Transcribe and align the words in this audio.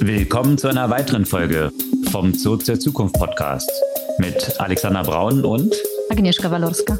Willkommen 0.00 0.58
zu 0.58 0.68
einer 0.68 0.90
weiteren 0.90 1.24
Folge 1.24 1.72
vom 2.10 2.34
Zoo 2.34 2.56
zur 2.56 2.78
Zukunft 2.78 3.14
Podcast 3.14 3.70
mit 4.18 4.60
Alexander 4.60 5.02
Braun 5.02 5.44
und 5.44 5.74
Agnieszka 6.10 6.50
Walorska. 6.50 6.98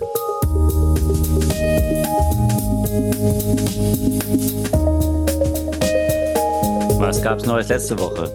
Was 6.98 7.22
gab's 7.22 7.44
Neues 7.44 7.68
letzte 7.68 7.98
Woche? 7.98 8.30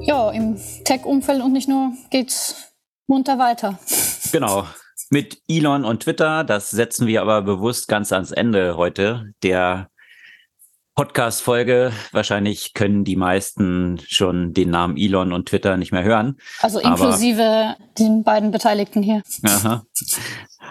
Ja, 0.00 0.30
im 0.30 0.56
Tech-Umfeld 0.84 1.42
und 1.42 1.52
nicht 1.52 1.68
nur 1.68 1.92
geht's 2.10 2.72
munter 3.06 3.38
weiter. 3.38 3.78
Genau. 4.32 4.66
Mit 5.10 5.38
Elon 5.48 5.84
und 5.84 6.02
Twitter, 6.02 6.42
das 6.44 6.70
setzen 6.70 7.06
wir 7.06 7.22
aber 7.22 7.42
bewusst 7.42 7.88
ganz 7.88 8.12
ans 8.12 8.32
Ende 8.32 8.76
heute 8.76 9.32
der 9.42 9.88
Podcast-Folge. 10.96 11.92
Wahrscheinlich 12.12 12.72
können 12.72 13.04
die 13.04 13.16
meisten 13.16 14.00
schon 14.08 14.54
den 14.54 14.70
Namen 14.70 14.96
Elon 14.96 15.32
und 15.32 15.46
Twitter 15.46 15.76
nicht 15.76 15.92
mehr 15.92 16.02
hören. 16.02 16.38
Also 16.60 16.80
inklusive 16.80 17.42
aber, 17.42 17.76
den 17.98 18.24
beiden 18.24 18.50
Beteiligten 18.50 19.02
hier. 19.02 19.22
Aha. 19.44 19.84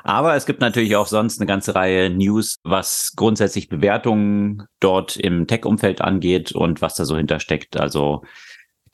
Aber 0.03 0.35
es 0.35 0.48
gibt 0.48 0.61
natürlich 0.61 0.95
auch 0.95 1.05
sonst 1.05 1.39
eine 1.39 1.45
ganze 1.45 1.75
Reihe 1.75 2.09
News, 2.09 2.57
was 2.63 3.13
grundsätzlich 3.15 3.70
Bewertungen 3.70 4.63
dort 4.79 5.15
im 5.15 5.45
Tech-Umfeld 5.45 6.01
angeht 6.01 6.51
und 6.51 6.81
was 6.81 6.95
da 6.95 7.05
so 7.05 7.15
hintersteckt. 7.15 7.77
Also 7.77 8.23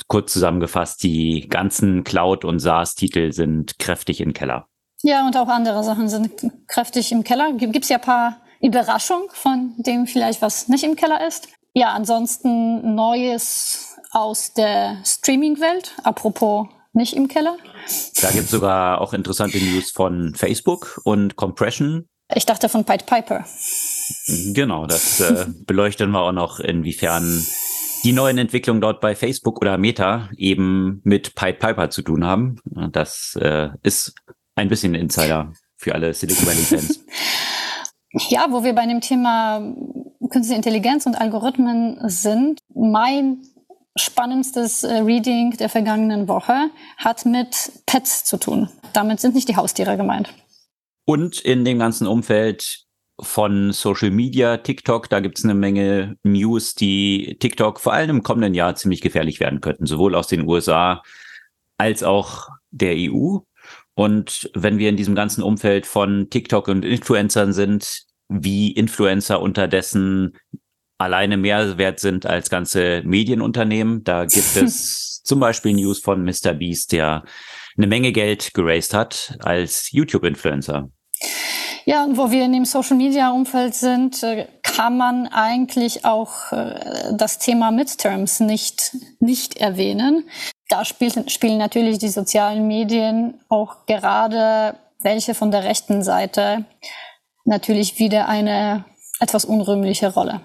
kurz 0.08 0.34
zusammengefasst, 0.34 1.02
die 1.02 1.48
ganzen 1.48 2.04
Cloud- 2.04 2.44
und 2.44 2.60
SaaS-Titel 2.60 3.32
sind 3.32 3.80
kräftig 3.80 4.20
im 4.20 4.34
Keller. 4.34 4.68
Ja, 5.02 5.26
und 5.26 5.38
auch 5.38 5.48
andere 5.48 5.84
Sachen 5.84 6.10
sind 6.10 6.32
kräftig 6.68 7.14
im 7.14 7.24
Keller. 7.24 7.54
Gibt 7.54 7.84
es 7.84 7.90
ja 7.90 7.98
ein 7.98 8.04
paar 8.04 8.41
Überraschungen, 8.62 9.28
von 9.34 9.74
dem 9.78 10.08
vielleicht 10.08 10.42
was 10.42 10.68
nicht 10.68 10.84
im 10.84 10.96
Keller 10.96 11.26
ist. 11.26 11.48
Ja, 11.74 11.94
ansonsten 11.94 12.96
Neues 12.96 13.98
aus 14.12 14.54
der 14.54 14.98
Streaming-Welt. 15.06 15.94
Apropos 16.04 16.68
nicht 16.94 17.16
im 17.16 17.28
Keller. 17.28 17.58
Da 18.22 18.32
gibt 18.32 18.46
es 18.46 18.52
sogar 18.52 19.00
auch 19.00 19.14
interessante 19.14 19.58
News 19.58 19.92
von 19.92 20.36
Facebook 20.36 21.00
und 21.06 21.36
Compression. 21.36 22.08
Ich 22.34 22.46
dachte 22.46 22.70
von 22.70 22.86
Pied 22.86 23.06
Piper. 23.06 23.46
Genau, 24.54 24.86
das 24.86 25.20
äh, 25.20 25.46
beleuchten 25.66 26.12
wir 26.12 26.22
auch 26.22 26.32
noch, 26.32 26.60
inwiefern 26.60 27.46
die 28.04 28.14
neuen 28.14 28.38
Entwicklungen 28.38 28.82
dort 28.82 29.00
bei 29.00 29.16
Facebook 29.16 29.62
oder 29.62 29.78
Meta 29.78 30.30
eben 30.36 31.02
mit 31.04 31.36
Pied 31.36 31.60
Piper 31.60 31.90
zu 31.90 32.02
tun 32.02 32.26
haben. 32.26 32.58
Das 32.92 33.38
äh, 33.40 33.70
ist 33.84 34.14
ein 34.56 34.70
bisschen 34.70 34.96
Insider 34.96 35.54
für 35.78 35.94
alle 35.94 36.14
Silicon 36.14 36.46
Valley 36.46 36.64
Fans. 36.64 37.00
ja, 38.14 38.48
wo 38.50 38.64
wir 38.64 38.74
bei 38.74 38.86
dem 38.86 39.02
Thema 39.02 39.74
künstliche 40.30 40.56
Intelligenz 40.56 41.06
und 41.06 41.16
Algorithmen 41.16 41.98
sind, 42.10 42.60
mein 42.74 43.42
spannendstes 43.96 44.84
äh, 44.84 44.98
Reading 44.98 45.58
der 45.58 45.70
vergangenen 45.70 46.28
Woche 46.28 46.70
hat 46.98 47.26
mit 47.26 47.72
Pets 47.86 48.24
zu 48.24 48.38
tun. 48.38 48.70
Damit 48.94 49.20
sind 49.20 49.36
nicht 49.36 49.50
die 49.50 49.56
Haustiere 49.56 49.98
gemeint. 49.98 50.34
Und 51.06 51.40
in 51.42 51.66
dem 51.66 51.80
ganzen 51.80 52.08
Umfeld 52.08 52.86
von 53.20 53.72
Social 53.74 54.12
Media, 54.12 54.58
TikTok, 54.58 55.10
da 55.10 55.20
gibt 55.20 55.38
es 55.38 55.44
eine 55.44 55.54
Menge 55.54 56.18
News, 56.24 56.74
die 56.74 57.38
TikTok 57.40 57.80
vor 57.80 57.94
allem 57.94 58.18
im 58.18 58.24
kommenden 58.24 58.54
Jahr 58.54 58.76
ziemlich 58.76 59.02
gefährlich 59.02 59.40
werden 59.40 59.62
könnten, 59.62 59.86
sowohl 59.86 60.16
aus 60.16 60.28
den 60.28 60.48
USA 60.48 61.04
als 61.78 62.04
auch 62.04 62.48
der 62.72 62.96
EU. 62.98 63.40
Und 63.96 64.50
wenn 64.54 64.78
wir 64.78 64.90
in 64.90 64.98
diesem 64.98 65.16
ganzen 65.16 65.44
Umfeld 65.44 65.86
von 65.86 66.30
TikTok 66.30 66.68
und 66.68 66.86
Influencern 66.86 67.54
sind, 67.54 68.04
wie 68.30 68.72
Influencer 68.72 69.42
unterdessen 69.42 70.38
alleine 70.98 71.36
mehr 71.36 71.78
wert 71.78 72.00
sind 72.00 72.26
als 72.26 72.50
ganze 72.50 73.02
Medienunternehmen. 73.04 74.04
Da 74.04 74.26
gibt 74.26 74.56
es 74.56 75.22
zum 75.24 75.40
Beispiel 75.40 75.74
News 75.74 76.00
von 76.00 76.24
Mr. 76.24 76.54
Beast, 76.54 76.92
der 76.92 77.24
eine 77.78 77.88
Menge 77.88 78.12
Geld 78.12 78.54
geraced 78.54 78.94
hat 78.94 79.36
als 79.40 79.92
YouTube-Influencer. 79.92 80.90
Ja, 81.86 82.04
und 82.04 82.18
wo 82.18 82.30
wir 82.30 82.46
in 82.46 82.54
dem 82.54 82.66
Social-Media-Umfeld 82.66 83.74
sind, 83.74 84.22
äh, 84.22 84.48
kann 84.62 84.98
man 84.98 85.28
eigentlich 85.28 86.06
auch 86.06 86.52
äh, 86.52 87.14
das 87.18 87.40
Thema 87.40 87.72
Midterms 87.72 88.40
nicht, 88.40 88.96
nicht 89.20 89.58
erwähnen. 89.58 90.30
Da 90.72 90.86
spielt, 90.86 91.30
spielen 91.30 91.58
natürlich 91.58 91.98
die 91.98 92.08
sozialen 92.08 92.66
Medien 92.66 93.42
auch 93.50 93.86
gerade 93.88 94.78
welche 95.02 95.36
von 95.36 95.52
der 95.52 95.66
rechten 95.66 96.02
Seite 96.02 96.64
natürlich 97.44 98.00
wieder 98.00 98.30
eine 98.30 98.86
etwas 99.20 99.44
unrühmliche 99.44 100.14
Rolle. 100.14 100.40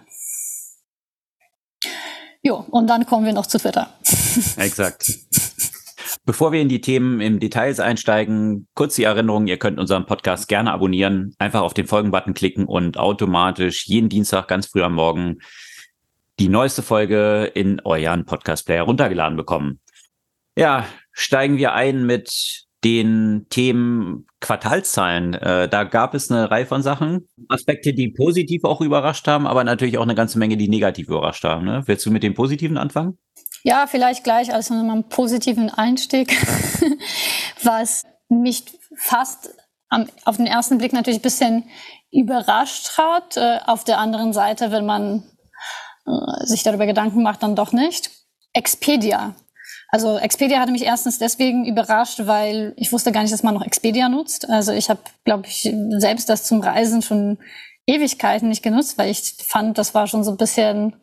Jo, 2.42 2.66
und 2.70 2.88
dann 2.88 3.06
kommen 3.06 3.24
wir 3.24 3.32
noch 3.34 3.46
zu 3.46 3.58
Twitter. 3.58 3.88
Exakt. 4.56 5.12
Bevor 6.24 6.50
wir 6.50 6.60
in 6.60 6.68
die 6.68 6.80
Themen 6.80 7.20
im 7.20 7.38
Details 7.38 7.78
einsteigen, 7.78 8.66
kurz 8.74 8.96
die 8.96 9.04
Erinnerung, 9.04 9.46
ihr 9.46 9.60
könnt 9.60 9.78
unseren 9.78 10.06
Podcast 10.06 10.48
gerne 10.48 10.72
abonnieren, 10.72 11.36
einfach 11.38 11.60
auf 11.60 11.72
den 11.72 11.86
Folgen-Button 11.86 12.34
klicken 12.34 12.64
und 12.64 12.98
automatisch 12.98 13.86
jeden 13.86 14.08
Dienstag 14.08 14.48
ganz 14.48 14.66
früh 14.66 14.82
am 14.82 14.94
Morgen 14.94 15.38
die 16.40 16.48
neueste 16.48 16.82
Folge 16.82 17.44
in 17.54 17.80
euren 17.84 18.26
Podcast-Player 18.26 18.82
runtergeladen 18.82 19.36
bekommen. 19.36 19.78
Ja, 20.56 20.86
steigen 21.12 21.58
wir 21.58 21.74
ein 21.74 22.06
mit 22.06 22.66
den 22.82 23.46
Themen 23.50 24.26
Quartalszahlen. 24.40 25.34
Äh, 25.34 25.68
da 25.68 25.84
gab 25.84 26.14
es 26.14 26.30
eine 26.30 26.50
Reihe 26.50 26.66
von 26.66 26.82
Sachen, 26.82 27.28
Aspekte, 27.48 27.92
die 27.92 28.08
positiv 28.08 28.64
auch 28.64 28.80
überrascht 28.80 29.26
haben, 29.26 29.46
aber 29.46 29.64
natürlich 29.64 29.98
auch 29.98 30.02
eine 30.02 30.14
ganze 30.14 30.38
Menge, 30.38 30.56
die 30.56 30.68
negativ 30.68 31.08
überrascht 31.08 31.44
haben. 31.44 31.64
Ne? 31.64 31.82
Willst 31.86 32.06
du 32.06 32.10
mit 32.10 32.22
dem 32.22 32.34
Positiven 32.34 32.78
anfangen? 32.78 33.18
Ja, 33.64 33.86
vielleicht 33.86 34.24
gleich 34.24 34.54
als 34.54 34.70
einen 34.70 35.08
positiven 35.08 35.68
Einstieg, 35.68 36.36
was 37.62 38.04
mich 38.28 38.64
fast 38.96 39.54
am, 39.88 40.08
auf 40.24 40.36
den 40.36 40.46
ersten 40.46 40.78
Blick 40.78 40.92
natürlich 40.92 41.18
ein 41.18 41.22
bisschen 41.22 41.64
überrascht 42.12 42.96
hat. 42.96 43.36
Äh, 43.36 43.58
auf 43.66 43.84
der 43.84 43.98
anderen 43.98 44.32
Seite, 44.32 44.70
wenn 44.70 44.86
man 44.86 45.24
äh, 46.06 46.46
sich 46.46 46.62
darüber 46.62 46.86
Gedanken 46.86 47.22
macht, 47.22 47.42
dann 47.42 47.56
doch 47.56 47.72
nicht. 47.72 48.10
Expedia 48.52 49.34
also 49.88 50.18
Expedia 50.18 50.60
hatte 50.60 50.72
mich 50.72 50.84
erstens 50.84 51.18
deswegen 51.18 51.64
überrascht, 51.64 52.22
weil 52.24 52.74
ich 52.76 52.92
wusste 52.92 53.12
gar 53.12 53.22
nicht, 53.22 53.32
dass 53.32 53.42
man 53.42 53.54
noch 53.54 53.64
Expedia 53.64 54.08
nutzt. 54.08 54.48
Also 54.50 54.72
ich 54.72 54.90
habe, 54.90 55.00
glaube 55.24 55.46
ich, 55.46 55.72
selbst 55.98 56.28
das 56.28 56.44
zum 56.44 56.60
Reisen 56.60 57.02
schon 57.02 57.38
Ewigkeiten 57.86 58.48
nicht 58.48 58.62
genutzt, 58.62 58.98
weil 58.98 59.10
ich 59.10 59.34
fand, 59.46 59.78
das 59.78 59.94
war 59.94 60.06
schon 60.06 60.24
so 60.24 60.32
ein 60.32 60.36
bisschen 60.36 60.96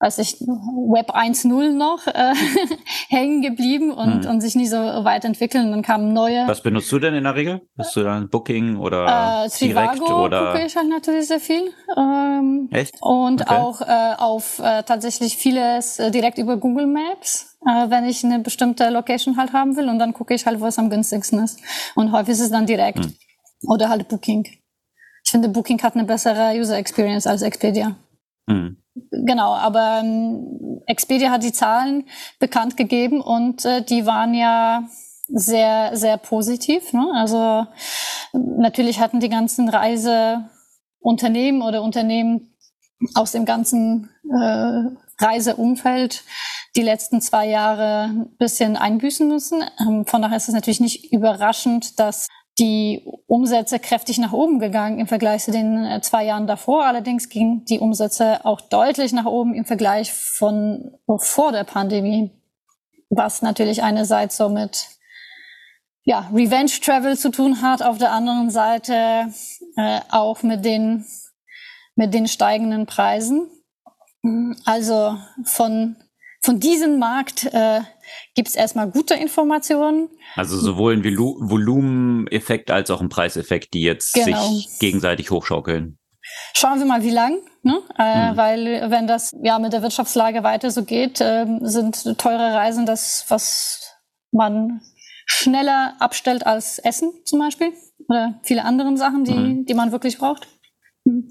weiß 0.00 0.18
ich, 0.18 0.40
Web 0.40 1.10
1.0 1.10 1.72
noch 1.72 2.06
äh, 2.06 2.32
hängen 3.08 3.42
geblieben 3.42 3.90
und, 3.90 4.24
hm. 4.24 4.30
und 4.30 4.40
sich 4.40 4.54
nicht 4.54 4.70
so 4.70 4.76
weit 4.76 5.24
entwickeln. 5.24 5.70
Dann 5.72 5.82
kamen 5.82 6.12
neue. 6.12 6.46
Was 6.46 6.62
benutzt 6.62 6.90
du 6.92 6.98
denn 7.00 7.14
in 7.14 7.24
der 7.24 7.34
Regel? 7.34 7.62
Bist 7.76 7.96
du 7.96 8.04
dann 8.04 8.28
Booking 8.28 8.76
oder 8.76 9.44
äh, 9.44 9.58
direkt 9.58 10.00
oder? 10.00 10.52
gucke 10.52 10.66
ich 10.66 10.76
halt 10.76 10.88
natürlich 10.88 11.26
sehr 11.26 11.40
viel. 11.40 11.72
Ähm, 11.96 12.68
Echt? 12.70 12.94
Und 13.00 13.42
okay. 13.42 13.54
auch 13.54 13.80
äh, 13.80 14.14
auf 14.18 14.60
äh, 14.60 14.84
tatsächlich 14.84 15.36
vieles 15.36 15.98
äh, 15.98 16.10
direkt 16.12 16.38
über 16.38 16.56
Google 16.56 16.86
Maps, 16.86 17.56
äh, 17.66 17.90
wenn 17.90 18.04
ich 18.04 18.24
eine 18.24 18.38
bestimmte 18.38 18.90
Location 18.90 19.36
halt 19.36 19.52
haben 19.52 19.76
will. 19.76 19.88
Und 19.88 19.98
dann 19.98 20.12
gucke 20.12 20.32
ich 20.32 20.46
halt, 20.46 20.60
wo 20.60 20.66
es 20.66 20.78
am 20.78 20.90
günstigsten 20.90 21.42
ist. 21.42 21.60
Und 21.96 22.12
häufig 22.12 22.34
ist 22.34 22.40
es 22.40 22.50
dann 22.50 22.66
direkt. 22.66 23.04
Hm. 23.04 23.14
Oder 23.66 23.88
halt 23.88 24.06
Booking. 24.08 24.46
Ich 25.24 25.30
finde, 25.32 25.48
Booking 25.48 25.82
hat 25.82 25.94
eine 25.94 26.04
bessere 26.04 26.56
User 26.56 26.78
Experience 26.78 27.26
als 27.26 27.42
Expedia. 27.42 27.96
Hm. 28.48 28.76
Genau, 29.10 29.54
aber 29.54 30.00
ähm, 30.02 30.82
Expedia 30.86 31.30
hat 31.30 31.42
die 31.42 31.52
Zahlen 31.52 32.04
bekannt 32.38 32.76
gegeben 32.76 33.20
und 33.20 33.64
äh, 33.64 33.82
die 33.82 34.06
waren 34.06 34.34
ja 34.34 34.88
sehr, 35.28 35.96
sehr 35.96 36.16
positiv. 36.16 36.92
Ne? 36.92 37.10
Also 37.14 37.66
natürlich 38.32 39.00
hatten 39.00 39.20
die 39.20 39.28
ganzen 39.28 39.68
Reiseunternehmen 39.68 41.62
oder 41.62 41.82
Unternehmen 41.82 42.54
aus 43.14 43.32
dem 43.32 43.44
ganzen 43.44 44.10
äh, 44.24 45.24
Reiseumfeld 45.24 46.24
die 46.76 46.82
letzten 46.82 47.20
zwei 47.20 47.48
Jahre 47.48 48.04
ein 48.04 48.36
bisschen 48.38 48.76
einbüßen 48.76 49.28
müssen. 49.28 49.64
Ähm, 49.80 50.06
von 50.06 50.22
daher 50.22 50.36
ist 50.36 50.48
es 50.48 50.54
natürlich 50.54 50.80
nicht 50.80 51.12
überraschend, 51.12 51.98
dass 51.98 52.28
die 52.58 53.02
Umsätze 53.26 53.78
kräftig 53.78 54.18
nach 54.18 54.32
oben 54.32 54.58
gegangen 54.58 54.98
im 54.98 55.06
Vergleich 55.06 55.44
zu 55.44 55.52
den 55.52 55.84
äh, 55.84 56.00
zwei 56.00 56.24
Jahren 56.24 56.46
davor. 56.46 56.84
Allerdings 56.84 57.28
gingen 57.28 57.64
die 57.64 57.78
Umsätze 57.78 58.44
auch 58.44 58.60
deutlich 58.60 59.12
nach 59.12 59.26
oben 59.26 59.54
im 59.54 59.64
Vergleich 59.64 60.12
von 60.12 60.98
vor 61.18 61.52
der 61.52 61.64
Pandemie, 61.64 62.30
was 63.10 63.42
natürlich 63.42 63.82
einerseits 63.82 64.36
so 64.36 64.48
mit 64.48 64.88
ja, 66.08 66.28
Revenge 66.32 66.70
Travel 66.82 67.18
zu 67.18 67.30
tun 67.30 67.60
hat, 67.60 67.82
auf 67.82 67.98
der 67.98 68.12
anderen 68.12 68.50
Seite 68.50 69.30
äh, 69.76 70.00
auch 70.10 70.42
mit 70.42 70.64
den, 70.64 71.04
mit 71.96 72.14
den 72.14 72.26
steigenden 72.26 72.86
Preisen. 72.86 73.50
Also 74.64 75.18
von, 75.44 75.96
von 76.40 76.60
diesem 76.60 76.98
Markt 76.98 77.44
äh, 77.52 77.82
gibt 78.34 78.48
es 78.48 78.56
erstmal 78.56 78.90
gute 78.90 79.14
Informationen. 79.14 80.08
Also 80.34 80.58
sowohl 80.58 80.94
ein 80.94 81.04
Volumeneffekt 81.04 82.70
als 82.70 82.90
auch 82.90 83.00
ein 83.00 83.08
Preiseffekt, 83.08 83.74
die 83.74 83.82
jetzt 83.82 84.14
genau. 84.14 84.48
sich 84.48 84.78
gegenseitig 84.78 85.30
hochschaukeln. 85.30 85.98
Schauen 86.54 86.78
wir 86.78 86.86
mal, 86.86 87.02
wie 87.02 87.10
lang, 87.10 87.38
ne? 87.62 87.80
Äh, 87.98 88.32
mhm. 88.32 88.36
weil 88.36 88.90
wenn 88.90 89.06
das 89.06 89.34
ja 89.42 89.58
mit 89.58 89.72
der 89.72 89.82
Wirtschaftslage 89.82 90.42
weiter 90.42 90.70
so 90.70 90.84
geht, 90.84 91.20
äh, 91.20 91.46
sind 91.62 92.18
teure 92.18 92.54
Reisen 92.54 92.86
das, 92.86 93.24
was 93.28 93.96
man 94.30 94.80
schneller 95.26 95.94
abstellt 96.00 96.46
als 96.46 96.78
Essen 96.78 97.12
zum 97.24 97.38
Beispiel 97.38 97.72
oder 98.08 98.40
viele 98.42 98.64
andere 98.64 98.96
Sachen, 98.96 99.24
die, 99.24 99.32
mhm. 99.32 99.66
die 99.66 99.74
man 99.74 99.92
wirklich 99.92 100.18
braucht. 100.18 100.48
Mhm. 101.04 101.30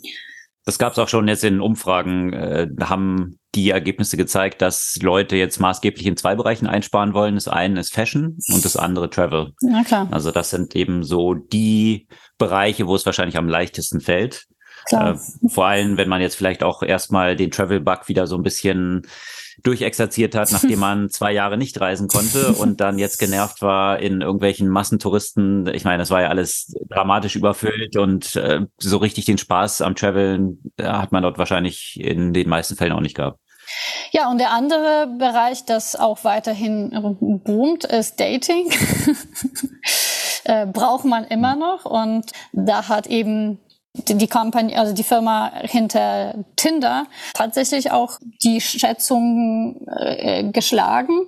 Das 0.65 0.77
gab 0.77 0.93
es 0.93 0.99
auch 0.99 1.07
schon 1.07 1.27
jetzt 1.27 1.43
in 1.43 1.61
Umfragen, 1.61 2.33
äh, 2.33 2.67
haben 2.81 3.36
die 3.55 3.69
Ergebnisse 3.69 4.17
gezeigt, 4.17 4.61
dass 4.61 4.97
Leute 5.01 5.35
jetzt 5.35 5.59
maßgeblich 5.59 6.05
in 6.05 6.17
zwei 6.17 6.35
Bereichen 6.35 6.67
einsparen 6.67 7.13
wollen. 7.13 7.35
Das 7.35 7.47
eine 7.47 7.79
ist 7.79 7.93
Fashion 7.93 8.37
und 8.53 8.63
das 8.63 8.75
andere 8.75 9.09
Travel. 9.09 9.53
Na 9.61 9.83
klar. 9.83 10.07
Also 10.11 10.31
das 10.31 10.49
sind 10.49 10.75
eben 10.75 11.03
so 11.03 11.33
die 11.33 12.07
Bereiche, 12.37 12.87
wo 12.87 12.95
es 12.95 13.05
wahrscheinlich 13.05 13.37
am 13.37 13.47
leichtesten 13.49 14.01
fällt. 14.01 14.47
Klar. 14.87 15.15
Äh, 15.15 15.49
vor 15.49 15.65
allem, 15.65 15.97
wenn 15.97 16.09
man 16.09 16.21
jetzt 16.21 16.35
vielleicht 16.35 16.63
auch 16.63 16.83
erstmal 16.83 17.35
den 17.35 17.51
Travel-Bug 17.51 18.07
wieder 18.07 18.27
so 18.27 18.35
ein 18.35 18.43
bisschen 18.43 19.07
durchexerziert 19.63 20.35
hat, 20.35 20.51
nachdem 20.51 20.79
man 20.87 21.09
zwei 21.09 21.31
Jahre 21.31 21.57
nicht 21.57 21.79
reisen 21.79 22.07
konnte 22.07 22.53
und 22.53 22.79
dann 22.81 22.99
jetzt 22.99 23.17
genervt 23.19 23.61
war 23.61 23.99
in 23.99 24.21
irgendwelchen 24.21 24.69
Massentouristen. 24.69 25.67
Ich 25.73 25.83
meine, 25.83 25.99
das 25.99 26.11
war 26.11 26.21
ja 26.21 26.29
alles 26.29 26.73
dramatisch 26.89 27.35
überfüllt 27.35 27.97
und 27.97 28.35
äh, 28.35 28.61
so 28.77 28.97
richtig 28.97 29.25
den 29.25 29.37
Spaß 29.37 29.81
am 29.81 29.95
Traveln 29.95 30.71
äh, 30.77 30.83
hat 30.83 31.11
man 31.11 31.23
dort 31.23 31.37
wahrscheinlich 31.37 31.99
in 31.99 32.33
den 32.33 32.49
meisten 32.49 32.75
Fällen 32.75 32.93
auch 32.93 33.01
nicht 33.01 33.15
gehabt. 33.15 33.39
Ja, 34.11 34.29
und 34.31 34.37
der 34.37 34.51
andere 34.51 35.07
Bereich, 35.17 35.65
das 35.65 35.95
auch 35.95 36.23
weiterhin 36.23 36.91
boomt, 37.43 37.83
ist 37.83 38.19
Dating. 38.19 38.71
äh, 40.45 40.65
braucht 40.65 41.05
man 41.05 41.25
immer 41.25 41.55
noch. 41.55 41.85
Und 41.85 42.31
da 42.53 42.87
hat 42.87 43.07
eben 43.07 43.59
die 44.05 44.27
Kampagne, 44.27 44.77
also 44.77 44.93
die 44.93 45.03
Firma 45.03 45.51
hinter 45.61 46.35
Tinder 46.55 47.07
tatsächlich 47.33 47.91
auch 47.91 48.19
die 48.43 48.61
Schätzungen 48.61 49.85
äh, 49.87 50.51
geschlagen. 50.51 51.27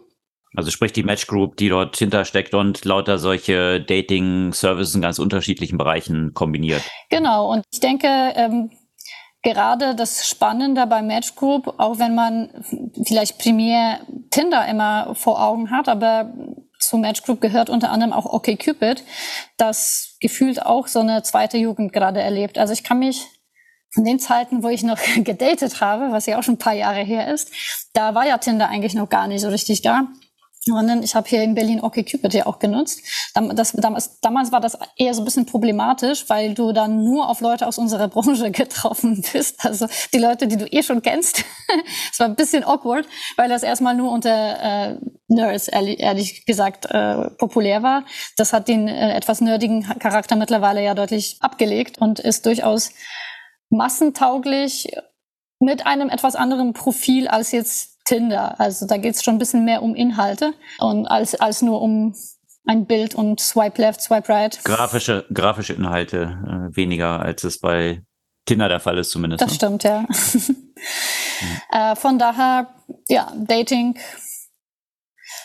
Also 0.55 0.71
sprich 0.71 0.91
die 0.93 1.03
Match 1.03 1.27
Group, 1.27 1.57
die 1.57 1.69
dort 1.69 1.97
hintersteckt 1.97 2.53
und 2.55 2.83
lauter 2.83 3.19
solche 3.19 3.79
Dating-Services 3.81 4.95
in 4.95 5.01
ganz 5.01 5.19
unterschiedlichen 5.19 5.77
Bereichen 5.77 6.33
kombiniert. 6.33 6.81
Genau, 7.09 7.51
und 7.51 7.63
ich 7.71 7.79
denke, 7.79 8.07
ähm, 8.07 8.71
gerade 9.43 9.95
das 9.95 10.27
Spannende 10.27 10.87
bei 10.87 11.01
Match 11.01 11.35
Group, 11.35 11.75
auch 11.77 11.99
wenn 11.99 12.15
man 12.15 12.49
vielleicht 13.05 13.37
primär 13.37 13.99
Tinder 14.31 14.67
immer 14.67 15.13
vor 15.15 15.41
Augen 15.41 15.69
hat, 15.71 15.87
aber 15.87 16.33
zu 16.79 16.97
Match 16.97 17.23
Group 17.23 17.41
gehört 17.41 17.69
unter 17.69 17.91
anderem 17.91 18.13
auch 18.13 18.25
OkCupid, 18.25 19.03
das 19.57 20.08
gefühlt 20.19 20.65
auch 20.65 20.87
so 20.87 20.99
eine 20.99 21.23
zweite 21.23 21.57
Jugend 21.57 21.93
gerade 21.93 22.21
erlebt. 22.21 22.57
Also 22.57 22.73
ich 22.73 22.83
kann 22.83 22.99
mich 22.99 23.25
von 23.91 24.05
den 24.05 24.19
Zeiten, 24.19 24.63
wo 24.63 24.69
ich 24.69 24.83
noch 24.83 24.99
gedatet 25.23 25.81
habe, 25.81 26.11
was 26.11 26.25
ja 26.25 26.37
auch 26.37 26.43
schon 26.43 26.55
ein 26.55 26.59
paar 26.59 26.73
Jahre 26.73 27.01
her 27.01 27.33
ist, 27.33 27.51
da 27.93 28.15
war 28.15 28.25
ja 28.25 28.37
Tinder 28.37 28.69
eigentlich 28.69 28.93
noch 28.93 29.09
gar 29.09 29.27
nicht 29.27 29.41
so 29.41 29.49
richtig 29.49 29.81
da. 29.81 30.07
Sondern 30.65 31.03
ich 31.03 31.15
habe 31.15 31.27
hier 31.27 31.41
in 31.43 31.55
Berlin 31.55 31.81
OkCupid 31.81 32.33
ja 32.33 32.45
auch 32.45 32.59
genutzt. 32.59 33.01
Das, 33.53 33.71
damals, 33.71 34.19
damals 34.19 34.51
war 34.51 34.59
das 34.59 34.77
eher 34.97 35.13
so 35.13 35.21
ein 35.21 35.25
bisschen 35.25 35.45
problematisch, 35.45 36.25
weil 36.27 36.53
du 36.53 36.73
dann 36.73 37.03
nur 37.03 37.29
auf 37.29 37.39
Leute 37.39 37.65
aus 37.65 37.77
unserer 37.77 38.07
Branche 38.09 38.51
getroffen 38.51 39.23
bist. 39.31 39.65
Also 39.65 39.87
die 40.13 40.19
Leute, 40.19 40.47
die 40.47 40.57
du 40.57 40.65
eh 40.65 40.83
schon 40.83 41.01
kennst. 41.01 41.43
Es 42.11 42.19
war 42.19 42.27
ein 42.27 42.35
bisschen 42.35 42.63
awkward, 42.63 43.07
weil 43.37 43.47
das 43.47 43.63
erstmal 43.63 43.95
nur 43.95 44.11
unter 44.11 44.89
äh, 44.89 44.97
Nerds, 45.27 45.67
ehrlich, 45.67 45.99
ehrlich 45.99 46.45
gesagt, 46.45 46.87
äh, 46.87 47.29
populär 47.37 47.83
war. 47.83 48.03
Das 48.35 48.51
hat 48.51 48.67
den 48.67 48.87
äh, 48.87 49.15
etwas 49.15 49.39
nerdigen 49.39 49.83
Charakter 49.99 50.35
mittlerweile 50.35 50.83
ja 50.83 50.95
deutlich 50.95 51.37
abgelegt 51.39 51.99
und 51.99 52.19
ist 52.19 52.45
durchaus 52.47 52.91
massentauglich 53.69 54.87
mit 55.59 55.85
einem 55.85 56.09
etwas 56.09 56.35
anderen 56.35 56.73
Profil 56.73 57.27
als 57.27 57.51
jetzt 57.51 57.98
Tinder. 58.09 58.59
Also 58.59 58.87
da 58.87 58.97
geht 58.97 59.15
es 59.15 59.23
schon 59.23 59.35
ein 59.35 59.39
bisschen 59.39 59.65
mehr 59.65 59.83
um 59.83 59.93
Inhalte 59.95 60.53
und 60.79 61.05
als, 61.05 61.35
als 61.35 61.61
nur 61.61 61.79
um 61.81 62.15
ein 62.65 62.85
Bild 62.85 63.13
und 63.13 63.39
Swipe 63.39 63.79
Left, 63.79 64.01
Swipe 64.01 64.27
Right. 64.27 64.63
Grafische, 64.63 65.25
grafische 65.31 65.73
Inhalte 65.73 66.37
äh, 66.43 66.75
weniger, 66.75 67.19
als 67.19 67.43
es 67.43 67.59
bei 67.59 68.03
Tinder 68.45 68.67
der 68.67 68.79
Fall 68.79 68.97
ist 68.97 69.11
zumindest. 69.11 69.41
Das 69.41 69.49
ne? 69.49 69.55
stimmt, 69.55 69.83
ja. 69.83 70.05
äh, 71.71 71.95
von 71.95 72.17
daher, 72.17 72.73
ja, 73.07 73.31
Dating 73.35 73.99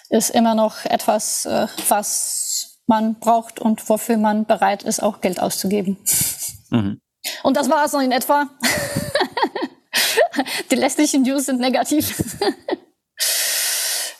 ist 0.08 0.30
immer 0.30 0.54
noch 0.54 0.86
etwas, 0.86 1.44
äh, 1.44 1.66
was 1.88 2.80
man 2.86 3.18
braucht 3.18 3.60
und 3.60 3.86
wofür 3.90 4.16
man 4.16 4.46
bereit 4.46 4.84
ist, 4.84 5.02
auch 5.02 5.20
Geld 5.20 5.38
auszugeben. 5.38 5.98
Mhm. 6.70 7.00
Und 7.42 7.56
das 7.56 7.68
war 7.68 7.84
es 7.84 7.92
noch 7.92 8.00
in 8.00 8.12
etwa. 8.12 8.46
Die 10.70 10.76
lästigen 10.76 11.22
News 11.22 11.46
sind 11.46 11.60
negativ. 11.60 12.36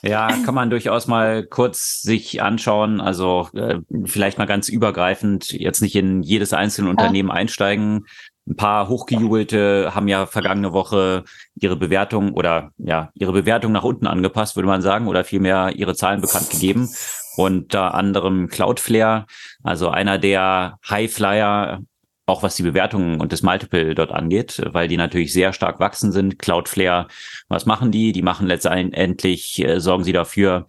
Ja, 0.06 0.28
kann 0.44 0.54
man 0.54 0.68
durchaus 0.68 1.06
mal 1.06 1.46
kurz 1.46 2.02
sich 2.02 2.42
anschauen. 2.42 3.00
Also 3.00 3.48
äh, 3.54 3.78
vielleicht 4.04 4.36
mal 4.36 4.44
ganz 4.44 4.68
übergreifend, 4.68 5.50
jetzt 5.50 5.80
nicht 5.80 5.96
in 5.96 6.22
jedes 6.22 6.52
einzelne 6.52 6.90
Unternehmen 6.90 7.30
ja. 7.30 7.34
einsteigen. 7.36 8.04
Ein 8.46 8.56
paar 8.56 8.88
hochgejubelte 8.88 9.92
haben 9.94 10.06
ja 10.06 10.26
vergangene 10.26 10.74
Woche 10.74 11.24
ihre 11.54 11.76
Bewertung 11.76 12.34
oder 12.34 12.72
ja, 12.76 13.10
ihre 13.14 13.32
Bewertung 13.32 13.72
nach 13.72 13.84
unten 13.84 14.06
angepasst, 14.06 14.56
würde 14.56 14.68
man 14.68 14.82
sagen, 14.82 15.08
oder 15.08 15.24
vielmehr 15.24 15.72
ihre 15.74 15.94
Zahlen 15.94 16.20
bekannt 16.20 16.50
gegeben. 16.50 16.90
Unter 17.38 17.94
anderem 17.94 18.48
Cloudflare, 18.48 19.24
also 19.62 19.88
einer 19.88 20.18
der 20.18 20.78
Highflyer 20.86 21.80
auch 22.26 22.42
was 22.42 22.56
die 22.56 22.62
Bewertungen 22.62 23.20
und 23.20 23.32
das 23.32 23.42
Multiple 23.42 23.94
dort 23.94 24.12
angeht, 24.12 24.62
weil 24.72 24.88
die 24.88 24.96
natürlich 24.96 25.32
sehr 25.32 25.52
stark 25.52 25.80
wachsen 25.80 26.12
sind. 26.12 26.38
Cloudflare, 26.38 27.08
was 27.48 27.66
machen 27.66 27.90
die? 27.90 28.12
Die 28.12 28.22
machen 28.22 28.46
letztendlich, 28.46 29.62
äh, 29.64 29.80
sorgen 29.80 30.04
sie 30.04 30.12
dafür, 30.12 30.66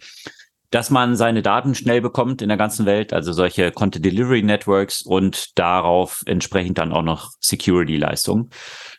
dass 0.70 0.90
man 0.90 1.16
seine 1.16 1.42
Daten 1.42 1.74
schnell 1.74 2.00
bekommt 2.00 2.42
in 2.42 2.48
der 2.48 2.58
ganzen 2.58 2.86
Welt, 2.86 3.12
also 3.12 3.32
solche 3.32 3.70
Content 3.70 4.04
Delivery 4.04 4.42
Networks 4.42 5.02
und 5.02 5.58
darauf 5.58 6.22
entsprechend 6.26 6.78
dann 6.78 6.92
auch 6.92 7.02
noch 7.02 7.30
Security-Leistungen. 7.40 8.50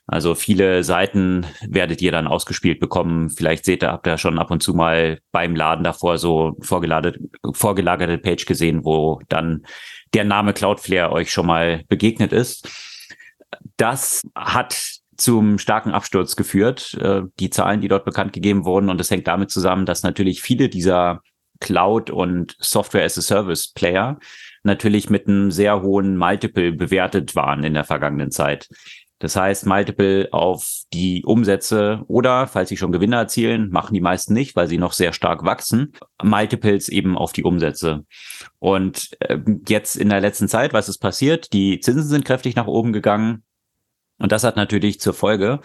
Also 0.07 0.35
viele 0.35 0.83
Seiten 0.85 1.45
werdet 1.67 2.01
ihr 2.01 2.13
dann 2.13 2.27
ausgespielt 2.27 2.79
bekommen. 2.79 3.29
Vielleicht 3.29 3.65
seht 3.65 3.83
ihr, 3.83 3.91
habt 3.91 4.07
ihr 4.07 4.17
schon 4.17 4.39
ab 4.39 4.49
und 4.51 4.63
zu 4.63 4.73
mal 4.73 5.19
beim 5.33 5.55
Laden 5.55 5.83
davor 5.83 6.17
so 6.17 6.55
vorgelagerte, 6.61 7.19
vorgelagerte 7.51 8.17
Page 8.17 8.45
gesehen, 8.45 8.85
wo 8.85 9.19
dann 9.27 9.65
der 10.13 10.23
Name 10.23 10.53
Cloudflare 10.53 11.11
euch 11.11 11.31
schon 11.31 11.45
mal 11.45 11.83
begegnet 11.87 12.33
ist. 12.33 12.69
Das 13.77 14.23
hat 14.35 14.99
zum 15.17 15.57
starken 15.57 15.91
Absturz 15.91 16.35
geführt, 16.35 16.93
äh, 17.01 17.23
die 17.39 17.49
Zahlen, 17.49 17.81
die 17.81 17.87
dort 17.87 18.05
bekannt 18.05 18.33
gegeben 18.33 18.65
wurden. 18.65 18.89
Und 18.89 19.01
es 19.01 19.09
hängt 19.09 19.27
damit 19.27 19.49
zusammen, 19.49 19.85
dass 19.85 20.03
natürlich 20.03 20.41
viele 20.41 20.69
dieser 20.69 21.21
Cloud- 21.59 22.11
und 22.11 22.55
Software-as-a-Service-Player 22.59 24.19
natürlich 24.63 25.09
mit 25.09 25.27
einem 25.27 25.49
sehr 25.49 25.81
hohen 25.81 26.17
Multiple 26.17 26.71
bewertet 26.71 27.35
waren 27.35 27.63
in 27.63 27.73
der 27.73 27.83
vergangenen 27.83 28.31
Zeit. 28.31 28.69
Das 29.19 29.35
heißt, 29.35 29.65
Multiple 29.65 30.29
auf 30.31 30.83
die 30.93 31.23
Umsätze 31.25 32.03
oder, 32.07 32.47
falls 32.47 32.69
sie 32.69 32.77
schon 32.77 32.91
Gewinne 32.91 33.15
erzielen, 33.15 33.69
machen 33.71 33.93
die 33.93 34.01
meisten 34.01 34.33
nicht, 34.33 34.55
weil 34.55 34.67
sie 34.67 34.77
noch 34.77 34.93
sehr 34.93 35.11
stark 35.11 35.43
wachsen, 35.43 35.93
Multiples 36.21 36.87
eben 36.89 37.17
auf 37.17 37.33
die 37.33 37.43
Umsätze. 37.43 38.05
Und 38.59 39.09
äh, 39.19 39.39
jetzt 39.67 39.95
in 39.95 40.09
der 40.09 40.21
letzten 40.21 40.47
Zeit, 40.47 40.73
was 40.73 40.89
ist 40.89 40.99
passiert? 40.99 41.51
Die 41.53 41.79
Zinsen 41.79 42.09
sind 42.09 42.25
kräftig 42.25 42.55
nach 42.55 42.67
oben 42.67 42.93
gegangen. 42.93 43.43
Und 44.19 44.31
das 44.31 44.43
hat 44.43 44.55
natürlich 44.55 44.99
zur 44.99 45.13
Folge, 45.13 45.59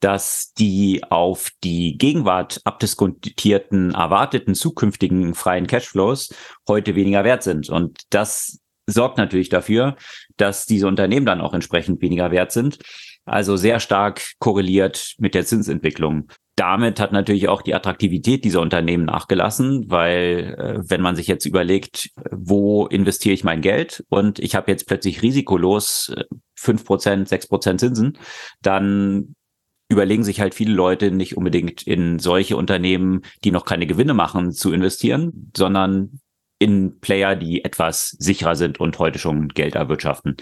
dass 0.00 0.52
die 0.54 1.02
auf 1.10 1.50
die 1.62 1.98
Gegenwart 1.98 2.60
abdiskontierten, 2.64 3.92
erwarteten 3.92 4.54
zukünftigen 4.54 5.34
freien 5.34 5.66
Cashflows 5.66 6.34
heute 6.66 6.94
weniger 6.94 7.24
wert 7.24 7.42
sind. 7.42 7.68
Und 7.68 8.00
das 8.10 8.60
sorgt 8.88 9.18
natürlich 9.18 9.48
dafür, 9.48 9.96
dass 10.36 10.66
diese 10.66 10.88
Unternehmen 10.88 11.26
dann 11.26 11.40
auch 11.40 11.54
entsprechend 11.54 12.00
weniger 12.02 12.30
wert 12.30 12.52
sind. 12.52 12.78
Also 13.24 13.56
sehr 13.56 13.78
stark 13.78 14.22
korreliert 14.38 15.14
mit 15.18 15.34
der 15.34 15.44
Zinsentwicklung. 15.44 16.28
Damit 16.56 16.98
hat 16.98 17.12
natürlich 17.12 17.48
auch 17.48 17.62
die 17.62 17.74
Attraktivität 17.74 18.44
dieser 18.44 18.60
Unternehmen 18.60 19.04
nachgelassen, 19.04 19.90
weil 19.90 20.56
äh, 20.58 20.90
wenn 20.90 21.02
man 21.02 21.14
sich 21.14 21.28
jetzt 21.28 21.44
überlegt, 21.44 22.10
wo 22.32 22.86
investiere 22.86 23.34
ich 23.34 23.44
mein 23.44 23.60
Geld 23.60 24.04
und 24.08 24.40
ich 24.40 24.56
habe 24.56 24.70
jetzt 24.70 24.88
plötzlich 24.88 25.22
risikolos 25.22 26.12
äh, 26.16 26.24
fünf 26.56 26.84
Prozent, 26.84 27.28
sechs 27.28 27.46
Prozent 27.46 27.78
Zinsen, 27.78 28.18
dann 28.60 29.36
überlegen 29.88 30.24
sich 30.24 30.40
halt 30.40 30.54
viele 30.54 30.72
Leute 30.74 31.10
nicht 31.10 31.36
unbedingt 31.36 31.82
in 31.86 32.18
solche 32.18 32.56
Unternehmen, 32.56 33.22
die 33.44 33.52
noch 33.52 33.64
keine 33.64 33.86
Gewinne 33.86 34.14
machen, 34.14 34.52
zu 34.52 34.72
investieren, 34.72 35.52
sondern 35.56 36.20
in 36.58 37.00
Player, 37.00 37.36
die 37.36 37.64
etwas 37.64 38.16
sicherer 38.18 38.56
sind 38.56 38.80
und 38.80 38.98
heute 38.98 39.18
schon 39.18 39.48
Geld 39.48 39.74
erwirtschaften. 39.74 40.36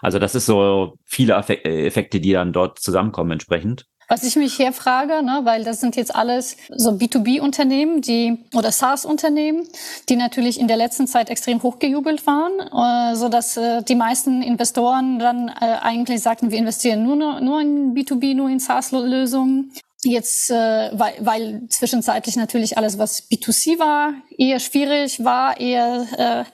Also 0.00 0.18
das 0.18 0.34
ist 0.34 0.46
so 0.46 0.98
viele 1.04 1.34
Effekte, 1.34 2.20
die 2.20 2.32
dann 2.32 2.52
dort 2.52 2.78
zusammenkommen 2.78 3.32
entsprechend. 3.32 3.86
Was 4.08 4.24
ich 4.24 4.36
mich 4.36 4.54
hier 4.54 4.74
frage, 4.74 5.22
ne, 5.22 5.40
weil 5.44 5.64
das 5.64 5.80
sind 5.80 5.96
jetzt 5.96 6.14
alles 6.14 6.58
so 6.68 6.90
B2B-Unternehmen, 6.90 8.02
die 8.02 8.44
oder 8.54 8.70
SaaS-Unternehmen, 8.70 9.66
die 10.10 10.16
natürlich 10.16 10.60
in 10.60 10.68
der 10.68 10.76
letzten 10.76 11.06
Zeit 11.06 11.30
extrem 11.30 11.62
hochgejubelt 11.62 12.26
waren, 12.26 12.52
äh, 12.60 13.16
so 13.16 13.30
dass 13.30 13.56
äh, 13.56 13.82
die 13.82 13.94
meisten 13.94 14.42
Investoren 14.42 15.18
dann 15.18 15.48
äh, 15.48 15.78
eigentlich 15.80 16.20
sagten, 16.20 16.50
wir 16.50 16.58
investieren 16.58 17.04
nur 17.04 17.40
nur 17.40 17.60
in 17.62 17.94
B2B, 17.94 18.34
nur 18.34 18.50
in 18.50 18.58
SaaS-Lösungen. 18.58 19.72
Jetzt, 20.04 20.50
äh, 20.50 20.90
weil, 20.92 21.14
weil 21.20 21.68
zwischenzeitlich 21.68 22.36
natürlich 22.36 22.76
alles, 22.76 22.98
was 22.98 23.30
B2C 23.30 23.78
war, 23.78 24.14
eher 24.36 24.58
schwierig 24.58 25.24
war, 25.24 25.60
eher 25.60 26.06
äh, 26.18 26.44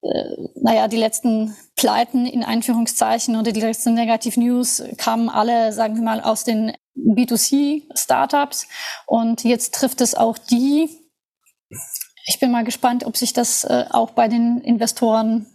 äh, 0.00 0.50
naja, 0.54 0.86
die 0.86 0.96
letzten 0.96 1.56
Pleiten 1.76 2.24
in 2.24 2.44
Einführungszeichen 2.44 3.36
oder 3.36 3.50
die 3.50 3.60
letzten 3.60 3.94
Negative 3.94 4.38
News 4.38 4.82
kamen 4.96 5.28
alle, 5.28 5.72
sagen 5.72 5.96
wir 5.96 6.02
mal, 6.02 6.20
aus 6.20 6.44
den 6.44 6.72
B2C-Startups. 6.96 8.68
Und 9.06 9.44
jetzt 9.44 9.74
trifft 9.74 10.00
es 10.00 10.14
auch 10.14 10.38
die. 10.38 10.88
Ich 12.26 12.38
bin 12.38 12.52
mal 12.52 12.64
gespannt, 12.64 13.04
ob 13.04 13.16
sich 13.16 13.32
das 13.32 13.64
äh, 13.64 13.86
auch 13.90 14.10
bei 14.12 14.28
den 14.28 14.60
Investoren 14.60 15.46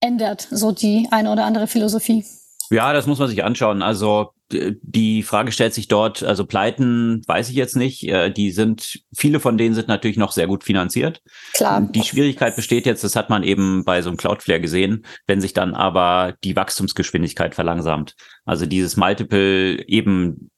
ändert, 0.00 0.48
so 0.50 0.72
die 0.72 1.08
eine 1.12 1.30
oder 1.30 1.44
andere 1.44 1.68
Philosophie. 1.68 2.24
Ja, 2.70 2.92
das 2.92 3.06
muss 3.06 3.18
man 3.18 3.28
sich 3.28 3.44
anschauen. 3.44 3.82
Also 3.82 4.30
die 4.52 5.22
Frage 5.22 5.52
stellt 5.52 5.74
sich 5.74 5.88
dort, 5.88 6.22
also 6.22 6.46
Pleiten 6.46 7.22
weiß 7.26 7.50
ich 7.50 7.56
jetzt 7.56 7.76
nicht. 7.76 8.08
Äh, 8.08 8.30
die 8.30 8.50
sind, 8.50 9.00
viele 9.16 9.40
von 9.40 9.58
denen 9.58 9.74
sind 9.74 9.88
natürlich 9.88 10.16
noch 10.16 10.32
sehr 10.32 10.46
gut 10.46 10.64
finanziert. 10.64 11.22
Klar. 11.54 11.88
Die 11.90 12.02
Schwierigkeit 12.02 12.54
besteht 12.54 12.86
jetzt, 12.86 13.02
das 13.04 13.16
hat 13.16 13.30
man 13.30 13.42
eben 13.42 13.84
bei 13.84 14.02
so 14.02 14.10
einem 14.10 14.16
Cloudflare 14.16 14.60
gesehen, 14.60 15.04
wenn 15.26 15.40
sich 15.40 15.52
dann 15.52 15.74
aber 15.74 16.34
die 16.44 16.56
Wachstumsgeschwindigkeit 16.56 17.54
verlangsamt. 17.54 18.14
Also 18.44 18.66
dieses 18.66 18.96
Multiple 18.96 19.86
eben 19.88 20.50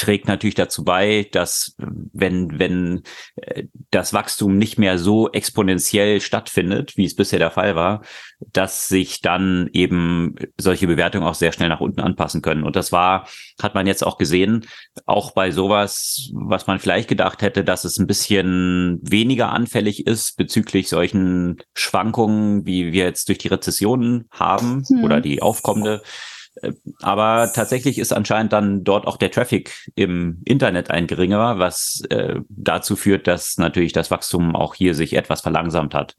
trägt 0.00 0.28
natürlich 0.28 0.54
dazu 0.54 0.82
bei, 0.82 1.28
dass 1.30 1.76
wenn, 1.76 2.58
wenn 2.58 3.02
äh, 3.36 3.64
das 3.90 4.14
Wachstum 4.14 4.56
nicht 4.56 4.78
mehr 4.78 4.98
so 4.98 5.30
exponentiell 5.30 6.22
stattfindet, 6.22 6.96
wie 6.96 7.04
es 7.04 7.14
bisher 7.14 7.38
der 7.38 7.50
Fall 7.50 7.76
war, 7.76 8.02
dass 8.52 8.88
sich 8.88 9.20
dann 9.20 9.68
eben 9.74 10.36
solche 10.58 10.86
Bewertungen 10.86 11.26
auch 11.26 11.34
sehr 11.34 11.52
schnell 11.52 11.68
nach 11.68 11.80
unten 11.80 12.00
anpassen 12.00 12.40
können. 12.40 12.64
Und 12.64 12.76
das 12.76 12.92
war, 12.92 13.28
hat 13.60 13.74
man 13.74 13.86
jetzt 13.86 14.02
auch 14.04 14.16
gesehen, 14.16 14.66
auch 15.04 15.32
bei 15.32 15.50
sowas, 15.50 16.30
was 16.32 16.66
man 16.66 16.78
vielleicht 16.78 17.08
gedacht 17.08 17.42
hätte, 17.42 17.62
dass 17.62 17.84
es 17.84 17.98
ein 17.98 18.06
bisschen 18.06 19.00
weniger 19.02 19.52
anfällig 19.52 20.06
ist 20.06 20.38
bezüglich 20.38 20.88
solchen 20.88 21.58
Schwankungen, 21.74 22.64
wie 22.64 22.92
wir 22.92 23.04
jetzt 23.04 23.28
durch 23.28 23.38
die 23.38 23.48
Rezessionen 23.48 24.28
haben 24.30 24.82
hm. 24.88 25.04
oder 25.04 25.20
die 25.20 25.42
aufkommende 25.42 26.00
aber 27.00 27.50
tatsächlich 27.54 27.98
ist 27.98 28.12
anscheinend 28.12 28.52
dann 28.52 28.84
dort 28.84 29.06
auch 29.06 29.16
der 29.16 29.30
Traffic 29.30 29.72
im 29.94 30.42
Internet 30.44 30.90
ein 30.90 31.06
geringerer, 31.06 31.58
was 31.58 32.02
äh, 32.10 32.40
dazu 32.48 32.96
führt, 32.96 33.26
dass 33.26 33.56
natürlich 33.56 33.92
das 33.92 34.10
Wachstum 34.10 34.56
auch 34.56 34.74
hier 34.74 34.94
sich 34.94 35.14
etwas 35.14 35.40
verlangsamt 35.40 35.94
hat. 35.94 36.16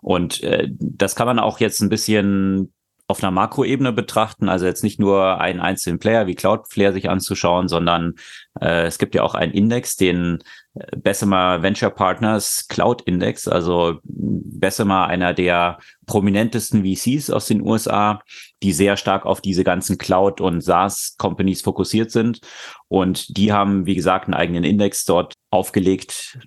Und 0.00 0.42
äh, 0.42 0.68
das 0.70 1.14
kann 1.14 1.26
man 1.26 1.38
auch 1.38 1.60
jetzt 1.60 1.80
ein 1.80 1.88
bisschen 1.88 2.72
auf 3.10 3.22
einer 3.22 3.30
Makroebene 3.30 3.92
betrachten, 3.92 4.48
also 4.48 4.64
jetzt 4.66 4.84
nicht 4.84 4.98
nur 4.98 5.40
einen 5.40 5.60
einzelnen 5.60 5.98
Player 5.98 6.26
wie 6.26 6.34
Cloudflare 6.34 6.92
sich 6.92 7.10
anzuschauen, 7.10 7.68
sondern 7.68 8.14
äh, 8.60 8.84
es 8.86 8.98
gibt 8.98 9.14
ja 9.14 9.22
auch 9.22 9.34
einen 9.34 9.52
Index, 9.52 9.96
den 9.96 10.38
äh, 10.74 10.96
Bessemer 10.96 11.62
Venture 11.62 11.90
Partners 11.90 12.66
Cloud 12.68 13.02
Index, 13.02 13.48
also 13.48 13.98
Bessemer 14.04 15.08
einer 15.08 15.34
der 15.34 15.78
prominentesten 16.06 16.84
VCs 16.84 17.30
aus 17.30 17.46
den 17.46 17.62
USA, 17.62 18.22
die 18.62 18.72
sehr 18.72 18.96
stark 18.96 19.26
auf 19.26 19.40
diese 19.40 19.64
ganzen 19.64 19.98
Cloud- 19.98 20.40
und 20.40 20.60
SaaS-Companies 20.60 21.62
fokussiert 21.62 22.10
sind. 22.10 22.40
Und 22.88 23.36
die 23.36 23.52
haben, 23.52 23.86
wie 23.86 23.94
gesagt, 23.94 24.26
einen 24.26 24.34
eigenen 24.34 24.64
Index 24.64 25.04
dort 25.04 25.34
aufgelegt, 25.50 26.38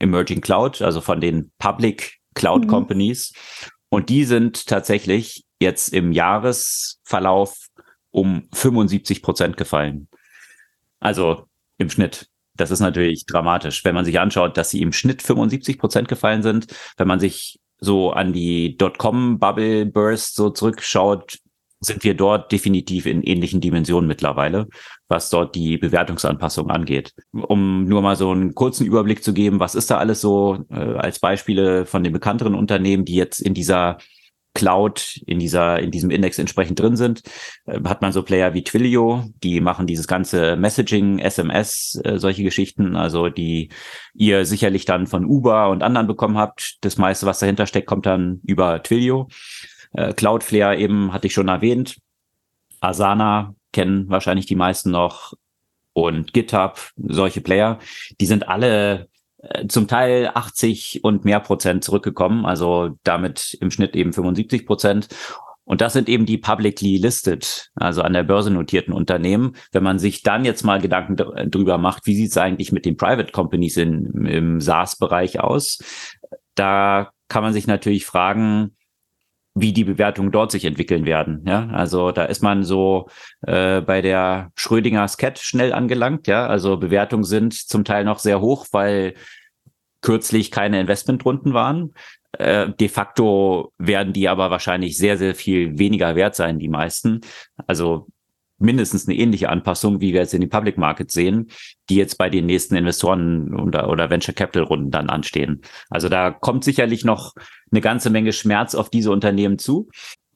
Emerging 0.00 0.40
Cloud, 0.40 0.82
also 0.82 1.00
von 1.00 1.20
den 1.20 1.52
Public 1.58 2.18
Cloud 2.34 2.64
mhm. 2.64 2.68
Companies. 2.68 3.32
Und 3.88 4.08
die 4.08 4.24
sind 4.24 4.66
tatsächlich 4.66 5.44
jetzt 5.62 5.88
im 5.92 6.12
Jahresverlauf 6.12 7.56
um 8.10 8.48
75 8.52 9.22
Prozent 9.22 9.56
gefallen. 9.56 10.08
Also 11.00 11.46
im 11.78 11.90
Schnitt. 11.90 12.28
Das 12.54 12.70
ist 12.70 12.80
natürlich 12.80 13.24
dramatisch, 13.26 13.84
wenn 13.84 13.94
man 13.94 14.04
sich 14.04 14.20
anschaut, 14.20 14.56
dass 14.56 14.70
sie 14.70 14.82
im 14.82 14.92
Schnitt 14.92 15.22
75 15.22 15.78
Prozent 15.78 16.08
gefallen 16.08 16.42
sind. 16.42 16.66
Wenn 16.98 17.08
man 17.08 17.18
sich 17.18 17.58
so 17.78 18.12
an 18.12 18.32
die 18.32 18.76
Dotcom-Bubble-Burst 18.76 20.36
so 20.36 20.50
zurückschaut, 20.50 21.38
sind 21.80 22.04
wir 22.04 22.14
dort 22.14 22.52
definitiv 22.52 23.06
in 23.06 23.22
ähnlichen 23.22 23.60
Dimensionen 23.60 24.06
mittlerweile, 24.06 24.68
was 25.08 25.30
dort 25.30 25.56
die 25.56 25.78
Bewertungsanpassung 25.78 26.70
angeht. 26.70 27.12
Um 27.32 27.84
nur 27.84 28.02
mal 28.02 28.14
so 28.14 28.30
einen 28.30 28.54
kurzen 28.54 28.86
Überblick 28.86 29.24
zu 29.24 29.34
geben, 29.34 29.58
was 29.58 29.74
ist 29.74 29.90
da 29.90 29.98
alles 29.98 30.20
so 30.20 30.64
äh, 30.70 30.76
als 30.76 31.18
Beispiele 31.18 31.84
von 31.84 32.04
den 32.04 32.12
bekannteren 32.12 32.54
Unternehmen, 32.54 33.04
die 33.04 33.16
jetzt 33.16 33.40
in 33.40 33.52
dieser 33.52 33.98
Cloud 34.54 35.20
in 35.26 35.38
dieser, 35.38 35.80
in 35.80 35.90
diesem 35.90 36.10
Index 36.10 36.38
entsprechend 36.38 36.78
drin 36.78 36.96
sind, 36.96 37.22
äh, 37.66 37.80
hat 37.84 38.02
man 38.02 38.12
so 38.12 38.22
Player 38.22 38.54
wie 38.54 38.64
Twilio, 38.64 39.24
die 39.42 39.60
machen 39.60 39.86
dieses 39.86 40.06
ganze 40.06 40.56
Messaging, 40.56 41.18
SMS, 41.18 42.00
äh, 42.04 42.18
solche 42.18 42.42
Geschichten, 42.42 42.96
also 42.96 43.28
die 43.28 43.70
ihr 44.14 44.44
sicherlich 44.44 44.84
dann 44.84 45.06
von 45.06 45.24
Uber 45.24 45.70
und 45.70 45.82
anderen 45.82 46.06
bekommen 46.06 46.36
habt. 46.36 46.78
Das 46.82 46.98
meiste, 46.98 47.26
was 47.26 47.38
dahinter 47.38 47.66
steckt, 47.66 47.86
kommt 47.86 48.06
dann 48.06 48.40
über 48.44 48.82
Twilio. 48.82 49.28
Äh, 49.92 50.12
Cloudflare 50.12 50.76
eben 50.76 51.12
hatte 51.12 51.26
ich 51.26 51.34
schon 51.34 51.48
erwähnt. 51.48 51.96
Asana 52.80 53.54
kennen 53.72 54.08
wahrscheinlich 54.10 54.46
die 54.46 54.56
meisten 54.56 54.90
noch 54.90 55.32
und 55.94 56.32
GitHub, 56.32 56.78
solche 56.96 57.40
Player, 57.40 57.78
die 58.20 58.26
sind 58.26 58.48
alle 58.48 59.08
zum 59.68 59.88
Teil 59.88 60.30
80 60.32 61.00
und 61.02 61.24
mehr 61.24 61.40
Prozent 61.40 61.84
zurückgekommen, 61.84 62.46
also 62.46 62.90
damit 63.02 63.56
im 63.60 63.70
Schnitt 63.70 63.96
eben 63.96 64.12
75 64.12 64.66
Prozent. 64.66 65.08
Und 65.64 65.80
das 65.80 65.92
sind 65.92 66.08
eben 66.08 66.26
die 66.26 66.38
publicly 66.38 66.96
listed, 66.96 67.70
also 67.74 68.02
an 68.02 68.12
der 68.12 68.24
Börse 68.24 68.50
notierten 68.50 68.92
Unternehmen. 68.92 69.56
Wenn 69.70 69.84
man 69.84 69.98
sich 69.98 70.22
dann 70.22 70.44
jetzt 70.44 70.64
mal 70.64 70.80
Gedanken 70.80 71.16
drüber 71.50 71.78
macht, 71.78 72.06
wie 72.06 72.16
sieht 72.16 72.30
es 72.30 72.36
eigentlich 72.36 72.72
mit 72.72 72.84
den 72.84 72.96
Private 72.96 73.32
Companies 73.32 73.76
in, 73.76 74.26
im 74.26 74.60
SaaS-Bereich 74.60 75.40
aus, 75.40 75.78
da 76.54 77.10
kann 77.28 77.42
man 77.42 77.52
sich 77.52 77.66
natürlich 77.66 78.04
fragen, 78.04 78.76
wie 79.54 79.72
die 79.72 79.84
Bewertungen 79.84 80.32
dort 80.32 80.50
sich 80.50 80.64
entwickeln 80.64 81.04
werden. 81.04 81.44
Ja, 81.46 81.68
also 81.68 82.10
da 82.10 82.24
ist 82.24 82.42
man 82.42 82.64
so 82.64 83.08
äh, 83.42 83.80
bei 83.82 84.00
der 84.00 84.50
Schrödinger 84.56 85.06
Scat 85.08 85.38
schnell 85.38 85.72
angelangt. 85.72 86.26
Ja, 86.26 86.46
also 86.46 86.76
Bewertungen 86.76 87.24
sind 87.24 87.54
zum 87.54 87.84
Teil 87.84 88.04
noch 88.04 88.18
sehr 88.18 88.40
hoch, 88.40 88.66
weil 88.72 89.14
kürzlich 90.00 90.50
keine 90.50 90.80
Investmentrunden 90.80 91.52
waren. 91.52 91.92
Äh, 92.32 92.70
de 92.70 92.88
facto 92.88 93.72
werden 93.78 94.14
die 94.14 94.28
aber 94.28 94.50
wahrscheinlich 94.50 94.96
sehr, 94.96 95.18
sehr 95.18 95.34
viel 95.34 95.78
weniger 95.78 96.16
wert 96.16 96.34
sein, 96.34 96.58
die 96.58 96.68
meisten. 96.68 97.20
Also 97.66 98.08
mindestens 98.62 99.06
eine 99.06 99.16
ähnliche 99.16 99.48
Anpassung, 99.48 100.00
wie 100.00 100.12
wir 100.12 100.20
jetzt 100.20 100.34
in 100.34 100.40
den 100.40 100.50
Public 100.50 100.78
Markets 100.78 101.14
sehen, 101.14 101.48
die 101.88 101.96
jetzt 101.96 102.16
bei 102.16 102.30
den 102.30 102.46
nächsten 102.46 102.76
Investoren 102.76 103.54
oder, 103.54 103.88
oder 103.88 104.10
Venture 104.10 104.34
Capital 104.34 104.64
Runden 104.64 104.90
dann 104.90 105.10
anstehen. 105.10 105.62
Also 105.90 106.08
da 106.08 106.30
kommt 106.30 106.64
sicherlich 106.64 107.04
noch 107.04 107.34
eine 107.70 107.80
ganze 107.80 108.10
Menge 108.10 108.32
Schmerz 108.32 108.74
auf 108.74 108.90
diese 108.90 109.10
Unternehmen 109.10 109.58
zu. 109.58 109.88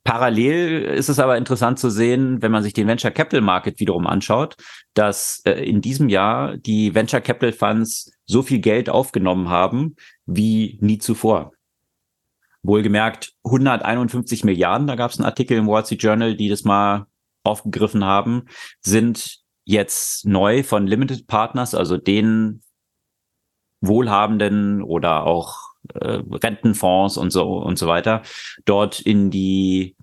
Parallel 0.06 0.82
ist 0.82 1.08
es 1.08 1.18
aber 1.18 1.36
interessant 1.36 1.80
zu 1.80 1.90
sehen, 1.90 2.40
wenn 2.40 2.52
man 2.52 2.62
sich 2.62 2.72
den 2.72 2.86
Venture 2.86 3.10
Capital 3.10 3.40
Market 3.40 3.80
wiederum 3.80 4.06
anschaut, 4.06 4.56
dass 4.94 5.42
äh, 5.44 5.68
in 5.68 5.80
diesem 5.80 6.08
Jahr 6.08 6.56
die 6.56 6.94
Venture 6.94 7.20
Capital 7.20 7.52
Funds 7.52 8.12
so 8.24 8.42
viel 8.42 8.60
Geld 8.60 8.88
aufgenommen 8.88 9.48
haben 9.48 9.96
wie 10.24 10.78
nie 10.80 10.98
zuvor. 10.98 11.52
Wohlgemerkt 12.62 13.32
151 13.44 14.44
Milliarden, 14.44 14.86
da 14.86 14.94
gab 14.94 15.10
es 15.10 15.18
einen 15.18 15.26
Artikel 15.26 15.58
im 15.58 15.66
Wall 15.66 15.84
Street 15.84 16.02
Journal, 16.02 16.36
die 16.36 16.48
das 16.48 16.62
mal 16.62 17.06
aufgegriffen 17.46 18.04
haben, 18.04 18.44
sind 18.80 19.38
jetzt 19.64 20.26
neu 20.26 20.62
von 20.62 20.86
Limited 20.86 21.26
Partners, 21.26 21.74
also 21.74 21.96
den 21.96 22.62
Wohlhabenden 23.80 24.82
oder 24.82 25.24
auch 25.24 25.58
äh, 25.94 26.22
Rentenfonds 26.30 27.16
und 27.16 27.30
so 27.30 27.58
und 27.58 27.78
so 27.78 27.86
weiter, 27.86 28.22
dort 28.64 29.00
in 29.00 29.30
die 29.30 29.96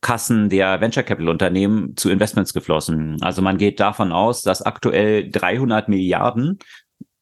Kassen 0.00 0.48
der 0.50 0.80
Venture 0.80 1.02
Capital 1.02 1.30
Unternehmen 1.30 1.96
zu 1.96 2.10
Investments 2.10 2.52
geflossen. 2.52 3.20
Also 3.22 3.42
man 3.42 3.58
geht 3.58 3.80
davon 3.80 4.12
aus, 4.12 4.42
dass 4.42 4.62
aktuell 4.62 5.30
300 5.30 5.88
Milliarden 5.88 6.58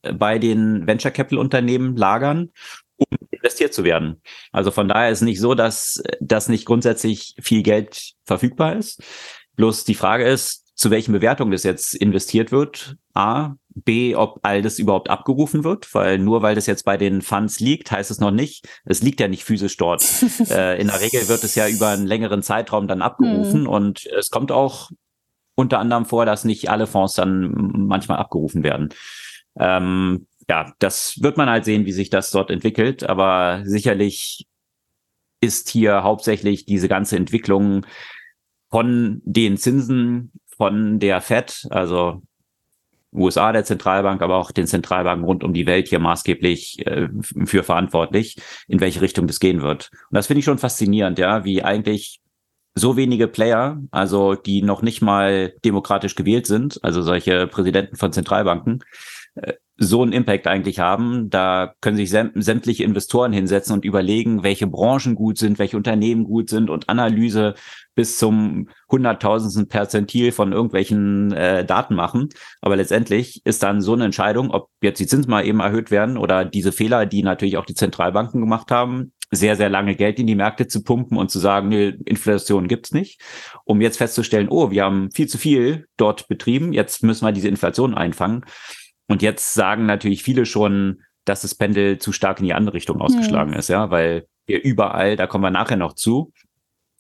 äh, 0.03 0.13
bei 0.13 0.39
den 0.39 0.87
Venture 0.87 1.11
Capital 1.11 1.39
Unternehmen 1.39 1.97
lagern, 1.97 2.51
um 2.97 3.07
investiert 3.31 3.75
zu 3.75 3.85
werden. 3.85 4.21
Also 4.53 4.71
von 4.71 4.89
daher 4.89 5.11
ist 5.11 5.23
nicht 5.23 5.41
so, 5.41 5.55
dass 5.55 6.03
das 6.21 6.49
nicht 6.49 6.65
grundsätzlich 6.65 7.35
viel 7.41 7.63
Geld 7.63 8.13
verfügbar 8.25 8.77
ist. 8.77 9.03
Bloß 9.57 9.85
die 9.85 9.95
Frage 9.95 10.25
ist, 10.25 10.65
zu 10.77 10.91
welchen 10.91 11.13
Bewertungen 11.13 11.53
das 11.53 11.63
jetzt 11.63 11.95
investiert 11.95 12.51
wird. 12.53 12.97
A. 13.15 13.55
B, 13.77 14.15
ob 14.15 14.39
all 14.43 14.63
das 14.63 14.79
überhaupt 14.79 15.11
abgerufen 15.11 15.65
wird, 15.65 15.93
weil 15.95 16.19
nur 16.19 16.43
weil 16.43 16.55
das 16.55 16.67
jetzt 16.67 16.85
bei 16.85 16.97
den 16.97 17.23
Funds 17.23 17.59
liegt, 17.59 17.91
heißt 17.91 18.11
es 18.11 18.21
noch 18.21 18.31
nicht, 18.31 18.69
es 18.85 19.03
liegt 19.03 19.19
ja 19.19 19.27
nicht 19.27 19.45
physisch 19.45 19.77
dort. 19.77 20.05
äh, 20.49 20.81
in 20.81 20.87
der 20.87 21.01
Regel 21.01 21.27
wird 21.29 21.43
es 21.43 21.57
ja 21.57 21.69
über 21.69 21.89
einen 21.89 22.07
längeren 22.07 22.43
Zeitraum 22.43 22.87
dann 22.87 23.03
abgerufen 23.03 23.63
mhm. 23.63 23.69
und 23.69 24.07
es 24.07 24.31
kommt 24.31 24.53
auch 24.53 24.91
unter 25.57 25.81
anderem 25.81 26.05
vor, 26.05 26.25
dass 26.25 26.45
nicht 26.45 26.71
alle 26.71 26.87
Fonds 26.87 27.15
dann 27.15 27.53
manchmal 27.87 28.19
abgerufen 28.19 28.63
werden. 28.63 28.91
Ähm, 29.59 30.27
ja, 30.49 30.73
das 30.79 31.21
wird 31.21 31.37
man 31.37 31.49
halt 31.49 31.65
sehen, 31.65 31.85
wie 31.85 31.93
sich 31.93 32.11
das 32.11 32.31
dort 32.31 32.51
entwickelt, 32.51 33.03
aber 33.05 33.63
sicherlich 33.65 34.47
ist 35.41 35.69
hier 35.69 36.03
hauptsächlich 36.03 36.65
diese 36.65 36.89
ganze 36.89 37.17
Entwicklung 37.17 37.87
von 38.75 39.23
den 39.25 39.57
Zinsen 39.57 40.33
von 40.49 40.99
der 40.99 41.21
Fed, 41.21 41.65
also 41.71 42.23
USA, 43.13 43.53
der 43.53 43.65
Zentralbank, 43.65 44.21
aber 44.21 44.35
auch 44.35 44.51
den 44.51 44.67
Zentralbanken 44.67 45.25
rund 45.25 45.45
um 45.45 45.55
die 45.55 45.67
Welt 45.67 45.87
hier 45.87 46.01
maßgeblich 46.01 46.85
äh, 46.85 47.07
für 47.45 47.63
verantwortlich, 47.63 48.37
in 48.67 48.81
welche 48.81 49.01
Richtung 49.01 49.29
das 49.29 49.39
gehen 49.39 49.63
wird. 49.63 49.93
Und 49.93 50.17
das 50.17 50.27
finde 50.27 50.41
ich 50.41 50.45
schon 50.45 50.59
faszinierend, 50.59 51.21
ja, 51.21 51.45
wie 51.45 51.63
eigentlich 51.63 52.21
so 52.75 52.97
wenige 52.97 53.29
Player, 53.29 53.81
also 53.93 54.35
die 54.35 54.61
noch 54.61 54.83
nicht 54.83 55.01
mal 55.03 55.55
demokratisch 55.65 56.17
gewählt 56.17 56.49
sind, 56.49 56.83
also 56.83 57.01
solche 57.01 57.47
Präsidenten 57.47 57.95
von 57.95 58.13
Zentralbanken, 58.13 58.83
so 59.77 60.03
einen 60.03 60.13
Impact 60.13 60.47
eigentlich 60.47 60.79
haben. 60.79 61.31
Da 61.31 61.75
können 61.81 61.97
sich 61.97 62.11
sämtliche 62.11 62.85
Investoren 62.85 63.33
hinsetzen 63.33 63.75
und 63.75 63.85
überlegen, 63.85 64.43
welche 64.45 64.67
Branchen 64.67 65.17
gut 65.17 65.39
sind, 65.39 65.59
welche 65.59 65.77
Unternehmen 65.77 66.25
gut 66.25 66.49
sind 66.49 66.71
und 66.71 66.89
Analyse 66.89 67.55
bis 67.97 68.19
zum 68.19 68.69
hunderttausendsten 68.91 69.69
Perzentil 69.69 70.31
von 70.31 70.53
irgendwelchen 70.53 71.33
äh, 71.33 71.65
Daten 71.65 71.95
machen. 71.95 72.29
Aber 72.61 72.77
letztendlich 72.77 73.45
ist 73.45 73.63
dann 73.63 73.81
so 73.81 73.95
eine 73.95 74.05
Entscheidung, 74.05 74.51
ob 74.51 74.69
jetzt 74.81 75.01
die 75.01 75.07
Zinsen 75.07 75.31
mal 75.31 75.45
eben 75.45 75.61
erhöht 75.61 75.91
werden 75.91 76.17
oder 76.19 76.45
diese 76.45 76.73
Fehler, 76.73 77.07
die 77.07 77.23
natürlich 77.23 77.57
auch 77.57 77.67
die 77.67 77.75
Zentralbanken 77.75 78.41
gemacht 78.41 78.71
haben, 78.71 79.13
sehr, 79.31 79.57
sehr 79.57 79.69
lange 79.69 79.97
Geld 79.97 80.21
in 80.21 80.27
die 80.29 80.37
Märkte 80.37 80.69
zu 80.69 80.85
pumpen 80.85 81.19
und 81.19 81.31
zu 81.31 81.41
sagen, 81.41 81.69
nee, 81.69 81.95
Inflation 82.05 82.69
gibt's 82.69 82.93
nicht, 82.93 83.21
um 83.65 83.81
jetzt 83.81 83.99
festzustellen, 83.99 84.49
oh, 84.49 84.71
wir 84.71 84.85
haben 84.85 85.11
viel 85.11 85.27
zu 85.27 85.39
viel 85.39 85.87
dort 85.97 86.29
betrieben, 86.29 86.73
jetzt 86.73 87.03
müssen 87.03 87.27
wir 87.27 87.33
diese 87.33 87.49
Inflation 87.49 87.95
einfangen. 87.95 88.45
Und 89.09 89.23
jetzt 89.23 89.55
sagen 89.55 89.87
natürlich 89.87 90.23
viele 90.23 90.47
schon, 90.47 91.03
dass 91.25 91.43
das 91.43 91.55
Pendel 91.55 91.99
zu 91.99 92.13
stark 92.13 92.39
in 92.39 92.47
die 92.47 92.55
andere 92.55 92.75
Richtung 92.75 93.01
ausgeschlagen 93.01 93.53
mhm. 93.53 93.59
ist, 93.59 93.69
ja, 93.69 93.91
weil 93.91 94.27
wir 94.47 94.63
überall, 94.63 95.17
da 95.17 95.27
kommen 95.27 95.45
wir 95.45 95.51
nachher 95.51 95.77
noch 95.77 95.95
zu, 95.95 96.33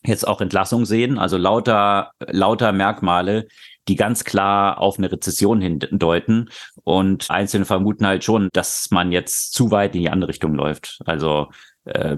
jetzt 0.06 0.26
auch 0.26 0.40
Entlassung 0.40 0.84
sehen, 0.84 1.18
also 1.18 1.36
lauter, 1.36 2.12
lauter 2.20 2.72
Merkmale, 2.72 3.46
die 3.88 3.96
ganz 3.96 4.24
klar 4.24 4.78
auf 4.78 4.98
eine 4.98 5.12
Rezession 5.12 5.60
hindeuten. 5.60 6.50
Und 6.84 7.30
Einzelne 7.30 7.64
vermuten 7.64 8.06
halt 8.06 8.24
schon, 8.24 8.48
dass 8.52 8.90
man 8.90 9.12
jetzt 9.12 9.52
zu 9.52 9.70
weit 9.70 9.94
in 9.94 10.02
die 10.02 10.10
andere 10.10 10.30
Richtung 10.30 10.54
läuft. 10.54 11.00
Also 11.04 11.48
äh, 11.84 12.16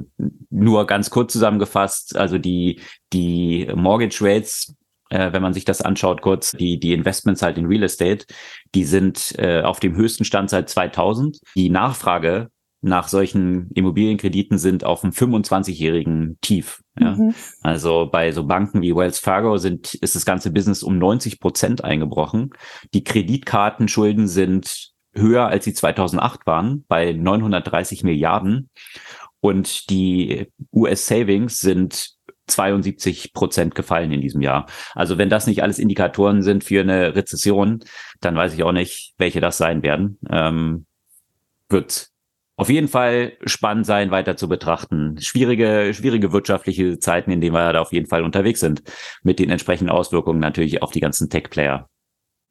nur 0.51 0.87
ganz 0.87 1.11
kurz 1.11 1.33
zusammengefasst, 1.33 2.17
also 2.17 2.39
die, 2.39 2.81
die 3.13 3.69
Mortgage 3.75 4.19
Rates, 4.21 4.76
äh, 5.11 5.33
wenn 5.33 5.43
man 5.43 5.55
sich 5.55 5.65
das 5.65 5.83
anschaut, 5.83 6.23
kurz, 6.23 6.53
die, 6.53 6.79
die 6.79 6.93
Investments 6.93 7.43
halt 7.43 7.59
in 7.59 7.67
Real 7.67 7.83
Estate, 7.83 8.27
die 8.75 8.85
sind 8.85 9.35
äh, 9.39 9.63
auf 9.63 9.81
dem 9.81 9.95
höchsten 9.97 10.25
Stand 10.25 10.51
seit 10.51 10.69
2000. 10.69 11.39
Die 11.55 11.71
Nachfrage 11.71 12.49
nach 12.83 13.09
solchen 13.09 13.71
Immobilienkrediten 13.73 14.59
sind 14.59 14.85
auf 14.85 15.03
einem 15.03 15.13
25-jährigen 15.13 16.39
Tief. 16.41 16.83
Ja? 16.99 17.17
Mhm. 17.17 17.35
Also 17.63 18.09
bei 18.11 18.33
so 18.33 18.45
Banken 18.45 18.83
wie 18.83 18.95
Wells 18.95 19.19
Fargo 19.19 19.57
sind, 19.59 19.95
ist 19.95 20.15
das 20.15 20.25
ganze 20.25 20.51
Business 20.51 20.83
um 20.83 20.99
90 20.99 21.41
Prozent 21.41 21.85
eingebrochen. 21.85 22.51
Die 22.95 23.03
Kreditkartenschulden 23.03 24.29
sind 24.29 24.93
höher, 25.15 25.47
als 25.47 25.65
sie 25.65 25.75
2008 25.75 26.47
waren, 26.47 26.85
bei 26.89 27.13
930 27.13 28.05
Milliarden. 28.05 28.71
Und 29.41 29.91
die 29.91 30.47
US-Savings 30.73 31.59
sind 31.59 32.16
72 32.47 33.33
Prozent 33.33 33.75
gefallen 33.75 34.13
in 34.13 34.21
diesem 34.21 34.41
Jahr. 34.41 34.67
Also 34.95 35.19
wenn 35.19 35.31
das 35.31 35.47
nicht 35.47 35.63
alles 35.63 35.79
Indikatoren 35.79 36.43
sind 36.43 36.65
für 36.65 36.81
eine 36.81 37.15
Rezession, 37.15 37.85
dann 38.21 38.37
weiß 38.37 38.55
ich 38.55 38.63
auch 38.63 38.73
nicht, 38.73 39.15
welche 39.19 39.41
das 39.41 39.59
sein 39.59 39.83
werden. 39.83 40.19
Ähm, 40.31 40.87
wird 41.69 42.11
auf 42.59 42.71
jeden 42.71 42.89
Fall 42.89 43.35
spannend 43.45 43.85
sein, 43.85 44.11
weiter 44.11 44.37
zu 44.37 44.49
betrachten. 44.49 45.21
Schwierige, 45.21 45.93
schwierige 45.93 46.33
wirtschaftliche 46.33 46.99
Zeiten, 46.99 47.31
in 47.31 47.41
denen 47.41 47.55
wir 47.55 47.73
da 47.73 47.81
auf 47.81 47.93
jeden 47.93 48.07
Fall 48.07 48.25
unterwegs 48.25 48.61
sind, 48.61 48.83
mit 49.23 49.39
den 49.39 49.51
entsprechenden 49.51 49.91
Auswirkungen 49.91 50.41
natürlich 50.41 50.83
auf 50.83 50.91
die 50.91 51.01
ganzen 51.01 51.29
Tech-Player. 51.29 51.89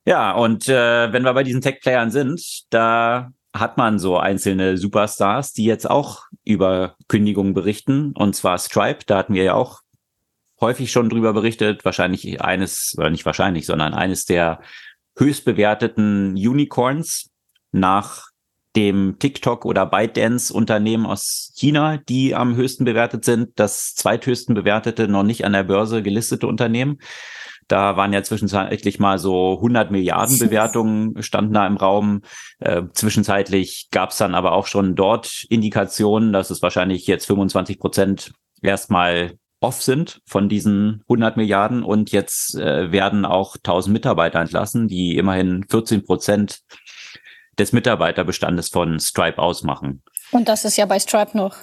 Ja, 0.05 0.33
und 0.33 0.69
äh, 0.69 1.11
wenn 1.11 1.23
wir 1.23 1.33
bei 1.33 1.43
diesen 1.43 1.61
Tech-Playern 1.61 2.11
sind, 2.11 2.65
da 2.69 3.31
hat 3.51 3.77
man 3.77 3.97
so 3.97 4.17
einzelne 4.17 4.77
Superstars, 4.77 5.53
die 5.53 5.63
jetzt 5.63 5.89
auch 5.89 6.23
über 6.43 6.95
Kündigungen 7.07 7.55
berichten. 7.55 8.12
Und 8.13 8.36
zwar 8.36 8.60
Stripe, 8.60 9.05
da 9.08 9.17
hatten 9.17 9.34
wir 9.34 9.43
ja 9.43 9.53
auch 9.55 9.79
häufig 10.62 10.91
schon 10.91 11.10
drüber 11.10 11.34
berichtet. 11.34 11.86
Wahrscheinlich 11.86 12.41
eines, 12.41 12.94
oder 12.98 13.10
nicht 13.10 13.26
wahrscheinlich, 13.26 13.65
sondern 13.65 13.94
eines 13.94 14.26
der 14.26 14.62
höchst 15.18 15.46
bewerteten 15.46 16.34
Unicorns 16.34 17.30
nach 17.72 18.30
dem 18.76 19.18
TikTok 19.20 19.65
oder 19.65 19.86
ByteDance 19.86 20.54
Unternehmen 20.54 21.06
aus 21.06 21.54
China, 21.56 21.98
die 21.98 22.36
am 22.36 22.56
höchsten 22.56 22.84
bewertet 22.86 23.24
sind. 23.24 23.52
Das 23.56 23.94
zweithöchsten 23.96 24.54
bewertete, 24.54 25.08
noch 25.08 25.24
nicht 25.24 25.46
an 25.46 25.54
der 25.54 25.63
Börse 25.63 26.04
gelistete 26.04 26.48
Unternehmen. 26.48 27.00
Da 27.68 27.98
waren 27.98 28.13
ja 28.13 28.22
zwischenzeitlich 28.22 29.00
mal 29.00 29.18
so 29.18 29.56
100 29.56 29.91
Milliarden 29.91 30.38
Bewertungen 30.39 31.24
standen 31.24 31.54
da 31.54 31.65
im 31.65 31.78
Raum. 31.78 32.22
Äh, 32.60 32.84
zwischenzeitlich 32.94 33.88
gab 33.91 34.12
es 34.12 34.18
dann 34.18 34.36
aber 34.36 34.52
auch 34.52 34.68
schon 34.68 34.96
dort 34.96 35.46
Indikationen, 35.50 36.34
dass 36.34 36.50
es 36.50 36.62
wahrscheinlich 36.62 37.08
jetzt 37.08 37.26
25 37.26 37.80
Prozent 37.80 38.34
erstmal 38.62 39.38
off 39.65 39.82
sind 39.82 40.21
von 40.25 40.47
diesen 40.47 41.01
100 41.10 41.38
Milliarden 41.38 41.84
und 41.84 42.12
jetzt 42.12 42.56
äh, 42.56 42.91
werden 42.91 43.25
auch 43.25 43.56
1000 43.58 43.91
Mitarbeiter 43.91 44.39
entlassen, 44.39 44.88
die 44.88 45.17
immerhin 45.17 45.65
14 45.69 46.06
Prozent 46.06 46.60
des 47.58 47.73
Mitarbeiterbestandes 47.73 48.69
von 48.69 48.99
Stripe 48.99 49.39
ausmachen. 49.39 50.04
Und 50.32 50.47
das 50.47 50.65
ist 50.65 50.78
ja 50.78 50.86
bei 50.86 50.99
Stripe 50.99 51.36
noch 51.36 51.56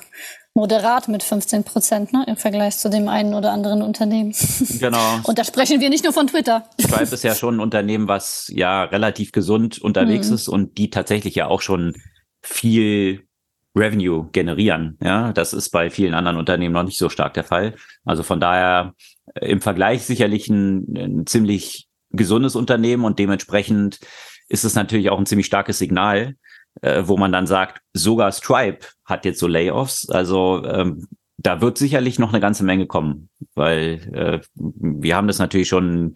moderat 0.54 1.06
mit 1.08 1.22
15 1.22 1.62
Prozent 1.64 2.12
ne, 2.12 2.24
im 2.26 2.36
Vergleich 2.36 2.76
zu 2.76 2.90
dem 2.90 3.08
einen 3.08 3.34
oder 3.34 3.52
anderen 3.52 3.82
Unternehmen. 3.82 4.34
Genau. 4.80 5.20
Und 5.22 5.38
da 5.38 5.44
sprechen 5.44 5.80
wir 5.80 5.88
nicht 5.88 6.02
nur 6.02 6.12
von 6.12 6.26
Twitter. 6.26 6.64
Stripe 6.80 7.14
ist 7.14 7.22
ja 7.22 7.34
schon 7.36 7.56
ein 7.56 7.60
Unternehmen, 7.60 8.08
was 8.08 8.50
ja 8.52 8.82
relativ 8.82 9.30
gesund 9.30 9.80
unterwegs 9.80 10.28
mhm. 10.28 10.34
ist 10.34 10.48
und 10.48 10.76
die 10.76 10.90
tatsächlich 10.90 11.36
ja 11.36 11.46
auch 11.46 11.60
schon 11.60 11.94
viel 12.42 13.28
Revenue 13.74 14.28
generieren. 14.32 14.98
Ja, 15.02 15.32
das 15.32 15.52
ist 15.52 15.70
bei 15.70 15.90
vielen 15.90 16.14
anderen 16.14 16.36
Unternehmen 16.36 16.74
noch 16.74 16.82
nicht 16.82 16.98
so 16.98 17.08
stark 17.08 17.34
der 17.34 17.44
Fall. 17.44 17.74
Also 18.04 18.22
von 18.22 18.40
daher 18.40 18.94
äh, 19.34 19.50
im 19.50 19.60
Vergleich 19.60 20.02
sicherlich 20.02 20.48
ein, 20.48 20.94
ein 20.96 21.26
ziemlich 21.26 21.88
gesundes 22.10 22.56
Unternehmen 22.56 23.04
und 23.04 23.18
dementsprechend 23.18 24.00
ist 24.48 24.64
es 24.64 24.74
natürlich 24.74 25.08
auch 25.08 25.18
ein 25.18 25.26
ziemlich 25.26 25.46
starkes 25.46 25.78
Signal, 25.78 26.36
äh, 26.82 27.02
wo 27.06 27.16
man 27.16 27.32
dann 27.32 27.46
sagt, 27.46 27.80
sogar 27.94 28.32
Stripe 28.32 28.86
hat 29.04 29.24
jetzt 29.24 29.38
so 29.40 29.46
Layoffs. 29.46 30.10
Also 30.10 30.62
ähm, 30.66 31.08
da 31.38 31.60
wird 31.60 31.78
sicherlich 31.78 32.18
noch 32.18 32.30
eine 32.30 32.40
ganze 32.40 32.64
Menge 32.64 32.86
kommen, 32.86 33.30
weil 33.54 34.00
äh, 34.12 34.40
wir 34.54 35.16
haben 35.16 35.26
das 35.26 35.38
natürlich 35.38 35.68
schon 35.68 36.12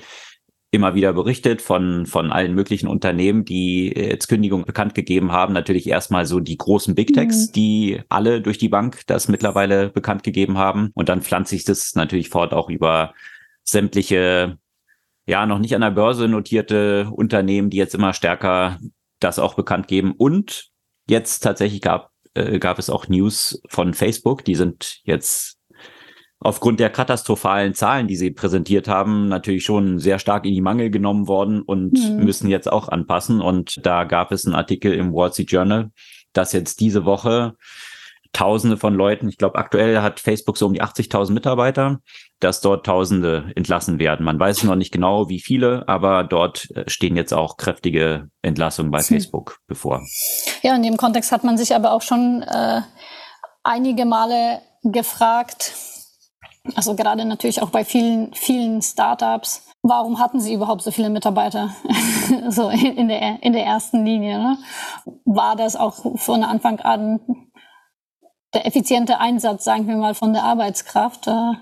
immer 0.71 0.95
wieder 0.95 1.13
berichtet 1.13 1.63
von, 1.63 2.07
von 2.07 2.33
allen 2.33 2.55
möglichen 2.55 2.89
Unternehmen, 2.89 3.45
die 3.45 3.89
jetzt 3.89 4.29
Kündigung 4.29 4.65
bekannt 4.65 4.95
gegeben 4.95 5.33
haben. 5.33 5.53
Natürlich 5.53 5.89
erstmal 5.89 6.27
so 6.27 6.41
die 6.41 6.57
großen 6.57 6.95
Big 6.95 7.15
Techs, 7.15 7.49
mhm. 7.49 7.53
die 7.53 8.01
alle 8.09 8.41
durch 8.43 8.59
die 8.59 8.69
Bank 8.69 9.03
das 9.07 9.29
mittlerweile 9.29 9.91
bekannt 9.91 10.23
gegeben 10.23 10.59
haben. 10.59 10.91
Und 10.95 11.09
dann 11.09 11.23
pflanzt 11.23 11.51
sich 11.51 11.65
das 11.65 11.95
natürlich 11.95 12.29
fort 12.29 12.53
auch 12.53 12.69
über 12.69 13.15
sämtliche, 13.63 14.59
ja, 15.27 15.47
noch 15.47 15.59
nicht 15.59 15.75
an 15.75 15.81
der 15.81 15.91
Börse 15.91 16.29
notierte 16.29 17.11
Unternehmen, 17.11 17.71
die 17.71 17.79
jetzt 17.79 17.95
immer 17.95 18.13
stärker 18.13 18.79
das 19.21 19.39
auch 19.39 19.55
bekannt 19.55 19.89
geben. 19.89 20.13
Und 20.17 20.71
jetzt 21.09 21.41
tatsächlich 21.41 21.81
gab, 21.81 22.11
äh, 22.35 22.59
gab 22.59 22.79
es 22.79 22.91
auch 22.91 23.09
News 23.09 23.63
von 23.69 23.95
Facebook. 23.95 24.45
Die 24.45 24.57
sind 24.57 25.01
jetzt 25.05 25.56
aufgrund 26.41 26.81
der 26.81 26.91
katastrophalen 26.91 27.75
Zahlen, 27.75 28.09
die 28.09 28.17
sie 28.17 28.31
präsentiert 28.31 28.89
haben, 28.89 29.29
natürlich 29.29 29.65
schon 29.65 29.99
sehr 29.99 30.19
stark 30.19 30.45
in 30.45 30.55
die 30.55 30.61
Mangel 30.61 30.91
genommen 30.91 31.29
worden 31.29 31.63
und 31.63 31.93
mhm. 31.93 32.25
müssen 32.25 32.49
jetzt 32.49 32.71
auch 32.71 32.89
anpassen. 32.89 33.41
Und 33.41 33.85
da 33.85 34.05
gab 34.05 34.33
es 34.33 34.47
einen 34.47 34.55
Artikel 34.55 34.93
im 34.93 35.13
Wall 35.13 35.33
Street 35.33 35.51
Journal, 35.51 35.91
dass 36.33 36.53
jetzt 36.53 36.81
diese 36.81 37.05
Woche 37.05 37.57
Tausende 38.33 38.77
von 38.77 38.95
Leuten, 38.95 39.31
ich 39.31 39.39
glaube 39.39 39.57
aktuell 39.57 40.03
hat 40.03 40.21
Facebook 40.21 40.59
so 40.59 40.67
um 40.67 40.75
die 40.75 40.83
80.000 40.83 41.33
Mitarbeiter, 41.33 42.01
dass 42.39 42.61
dort 42.61 42.85
Tausende 42.85 43.51
entlassen 43.55 43.99
werden. 43.99 44.27
Man 44.27 44.39
weiß 44.39 44.65
noch 44.65 44.77
nicht 44.77 44.93
genau, 44.93 45.31
wie 45.31 45.41
viele, 45.41 45.89
aber 45.89 46.23
dort 46.23 46.69
äh, 46.73 46.85
stehen 46.87 47.17
jetzt 47.17 47.33
auch 47.33 47.57
kräftige 47.57 48.29
Entlassungen 48.43 48.91
bei 48.91 48.99
hm. 48.99 49.07
Facebook 49.07 49.61
bevor. 49.67 50.03
Ja, 50.63 50.77
in 50.77 50.83
dem 50.83 50.99
Kontext 50.99 51.33
hat 51.33 51.45
man 51.45 51.57
sich 51.57 51.75
aber 51.75 51.93
auch 51.93 52.03
schon 52.03 52.43
äh, 52.43 52.83
einige 53.63 54.05
Male 54.05 54.61
gefragt, 54.83 55.73
also 56.75 56.95
gerade 56.95 57.25
natürlich 57.25 57.63
auch 57.63 57.71
bei 57.71 57.85
vielen, 57.85 58.33
vielen 58.35 58.83
Startups, 58.83 59.69
warum 59.83 60.19
hatten 60.19 60.41
sie 60.41 60.55
überhaupt 60.55 60.83
so 60.83 60.91
viele 60.91 61.11
Mitarbeiter 61.11 61.75
so 62.49 62.69
in 62.69 63.09
der, 63.09 63.43
in 63.43 63.53
der 63.53 63.65
ersten 63.65 64.05
Linie? 64.05 64.39
Ne? 64.39 64.59
War 65.25 65.57
das 65.57 65.77
auch 65.77 66.17
von 66.17 66.43
Anfang 66.43 66.81
an 66.81 67.21
der 68.55 68.67
effiziente 68.67 69.19
Einsatz, 69.19 69.65
sagen 69.65 69.87
wir 69.87 69.97
mal, 69.97 70.15
von 70.15 70.33
der 70.33 70.45
Arbeitskraft? 70.45 71.27
Äh, 71.27 71.53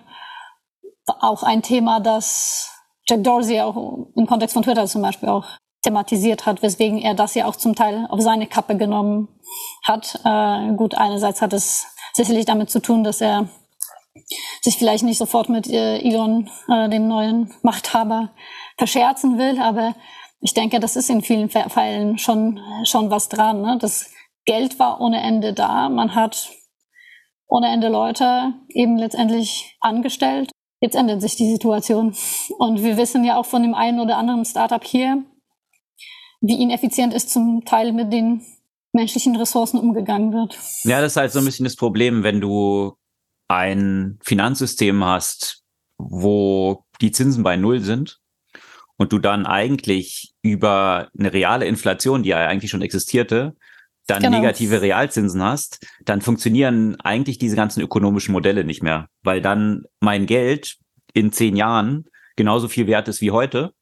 auch 1.07 1.43
ein 1.43 1.63
Thema, 1.63 2.01
das 2.01 2.71
Jack 3.07 3.25
Dorsey 3.25 3.61
auch 3.61 3.77
im 4.17 4.27
Kontext 4.27 4.55
von 4.55 4.63
Twitter 4.63 4.87
zum 4.87 5.03
Beispiel 5.03 5.29
auch 5.29 5.45
thematisiert 5.83 6.47
hat, 6.47 6.63
weswegen 6.63 6.99
er 6.99 7.15
das 7.15 7.35
ja 7.35 7.45
auch 7.45 7.57
zum 7.57 7.75
Teil 7.75 8.07
auf 8.09 8.21
seine 8.21 8.47
Kappe 8.47 8.77
genommen 8.77 9.29
hat. 9.83 10.19
Äh, 10.25 10.73
gut, 10.75 10.95
einerseits 10.95 11.43
hat 11.43 11.53
es 11.53 11.87
sicherlich 12.15 12.47
damit 12.47 12.71
zu 12.71 12.81
tun, 12.81 13.05
dass 13.05 13.21
er 13.21 13.49
sich 14.65 14.79
vielleicht 14.79 15.05
nicht 15.05 15.19
sofort 15.19 15.51
mit 15.51 15.69
äh, 15.69 15.99
Elon, 15.99 16.49
äh, 16.69 16.89
dem 16.89 17.07
neuen 17.07 17.53
Machthaber, 17.63 18.31
verscherzen 18.79 19.39
will, 19.39 19.61
aber 19.61 19.95
ich 20.41 20.55
denke, 20.55 20.81
das 20.81 20.97
ist 20.97 21.11
in 21.11 21.23
vielen 21.23 21.51
Fällen 21.51 22.19
schon, 22.19 22.61
schon 22.85 23.11
was 23.11 23.29
dran. 23.29 23.61
Ne? 23.61 23.79
Das 23.81 24.11
Geld 24.47 24.79
war 24.79 25.01
ohne 25.01 25.23
Ende 25.23 25.53
da. 25.53 25.89
Man 25.89 26.15
hat 26.15 26.51
ohne 27.47 27.69
Ende 27.69 27.89
Leute 27.89 28.55
eben 28.69 28.97
letztendlich 28.97 29.77
angestellt. 29.81 30.51
Jetzt 30.81 30.97
ändert 30.97 31.21
sich 31.21 31.37
die 31.37 31.51
Situation. 31.51 32.15
Und 32.59 32.83
wir 32.83 32.97
wissen 32.97 33.25
ja 33.25 33.37
auch 33.37 33.47
von 33.47 33.63
dem 33.63 33.75
einen 33.75 34.01
oder 34.01 34.19
anderen 34.19 34.45
Startup 34.45 34.85
hier, 34.85 35.23
wie 36.41 36.61
ineffizient 36.63 37.15
es 37.15 37.29
zum 37.29 37.65
Teil 37.65 37.93
mit 37.93 38.13
den 38.13 38.43
menschlichen 38.93 39.37
Ressourcen 39.37 39.79
umgegangen 39.79 40.33
wird. 40.33 40.59
Ja, 40.85 41.01
das 41.01 41.13
ist 41.13 41.17
halt 41.17 41.33
so 41.33 41.39
ein 41.39 41.45
bisschen 41.45 41.65
das 41.65 41.77
Problem, 41.77 42.23
wenn 42.23 42.41
du 42.41 42.95
ein 43.49 44.19
Finanzsystem 44.23 45.05
hast, 45.05 45.63
wo 45.99 46.85
die 47.01 47.13
Zinsen 47.13 47.43
bei 47.43 47.57
Null 47.57 47.81
sind 47.81 48.19
und 48.97 49.13
du 49.13 49.19
dann 49.19 49.47
eigentlich 49.47 50.35
über 50.43 51.09
eine 51.19 51.33
reale 51.33 51.67
Inflation, 51.67 52.23
die 52.23 52.31
ja 52.31 52.47
eigentlich 52.47 52.71
schon 52.71 52.83
existierte, 52.83 53.55
dann 54.07 54.23
genau. 54.23 54.39
negative 54.39 54.83
Realzinsen 54.83 55.43
hast, 55.43 55.87
dann 56.05 56.21
funktionieren 56.21 57.01
eigentlich 57.01 57.39
diese 57.39 57.57
ganzen 57.57 57.81
ökonomischen 57.81 58.33
Modelle 58.33 58.65
nicht 58.65 58.83
mehr, 58.83 59.09
weil 59.23 59.41
dann 59.41 59.85
mein 60.01 60.27
Geld 60.27 60.77
in 61.15 61.33
zehn 61.33 61.57
Jahren 61.57 62.05
genauso 62.37 62.69
viel 62.69 62.87
wert 62.87 63.09
ist 63.09 63.21
wie 63.21 63.31
heute 63.31 63.73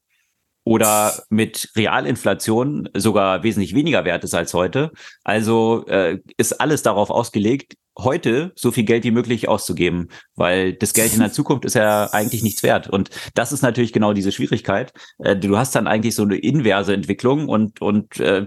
oder 0.64 1.12
mit 1.28 1.70
Realinflation 1.74 2.88
sogar 2.94 3.42
wesentlich 3.42 3.74
weniger 3.74 4.04
wert 4.04 4.22
ist 4.22 4.34
als 4.34 4.54
heute. 4.54 4.92
Also 5.24 5.84
äh, 5.86 6.20
ist 6.36 6.60
alles 6.60 6.82
darauf 6.82 7.10
ausgelegt, 7.10 7.74
heute 7.98 8.52
so 8.54 8.70
viel 8.70 8.84
Geld 8.84 9.04
wie 9.04 9.10
möglich 9.10 9.48
auszugeben, 9.48 10.08
weil 10.34 10.72
das 10.72 10.92
Geld 10.92 11.12
in 11.12 11.20
der 11.20 11.32
Zukunft 11.32 11.64
ist 11.64 11.74
ja 11.74 12.06
eigentlich 12.12 12.42
nichts 12.42 12.62
wert. 12.62 12.88
Und 12.88 13.10
das 13.34 13.52
ist 13.52 13.62
natürlich 13.62 13.92
genau 13.92 14.12
diese 14.12 14.32
Schwierigkeit. 14.32 14.92
Äh, 15.18 15.36
du 15.36 15.56
hast 15.58 15.74
dann 15.74 15.86
eigentlich 15.86 16.14
so 16.14 16.22
eine 16.22 16.36
inverse 16.36 16.94
Entwicklung 16.94 17.48
und, 17.48 17.80
und 17.80 18.18
äh, 18.20 18.46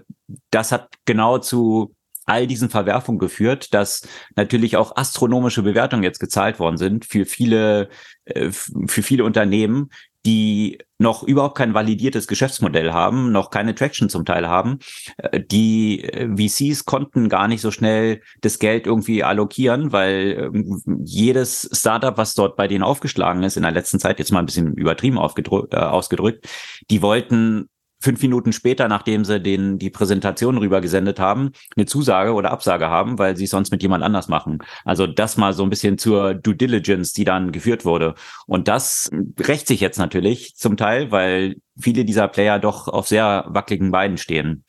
das 0.49 0.71
hat 0.71 0.89
genau 1.05 1.37
zu 1.37 1.95
all 2.25 2.47
diesen 2.47 2.69
Verwerfungen 2.69 3.19
geführt, 3.19 3.73
dass 3.73 4.07
natürlich 4.35 4.77
auch 4.77 4.95
astronomische 4.95 5.61
Bewertungen 5.61 6.03
jetzt 6.03 6.19
gezahlt 6.19 6.59
worden 6.59 6.77
sind 6.77 7.05
für 7.05 7.25
viele, 7.25 7.89
äh, 8.25 8.49
für 8.51 9.03
viele 9.03 9.23
Unternehmen, 9.23 9.91
die 10.25 10.79
noch 10.97 11.23
überhaupt 11.23 11.57
kein 11.57 11.73
validiertes 11.73 12.27
Geschäftsmodell 12.27 12.93
haben, 12.93 13.31
noch 13.31 13.49
keine 13.49 13.75
Traction 13.75 14.09
zum 14.09 14.25
Teil 14.25 14.47
haben. 14.47 14.79
Äh, 15.17 15.41
die 15.41 16.03
äh, 16.03 16.27
VCs 16.35 16.85
konnten 16.85 17.29
gar 17.29 17.47
nicht 17.47 17.61
so 17.61 17.71
schnell 17.71 18.21
das 18.41 18.59
Geld 18.59 18.87
irgendwie 18.87 19.23
allokieren, 19.23 19.91
weil 19.91 20.51
ähm, 20.53 20.81
jedes 21.03 21.69
Startup, 21.73 22.17
was 22.17 22.33
dort 22.33 22.55
bei 22.55 22.67
denen 22.67 22.83
aufgeschlagen 22.83 23.43
ist 23.43 23.57
in 23.57 23.63
der 23.63 23.71
letzten 23.71 23.99
Zeit, 23.99 24.19
jetzt 24.19 24.31
mal 24.31 24.39
ein 24.39 24.45
bisschen 24.45 24.73
übertrieben 24.73 25.17
äh, 25.17 25.75
ausgedrückt, 25.75 26.47
die 26.89 27.01
wollten 27.01 27.69
fünf 28.05 28.21
Minuten 28.21 28.53
später, 28.53 28.87
nachdem 28.87 29.25
sie 29.25 29.41
den, 29.41 29.79
die 29.79 29.89
Präsentation 29.89 30.59
rübergesendet 30.59 31.19
haben, 31.19 31.53
eine 31.75 31.87
Zusage 31.87 32.33
oder 32.33 32.51
Absage 32.51 32.87
haben, 32.87 33.17
weil 33.17 33.35
sie 33.35 33.45
es 33.45 33.49
sonst 33.49 33.71
mit 33.71 33.81
jemand 33.81 34.03
anders 34.03 34.27
machen. 34.27 34.59
Also 34.83 35.07
das 35.07 35.37
mal 35.37 35.53
so 35.53 35.63
ein 35.63 35.71
bisschen 35.71 35.97
zur 35.97 36.35
Due 36.35 36.55
Diligence, 36.55 37.13
die 37.13 37.25
dann 37.25 37.51
geführt 37.51 37.83
wurde. 37.83 38.13
Und 38.45 38.67
das 38.67 39.09
rächt 39.39 39.67
sich 39.67 39.79
jetzt 39.79 39.97
natürlich 39.97 40.55
zum 40.55 40.77
Teil, 40.77 41.11
weil 41.11 41.55
viele 41.79 42.05
dieser 42.05 42.27
Player 42.27 42.59
doch 42.59 42.87
auf 42.87 43.07
sehr 43.07 43.45
wackeligen 43.47 43.91
Beinen 43.91 44.17
stehen. 44.17 44.63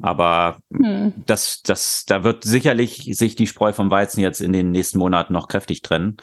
Aber 0.00 0.58
hm. 0.72 1.12
das, 1.26 1.62
das, 1.62 2.04
da 2.06 2.24
wird 2.24 2.44
sicherlich 2.44 3.10
sich 3.16 3.34
die 3.34 3.46
Spreu 3.46 3.72
vom 3.72 3.90
Weizen 3.90 4.20
jetzt 4.20 4.40
in 4.40 4.52
den 4.52 4.70
nächsten 4.70 4.98
Monaten 4.98 5.32
noch 5.32 5.48
kräftig 5.48 5.82
trennen. 5.82 6.16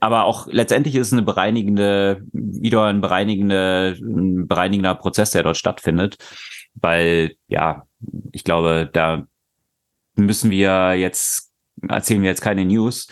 Aber 0.00 0.24
auch 0.24 0.46
letztendlich 0.46 0.94
ist 0.94 1.08
es 1.08 1.12
eine 1.12 1.22
bereinigende, 1.22 2.22
wieder 2.32 2.84
ein 2.84 3.00
bereinigende, 3.00 3.96
ein 4.00 4.46
bereinigender 4.46 4.94
Prozess, 4.94 5.30
der 5.30 5.42
dort 5.42 5.56
stattfindet. 5.56 6.16
Weil, 6.74 7.34
ja, 7.48 7.82
ich 8.32 8.44
glaube, 8.44 8.88
da 8.92 9.26
müssen 10.14 10.50
wir 10.50 10.94
jetzt, 10.94 11.50
erzählen 11.88 12.22
wir 12.22 12.30
jetzt 12.30 12.42
keine 12.42 12.64
News 12.64 13.08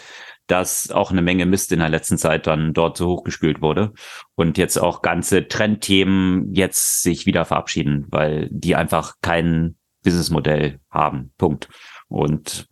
dass 0.50 0.90
auch 0.90 1.10
eine 1.10 1.22
Menge 1.22 1.46
Mist 1.46 1.70
in 1.72 1.78
der 1.78 1.88
letzten 1.88 2.18
Zeit 2.18 2.46
dann 2.46 2.72
dort 2.72 2.96
so 2.96 3.08
hochgespült 3.08 3.62
wurde 3.62 3.92
und 4.34 4.58
jetzt 4.58 4.78
auch 4.78 5.02
ganze 5.02 5.46
Trendthemen 5.46 6.52
jetzt 6.54 7.02
sich 7.02 7.26
wieder 7.26 7.44
verabschieden, 7.44 8.06
weil 8.10 8.48
die 8.50 8.74
einfach 8.74 9.14
kein 9.22 9.76
Businessmodell 10.02 10.80
haben. 10.90 11.32
Punkt. 11.38 11.68
Und 12.08 12.66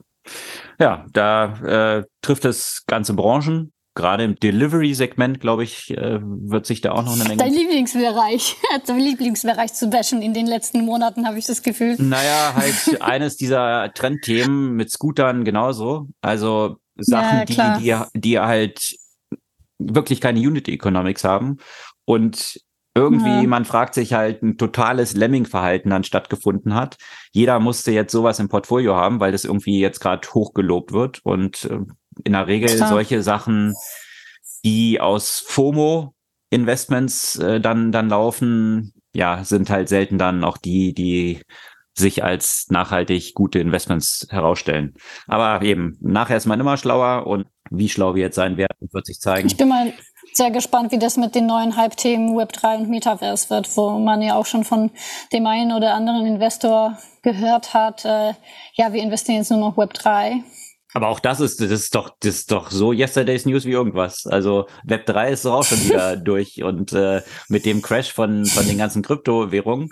ja, 0.80 1.06
da 1.12 1.98
äh, 1.98 2.04
trifft 2.20 2.44
es 2.44 2.84
ganze 2.86 3.14
Branchen. 3.14 3.72
Gerade 3.94 4.22
im 4.22 4.36
Delivery-Segment, 4.36 5.40
glaube 5.40 5.64
ich, 5.64 5.90
äh, 5.90 6.20
wird 6.22 6.66
sich 6.66 6.80
da 6.80 6.92
auch 6.92 7.02
noch 7.02 7.14
eine 7.14 7.24
Menge. 7.24 7.36
Dein 7.38 7.52
Lieblingsbereich, 7.52 8.56
dein 8.86 8.98
Lieblingsbereich 9.00 9.74
zu 9.74 9.90
bashen 9.90 10.22
in 10.22 10.34
den 10.34 10.46
letzten 10.46 10.84
Monaten, 10.84 11.26
habe 11.26 11.38
ich 11.38 11.46
das 11.46 11.62
Gefühl. 11.62 11.96
Naja, 11.98 12.54
halt 12.54 12.74
eines 13.02 13.36
dieser 13.36 13.92
Trendthemen 13.92 14.74
mit 14.74 14.90
Scootern 14.90 15.44
genauso. 15.44 16.08
Also 16.20 16.76
Sachen, 16.98 17.44
ja, 17.48 17.76
die, 17.78 18.14
die, 18.14 18.20
die 18.20 18.38
halt 18.38 18.96
wirklich 19.78 20.20
keine 20.20 20.40
Unity 20.40 20.72
Economics 20.72 21.24
haben. 21.24 21.58
Und 22.04 22.61
irgendwie, 22.94 23.42
ja. 23.42 23.46
man 23.46 23.64
fragt 23.64 23.94
sich 23.94 24.12
halt, 24.12 24.42
ein 24.42 24.58
totales 24.58 25.14
Lemming-Verhalten 25.14 25.90
dann 25.90 26.04
stattgefunden 26.04 26.74
hat. 26.74 26.96
Jeder 27.32 27.61
musste 27.61 27.92
jetzt 27.92 28.12
sowas 28.12 28.40
im 28.40 28.48
Portfolio 28.48 28.96
haben, 28.96 29.20
weil 29.20 29.30
das 29.30 29.44
irgendwie 29.44 29.78
jetzt 29.78 30.00
gerade 30.00 30.26
hochgelobt 30.28 30.92
wird. 30.92 31.20
Und 31.24 31.64
äh, 31.64 31.78
in 32.24 32.32
der 32.32 32.48
Regel 32.48 32.74
Klar. 32.74 32.88
solche 32.88 33.22
Sachen, 33.22 33.74
die 34.64 35.00
aus 35.00 35.44
FOMO 35.46 36.14
Investments 36.50 37.37
äh, 37.37 37.61
dann, 37.61 37.92
dann 37.92 38.08
laufen, 38.08 38.94
ja, 39.14 39.44
sind 39.44 39.70
halt 39.70 39.88
selten 39.88 40.18
dann 40.18 40.42
auch 40.42 40.56
die, 40.56 40.92
die 40.94 41.42
sich 41.98 42.24
als 42.24 42.66
nachhaltig 42.70 43.34
gute 43.34 43.58
Investments 43.58 44.26
herausstellen. 44.30 44.94
Aber 45.26 45.62
eben, 45.62 45.96
nachher 46.00 46.37
ist 46.37 46.46
man 46.46 46.61
immer 46.61 46.76
schlauer 46.76 47.26
und 47.26 47.46
wie 47.70 47.88
schlau 47.88 48.14
wir 48.14 48.22
jetzt 48.22 48.37
sein 48.37 48.56
werden, 48.56 48.76
wird 48.92 49.06
sich 49.06 49.20
zeigen. 49.20 49.48
Ich 49.48 49.56
bin 49.56 49.68
mal 49.68 49.92
sehr 50.32 50.50
gespannt, 50.50 50.92
wie 50.92 50.98
das 50.98 51.16
mit 51.16 51.34
den 51.34 51.46
neuen 51.46 51.76
Hype-Themen 51.76 52.37
Web3 52.37 52.78
und 52.78 52.90
Metaverse 52.90 53.50
wird, 53.50 53.76
wo 53.76 53.98
man 53.98 54.22
ja 54.22 54.37
auch 54.37 54.46
schon 54.46 54.64
von 54.64 54.90
dem 55.32 55.46
einen 55.46 55.72
oder 55.72 55.94
anderen 55.94 56.26
Investor 56.26 56.98
gehört 57.22 57.74
hat, 57.74 58.04
äh, 58.04 58.34
ja, 58.74 58.92
wir 58.92 59.02
investieren 59.02 59.38
jetzt 59.38 59.50
nur 59.50 59.61
noch 59.61 59.76
Web3. 59.76 60.42
Aber 60.94 61.08
auch 61.08 61.20
das 61.20 61.40
ist, 61.40 61.61
das 61.61 61.70
ist 61.70 61.94
doch, 61.94 62.11
das 62.20 62.37
ist 62.37 62.50
doch 62.50 62.70
so 62.70 62.92
Yesterday's 62.92 63.44
News 63.44 63.66
wie 63.66 63.72
irgendwas. 63.72 64.26
Also 64.26 64.66
Web 64.84 65.04
3 65.04 65.32
ist 65.32 65.44
doch 65.44 65.54
auch 65.54 65.64
schon 65.64 65.84
wieder 65.84 66.16
durch 66.16 66.62
und 66.62 66.92
äh, 66.92 67.20
mit 67.48 67.66
dem 67.66 67.82
Crash 67.82 68.12
von, 68.12 68.46
von 68.46 68.66
den 68.66 68.78
ganzen 68.78 69.02
Kryptowährungen 69.02 69.90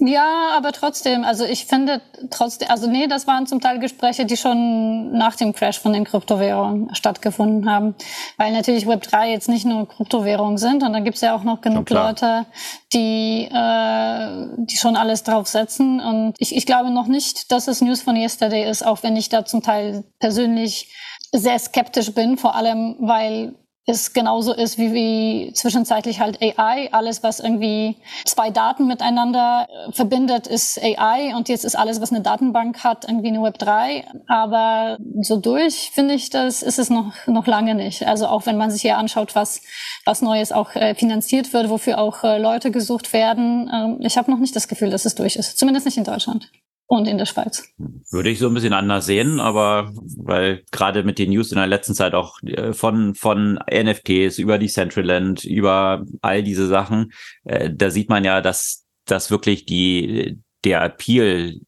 ja, 0.00 0.52
aber 0.56 0.72
trotzdem, 0.72 1.24
also 1.24 1.44
ich 1.44 1.66
finde 1.66 2.00
trotzdem, 2.30 2.68
also 2.70 2.88
nee, 2.88 3.06
das 3.06 3.26
waren 3.26 3.46
zum 3.46 3.60
Teil 3.60 3.78
Gespräche, 3.78 4.24
die 4.24 4.36
schon 4.36 5.12
nach 5.12 5.36
dem 5.36 5.52
Crash 5.52 5.78
von 5.78 5.92
den 5.92 6.04
Kryptowährungen 6.04 6.94
stattgefunden 6.94 7.70
haben. 7.70 7.94
Weil 8.38 8.52
natürlich 8.52 8.86
Web3 8.86 9.26
jetzt 9.26 9.48
nicht 9.48 9.66
nur 9.66 9.86
Kryptowährungen 9.86 10.56
sind 10.56 10.82
und 10.82 10.92
dann 10.92 11.04
gibt's 11.04 11.20
ja 11.20 11.34
auch 11.34 11.44
noch 11.44 11.60
genug 11.60 11.90
Leute, 11.90 12.46
die, 12.94 13.48
äh, 13.52 14.46
die 14.58 14.76
schon 14.76 14.96
alles 14.96 15.22
draufsetzen. 15.22 16.00
Und 16.00 16.34
ich, 16.38 16.56
ich 16.56 16.64
glaube 16.64 16.90
noch 16.90 17.06
nicht, 17.06 17.52
dass 17.52 17.68
es 17.68 17.80
News 17.80 18.00
von 18.00 18.16
Yesterday 18.16 18.68
ist, 18.68 18.84
auch 18.84 19.02
wenn 19.02 19.16
ich 19.16 19.28
da 19.28 19.44
zum 19.44 19.62
Teil 19.62 20.04
persönlich 20.18 20.94
sehr 21.32 21.58
skeptisch 21.58 22.14
bin, 22.14 22.38
vor 22.38 22.54
allem 22.54 22.96
weil 23.00 23.54
es 23.90 24.12
genauso 24.12 24.54
ist 24.54 24.78
wie, 24.78 24.92
wie 24.94 25.52
zwischenzeitlich 25.52 26.20
halt 26.20 26.40
AI. 26.40 26.88
Alles, 26.92 27.22
was 27.22 27.40
irgendwie 27.40 27.96
zwei 28.24 28.50
Daten 28.50 28.86
miteinander 28.86 29.68
äh, 29.68 29.92
verbindet, 29.92 30.46
ist 30.46 30.80
AI 30.82 31.34
und 31.36 31.48
jetzt 31.48 31.64
ist 31.64 31.76
alles, 31.76 32.00
was 32.00 32.12
eine 32.12 32.22
Datenbank 32.22 32.82
hat, 32.84 33.04
irgendwie 33.06 33.28
eine 33.28 33.42
Web 33.42 33.58
3. 33.58 34.06
Aber 34.26 34.96
so 35.20 35.36
durch, 35.36 35.90
finde 35.92 36.14
ich, 36.14 36.30
das 36.30 36.62
ist 36.62 36.78
es 36.78 36.88
noch, 36.88 37.12
noch 37.26 37.46
lange 37.46 37.74
nicht. 37.74 38.06
Also 38.06 38.26
auch 38.26 38.46
wenn 38.46 38.56
man 38.56 38.70
sich 38.70 38.82
hier 38.82 38.96
anschaut, 38.96 39.34
was, 39.34 39.60
was 40.04 40.22
Neues 40.22 40.52
auch 40.52 40.74
äh, 40.74 40.94
finanziert 40.94 41.52
wird, 41.52 41.68
wofür 41.68 41.98
auch 41.98 42.24
äh, 42.24 42.38
Leute 42.38 42.70
gesucht 42.70 43.12
werden. 43.12 43.70
Ähm, 43.72 43.98
ich 44.00 44.16
habe 44.16 44.30
noch 44.30 44.38
nicht 44.38 44.56
das 44.56 44.68
Gefühl, 44.68 44.90
dass 44.90 45.04
es 45.04 45.14
durch 45.14 45.36
ist. 45.36 45.58
Zumindest 45.58 45.86
nicht 45.86 45.98
in 45.98 46.04
Deutschland 46.04 46.50
und 46.90 47.06
in 47.06 47.18
der 47.18 47.24
Schweiz. 47.24 47.72
Würde 48.10 48.30
ich 48.30 48.40
so 48.40 48.48
ein 48.48 48.54
bisschen 48.54 48.72
anders 48.72 49.06
sehen, 49.06 49.38
aber 49.38 49.92
weil 50.16 50.64
gerade 50.72 51.04
mit 51.04 51.20
den 51.20 51.30
News 51.30 51.52
in 51.52 51.56
der 51.58 51.68
letzten 51.68 51.94
Zeit 51.94 52.14
auch 52.14 52.42
äh, 52.42 52.72
von, 52.72 53.14
von 53.14 53.60
NFTs 53.72 54.38
über 54.38 54.58
die 54.58 54.66
Centraland, 54.66 55.44
über 55.44 56.04
all 56.20 56.42
diese 56.42 56.66
Sachen, 56.66 57.12
äh, 57.44 57.70
da 57.72 57.90
sieht 57.90 58.08
man 58.08 58.24
ja, 58.24 58.40
dass, 58.40 58.86
dass 59.04 59.30
wirklich 59.30 59.66
die, 59.66 60.40
der 60.64 60.82
Appeal 60.82 61.60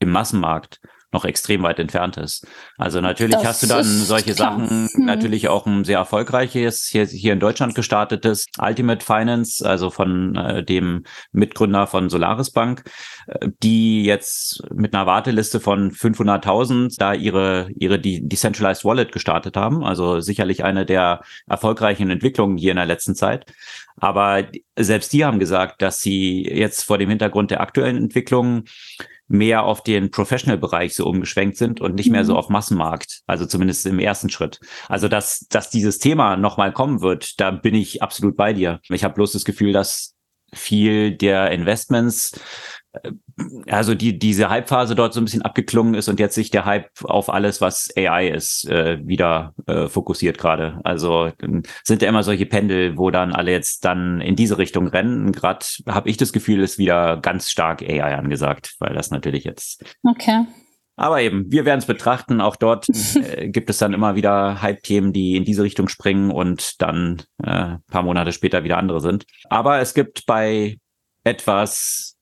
im 0.00 0.10
Massenmarkt 0.10 0.80
noch 1.16 1.24
extrem 1.24 1.62
weit 1.62 1.78
entfernt 1.78 2.18
ist. 2.18 2.46
Also 2.76 3.00
natürlich 3.00 3.36
das 3.36 3.46
hast 3.46 3.62
du 3.62 3.66
dann 3.68 3.84
solche 3.84 4.34
klar. 4.34 4.58
Sachen, 4.58 4.88
hm. 4.92 5.06
natürlich 5.06 5.48
auch 5.48 5.64
ein 5.64 5.84
sehr 5.84 5.98
erfolgreiches, 5.98 6.86
hier, 6.90 7.06
hier 7.06 7.32
in 7.32 7.40
Deutschland 7.40 7.74
gestartetes 7.74 8.44
Ultimate 8.58 9.02
Finance, 9.04 9.66
also 9.66 9.88
von 9.88 10.36
äh, 10.36 10.62
dem 10.62 11.04
Mitgründer 11.32 11.86
von 11.86 12.10
Solaris 12.10 12.50
Bank, 12.50 12.84
äh, 13.28 13.48
die 13.62 14.04
jetzt 14.04 14.62
mit 14.74 14.94
einer 14.94 15.06
Warteliste 15.06 15.58
von 15.58 15.90
500.000 15.90 16.96
da 16.98 17.14
ihre, 17.14 17.70
ihre 17.74 17.98
Decentralized 17.98 18.84
Wallet 18.84 19.10
gestartet 19.10 19.56
haben. 19.56 19.84
Also 19.84 20.20
sicherlich 20.20 20.64
eine 20.64 20.84
der 20.84 21.22
erfolgreichen 21.46 22.10
Entwicklungen 22.10 22.58
hier 22.58 22.72
in 22.72 22.76
der 22.76 22.86
letzten 22.86 23.14
Zeit. 23.14 23.46
Aber 23.98 24.44
selbst 24.78 25.14
die 25.14 25.24
haben 25.24 25.38
gesagt, 25.38 25.80
dass 25.80 26.00
sie 26.00 26.42
jetzt 26.42 26.82
vor 26.82 26.98
dem 26.98 27.08
Hintergrund 27.08 27.50
der 27.50 27.62
aktuellen 27.62 27.96
Entwicklungen 27.96 28.64
mehr 29.28 29.64
auf 29.64 29.82
den 29.82 30.10
Professional-Bereich 30.10 30.94
so 30.94 31.06
umgeschwenkt 31.06 31.56
sind 31.56 31.80
und 31.80 31.94
nicht 31.94 32.10
mehr 32.10 32.24
so 32.24 32.32
mhm. 32.32 32.38
auf 32.38 32.48
Massenmarkt. 32.48 33.22
Also 33.26 33.46
zumindest 33.46 33.86
im 33.86 33.98
ersten 33.98 34.30
Schritt. 34.30 34.60
Also 34.88 35.08
dass, 35.08 35.46
dass 35.48 35.70
dieses 35.70 35.98
Thema 35.98 36.36
nochmal 36.36 36.72
kommen 36.72 37.00
wird, 37.00 37.40
da 37.40 37.50
bin 37.50 37.74
ich 37.74 38.02
absolut 38.02 38.36
bei 38.36 38.52
dir. 38.52 38.80
Ich 38.88 39.04
habe 39.04 39.14
bloß 39.14 39.32
das 39.32 39.44
Gefühl, 39.44 39.72
dass 39.72 40.14
viel 40.52 41.16
der 41.16 41.50
Investments 41.50 42.38
also 43.68 43.94
die, 43.94 44.18
diese 44.18 44.48
Hype-Phase 44.48 44.94
dort 44.94 45.12
so 45.12 45.20
ein 45.20 45.24
bisschen 45.24 45.42
abgeklungen 45.42 45.94
ist 45.94 46.08
und 46.08 46.20
jetzt 46.20 46.34
sich 46.34 46.50
der 46.50 46.64
Hype 46.64 46.88
auf 47.04 47.32
alles, 47.32 47.60
was 47.60 47.90
AI 47.96 48.28
ist, 48.28 48.68
äh, 48.68 48.98
wieder 49.06 49.54
äh, 49.66 49.88
fokussiert 49.88 50.38
gerade. 50.38 50.80
Also 50.84 51.30
sind 51.84 52.02
ja 52.02 52.08
immer 52.08 52.22
solche 52.22 52.46
Pendel, 52.46 52.96
wo 52.96 53.10
dann 53.10 53.32
alle 53.32 53.52
jetzt 53.52 53.84
dann 53.84 54.20
in 54.20 54.36
diese 54.36 54.58
Richtung 54.58 54.88
rennen. 54.88 55.32
Gerade 55.32 55.66
habe 55.88 56.08
ich 56.08 56.16
das 56.16 56.32
Gefühl, 56.32 56.62
ist 56.62 56.78
wieder 56.78 57.18
ganz 57.18 57.50
stark 57.50 57.82
AI 57.82 58.16
angesagt, 58.16 58.76
weil 58.78 58.94
das 58.94 59.10
natürlich 59.10 59.44
jetzt. 59.44 59.84
Okay. 60.02 60.46
Aber 60.96 61.20
eben, 61.20 61.50
wir 61.52 61.66
werden 61.66 61.80
es 61.80 61.86
betrachten. 61.86 62.40
Auch 62.40 62.56
dort 62.56 62.88
äh, 63.16 63.48
gibt 63.48 63.70
es 63.70 63.78
dann 63.78 63.92
immer 63.92 64.16
wieder 64.16 64.62
Hype-Themen, 64.62 65.12
die 65.12 65.36
in 65.36 65.44
diese 65.44 65.62
Richtung 65.62 65.88
springen 65.88 66.30
und 66.30 66.80
dann 66.80 67.22
äh, 67.42 67.76
paar 67.90 68.02
Monate 68.02 68.32
später 68.32 68.64
wieder 68.64 68.78
andere 68.78 69.00
sind. 69.00 69.26
Aber 69.50 69.80
es 69.80 69.92
gibt 69.92 70.24
bei 70.26 70.78
etwas 71.24 72.15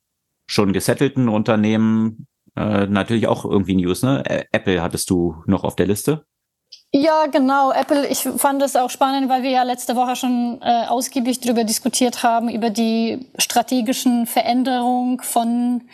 schon 0.47 0.73
gesettelten 0.73 1.29
Unternehmen 1.29 2.27
äh, 2.57 2.87
natürlich 2.87 3.27
auch 3.27 3.45
irgendwie 3.45 3.77
News, 3.77 4.03
ne? 4.03 4.23
Apple 4.53 4.83
hattest 4.83 5.11
du 5.11 5.43
noch 5.47 5.65
auf 5.65 5.77
der 5.77 5.87
Liste? 5.87 6.25
Ja, 6.93 7.27
genau. 7.27 7.73
Apple, 7.73 8.07
ich 8.07 8.21
fand 8.21 8.63
es 8.63 8.77
auch 8.77 8.91
spannend, 8.91 9.29
weil 9.29 9.43
wir 9.43 9.51
ja 9.51 9.65
letzte 9.65 9.97
Woche 9.97 10.15
schon 10.15 10.61
äh, 10.63 10.87
ausgiebig 10.87 11.41
darüber 11.41 11.65
diskutiert 11.65 12.23
haben, 12.23 12.49
über 12.49 12.71
die 12.71 13.31
strategischen 13.37 14.27
Veränderungen 14.27 15.19
von 15.21 15.89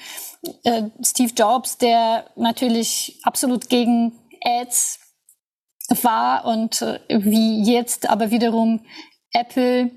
äh, 0.65 0.83
Steve 1.03 1.33
Jobs, 1.35 1.79
der 1.79 2.27
natürlich 2.37 3.19
absolut 3.23 3.71
gegen 3.71 4.13
Ads 4.45 5.01
war 6.03 6.45
und 6.45 6.83
äh, 6.83 7.01
wie 7.09 7.63
jetzt 7.63 8.09
aber 8.09 8.31
wiederum 8.31 8.81
Apple 9.33 9.91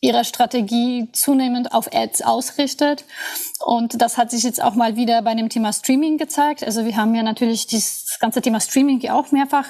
ihre 0.00 0.24
Strategie 0.24 1.08
zunehmend 1.12 1.72
auf 1.72 1.92
Ads 1.92 2.22
ausrichtet. 2.22 3.04
Und 3.64 4.02
das 4.02 4.18
hat 4.18 4.30
sich 4.30 4.42
jetzt 4.42 4.62
auch 4.62 4.74
mal 4.74 4.96
wieder 4.96 5.22
bei 5.22 5.34
dem 5.34 5.48
Thema 5.48 5.72
Streaming 5.72 6.18
gezeigt. 6.18 6.64
Also 6.64 6.84
wir 6.84 6.96
haben 6.96 7.14
ja 7.14 7.22
natürlich 7.22 7.66
dieses 7.66 8.18
ganze 8.18 8.42
Thema 8.42 8.60
Streaming 8.60 9.00
ja 9.00 9.14
auch 9.14 9.30
mehrfach 9.30 9.66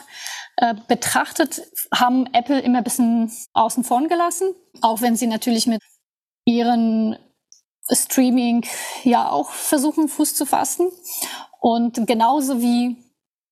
äh, 0.57 0.75
betrachtet, 0.89 1.63
haben 1.95 2.27
Apple 2.33 2.61
immer 2.61 2.79
ein 2.79 2.85
bisschen 2.85 3.31
außen 3.53 3.85
vor 3.85 4.07
gelassen, 4.09 4.55
auch 4.81 5.01
wenn 5.01 5.17
sie 5.17 5.27
natürlich 5.27 5.67
mit 5.67 5.81
ihren 6.45 7.17
Streaming 7.91 8.65
ja 9.05 9.31
auch 9.31 9.51
versuchen, 9.51 10.09
Fuß 10.09 10.35
zu 10.35 10.47
fassen. 10.47 10.91
Und 11.61 12.07
genauso 12.07 12.61
wie 12.61 12.97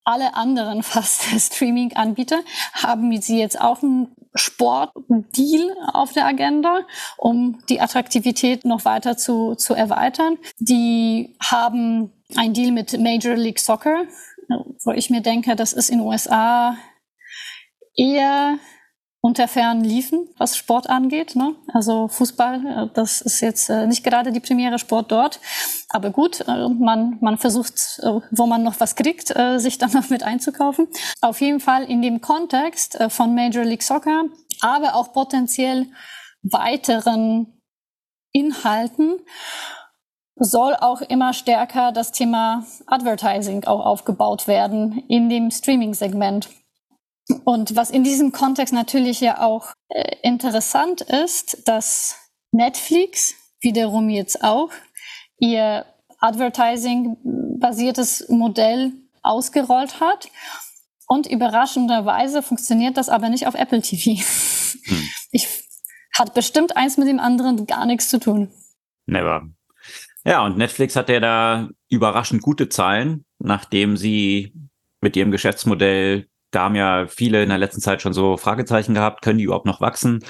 alle 0.05 0.35
anderen 0.35 0.83
fast 0.83 1.23
Streaming-Anbieter 1.23 2.41
haben 2.73 3.21
sie 3.21 3.39
jetzt 3.39 3.61
auch 3.61 3.83
einen 3.83 4.15
Sportdeal 4.35 5.77
auf 5.93 6.13
der 6.13 6.27
Agenda, 6.27 6.87
um 7.17 7.63
die 7.69 7.81
Attraktivität 7.81 8.65
noch 8.65 8.85
weiter 8.85 9.17
zu, 9.17 9.55
zu 9.55 9.75
erweitern. 9.75 10.39
Die 10.59 11.37
haben 11.43 12.13
einen 12.37 12.55
Deal 12.55 12.73
mit 12.73 12.99
Major 12.99 13.35
League 13.35 13.59
Soccer, 13.59 14.05
wo 14.85 14.93
ich 14.93 15.11
mir 15.11 15.21
denke, 15.21 15.57
das 15.57 15.73
ist 15.73 15.91
in 15.91 15.99
den 15.99 16.07
USA 16.07 16.77
eher 17.97 18.59
unter 19.23 19.49
fernen 19.49 19.85
Liefen, 19.85 20.29
was 20.39 20.57
Sport 20.57 20.89
angeht. 20.89 21.37
Ne? 21.37 21.55
Also 21.73 22.09
Fußball, 22.09 22.67
äh, 22.67 22.95
das 22.95 23.21
ist 23.21 23.41
jetzt 23.41 23.69
äh, 23.69 23.87
nicht 23.87 24.03
gerade 24.03 24.33
die 24.33 24.41
primäre 24.41 24.79
Sport 24.79 25.13
dort. 25.13 25.41
Aber 25.91 26.11
gut, 26.11 26.41
äh, 26.49 26.69
man, 26.69 27.19
man 27.21 27.37
versucht, 27.37 28.01
wo 28.31 28.47
man 28.47 28.63
noch 28.63 28.81
was 28.81 28.97
kriegt, 28.97 29.35
sich 29.57 29.79
dann 29.79 29.93
noch 29.93 30.09
mit 30.09 30.23
einzukaufen. 30.23 30.89
Auf 31.21 31.41
jeden 31.41 31.61
Fall 31.61 31.85
in 31.85 32.03
dem 32.03 32.21
Kontext 32.21 32.99
von 33.09 33.35
Major 33.35 33.65
League 33.65 33.83
Soccer, 33.83 34.25
aber 34.61 34.95
auch 34.95 35.13
potenziell 35.13 35.87
weiteren 36.43 37.61
Inhalten 38.33 39.19
soll 40.37 40.75
auch 40.75 41.03
immer 41.03 41.35
stärker 41.35 41.93
das 41.93 42.13
Thema 42.13 42.65
Advertising 42.87 43.65
auch 43.65 43.85
aufgebaut 43.85 44.49
werden 44.49 45.05
in 45.09 45.29
dem 45.29 45.51
Streaming-Segment. 45.51 46.49
Und 47.45 47.77
was 47.77 47.91
in 47.91 48.05
diesem 48.05 48.33
Kontext 48.33 48.73
natürlich 48.73 49.21
ja 49.21 49.43
auch 49.43 49.73
äh, 49.89 50.17
interessant 50.23 51.03
ist, 51.03 51.69
dass 51.69 52.17
Netflix 52.53 53.35
wiederum 53.61 54.09
jetzt 54.09 54.43
auch 54.43 54.71
ihr 55.39 55.85
Advertising-basiertes 56.21 58.29
Modell 58.29 58.93
ausgerollt 59.23 60.01
hat. 60.01 60.29
Und 61.07 61.27
überraschenderweise 61.27 62.43
funktioniert 62.43 62.97
das 62.97 63.09
aber 63.09 63.29
nicht 63.29 63.47
auf 63.47 63.55
Apple 63.55 63.83
TV. 63.83 64.21
Hm. 64.85 65.09
Ich, 65.33 65.47
hat 66.13 66.35
bestimmt 66.35 66.77
eins 66.77 66.97
mit 66.97 67.07
dem 67.07 67.21
anderen 67.21 67.67
gar 67.67 67.87
nichts 67.87 68.11
zu 68.11 68.19
tun. 68.19 68.51
Never. 69.07 69.49
Ja, 70.25 70.45
und 70.45 70.59
Netflix 70.59 70.97
hat 70.97 71.09
ja 71.09 71.21
da 71.21 71.69
überraschend 71.89 72.43
gute 72.43 72.69
Zahlen, 72.69 73.25
nachdem 73.39 73.97
sie 73.97 74.53
mit 75.01 75.17
ihrem 75.17 75.31
Geschäftsmodell 75.31 76.27
da 76.51 76.65
haben 76.65 76.75
ja 76.75 77.07
viele 77.07 77.43
in 77.43 77.49
der 77.49 77.59
letzten 77.59 77.81
Zeit 77.81 78.03
schon 78.03 78.13
so 78.13 78.37
Fragezeichen 78.37 78.95
gehabt, 78.95 79.23
können 79.23 79.39
die 79.39 79.45
überhaupt 79.45 79.67
noch 79.67 79.81
wachsen? 79.81 80.25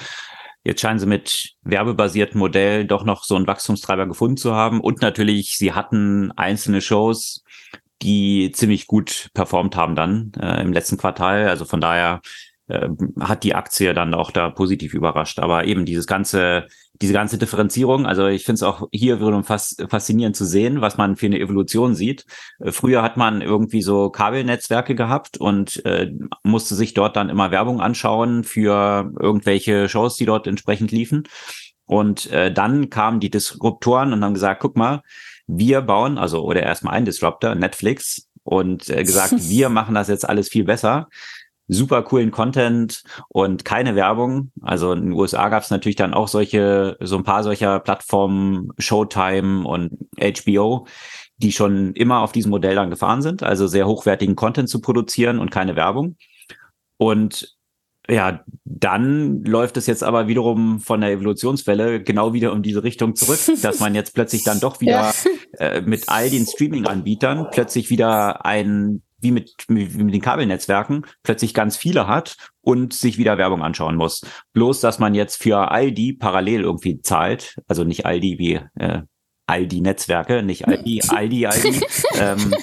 Jetzt 0.62 0.82
scheinen 0.82 0.98
sie 0.98 1.06
mit 1.06 1.54
werbebasierten 1.62 2.38
Modellen 2.38 2.86
doch 2.86 3.04
noch 3.04 3.24
so 3.24 3.34
einen 3.34 3.46
Wachstumstreiber 3.46 4.06
gefunden 4.06 4.36
zu 4.36 4.54
haben. 4.54 4.80
Und 4.80 5.00
natürlich, 5.00 5.56
sie 5.56 5.72
hatten 5.72 6.32
einzelne 6.32 6.82
Shows, 6.82 7.44
die 8.02 8.52
ziemlich 8.52 8.86
gut 8.86 9.30
performt 9.32 9.76
haben 9.76 9.94
dann 9.94 10.32
äh, 10.38 10.60
im 10.60 10.72
letzten 10.72 10.98
Quartal. 10.98 11.48
Also 11.48 11.64
von 11.64 11.80
daher 11.80 12.20
äh, 12.68 12.88
hat 13.20 13.42
die 13.44 13.54
Aktie 13.54 13.94
dann 13.94 14.12
auch 14.12 14.30
da 14.30 14.50
positiv 14.50 14.92
überrascht. 14.92 15.38
Aber 15.38 15.64
eben 15.64 15.86
dieses 15.86 16.06
ganze, 16.06 16.66
diese 17.02 17.12
ganze 17.14 17.38
Differenzierung, 17.38 18.06
also 18.06 18.26
ich 18.26 18.44
finde 18.44 18.56
es 18.56 18.62
auch 18.62 18.88
hier 18.92 19.20
wiederum 19.20 19.44
fast 19.44 19.82
faszinierend 19.88 20.36
zu 20.36 20.44
sehen, 20.44 20.80
was 20.80 20.98
man 20.98 21.16
für 21.16 21.26
eine 21.26 21.40
Evolution 21.40 21.94
sieht. 21.94 22.26
Äh, 22.58 22.72
früher 22.72 23.02
hat 23.02 23.16
man 23.16 23.40
irgendwie 23.40 23.82
so 23.82 24.10
Kabelnetzwerke 24.10 24.94
gehabt 24.94 25.38
und 25.38 25.84
äh, 25.86 26.12
musste 26.42 26.74
sich 26.74 26.92
dort 26.92 27.16
dann 27.16 27.30
immer 27.30 27.50
Werbung 27.50 27.80
anschauen 27.80 28.44
für 28.44 29.10
irgendwelche 29.18 29.88
Shows, 29.88 30.16
die 30.16 30.26
dort 30.26 30.46
entsprechend 30.46 30.92
liefen. 30.92 31.24
Und 31.86 32.30
äh, 32.30 32.52
dann 32.52 32.90
kamen 32.90 33.18
die 33.18 33.30
Disruptoren 33.30 34.12
und 34.12 34.22
haben 34.22 34.34
gesagt, 34.34 34.60
guck 34.60 34.76
mal, 34.76 35.02
wir 35.46 35.80
bauen, 35.80 36.18
also 36.18 36.44
oder 36.44 36.62
erstmal 36.62 36.94
ein 36.94 37.04
Disruptor, 37.04 37.54
Netflix, 37.54 38.28
und 38.42 38.88
äh, 38.88 39.02
gesagt, 39.04 39.34
wir 39.48 39.68
machen 39.68 39.94
das 39.94 40.08
jetzt 40.08 40.28
alles 40.28 40.48
viel 40.48 40.64
besser 40.64 41.08
super 41.70 42.02
coolen 42.02 42.30
Content 42.30 43.02
und 43.28 43.64
keine 43.64 43.94
Werbung. 43.94 44.50
Also 44.60 44.92
in 44.92 45.02
den 45.02 45.12
USA 45.12 45.48
gab 45.48 45.62
es 45.62 45.70
natürlich 45.70 45.96
dann 45.96 46.14
auch 46.14 46.28
solche, 46.28 46.96
so 47.00 47.16
ein 47.16 47.24
paar 47.24 47.44
solcher 47.44 47.80
Plattformen, 47.80 48.70
Showtime 48.78 49.66
und 49.66 49.92
HBO, 50.18 50.86
die 51.38 51.52
schon 51.52 51.94
immer 51.94 52.20
auf 52.20 52.32
diesem 52.32 52.50
Modell 52.50 52.74
dann 52.74 52.90
gefahren 52.90 53.22
sind, 53.22 53.42
also 53.42 53.66
sehr 53.66 53.86
hochwertigen 53.86 54.36
Content 54.36 54.68
zu 54.68 54.80
produzieren 54.80 55.38
und 55.38 55.50
keine 55.50 55.76
Werbung. 55.76 56.16
Und 56.98 57.56
ja, 58.08 58.44
dann 58.64 59.44
läuft 59.44 59.76
es 59.76 59.86
jetzt 59.86 60.02
aber 60.02 60.26
wiederum 60.26 60.80
von 60.80 61.00
der 61.00 61.12
Evolutionswelle 61.12 62.02
genau 62.02 62.32
wieder 62.32 62.52
in 62.52 62.62
diese 62.62 62.82
Richtung 62.82 63.14
zurück, 63.14 63.38
dass 63.62 63.78
man 63.78 63.94
jetzt 63.94 64.14
plötzlich 64.14 64.42
dann 64.42 64.58
doch 64.58 64.80
wieder 64.80 65.12
ja. 65.12 65.12
äh, 65.58 65.80
mit 65.82 66.08
all 66.08 66.28
den 66.28 66.46
Streaming-Anbietern 66.46 67.48
plötzlich 67.52 67.88
wieder 67.90 68.44
ein 68.44 69.02
wie 69.20 69.30
mit, 69.30 69.64
wie 69.68 69.86
mit 70.02 70.14
den 70.14 70.22
Kabelnetzwerken 70.22 71.06
plötzlich 71.22 71.54
ganz 71.54 71.76
viele 71.76 72.06
hat 72.06 72.36
und 72.62 72.92
sich 72.92 73.18
wieder 73.18 73.38
Werbung 73.38 73.62
anschauen 73.62 73.96
muss. 73.96 74.22
Bloß, 74.52 74.80
dass 74.80 74.98
man 74.98 75.14
jetzt 75.14 75.42
für 75.42 75.70
all 75.70 75.92
die 75.92 76.12
parallel 76.12 76.62
irgendwie 76.62 77.00
zahlt, 77.00 77.56
also 77.68 77.84
nicht 77.84 78.06
all 78.06 78.20
die 78.20 78.38
wie 78.38 78.60
äh, 78.76 79.02
all 79.46 79.66
die 79.66 79.80
Netzwerke, 79.80 80.42
nicht 80.42 80.68
all 80.68 80.82
die, 80.82 81.02
all 81.08 81.28
die, 81.28 81.46
all 81.46 81.60
die. 81.60 81.80
ähm, 82.18 82.54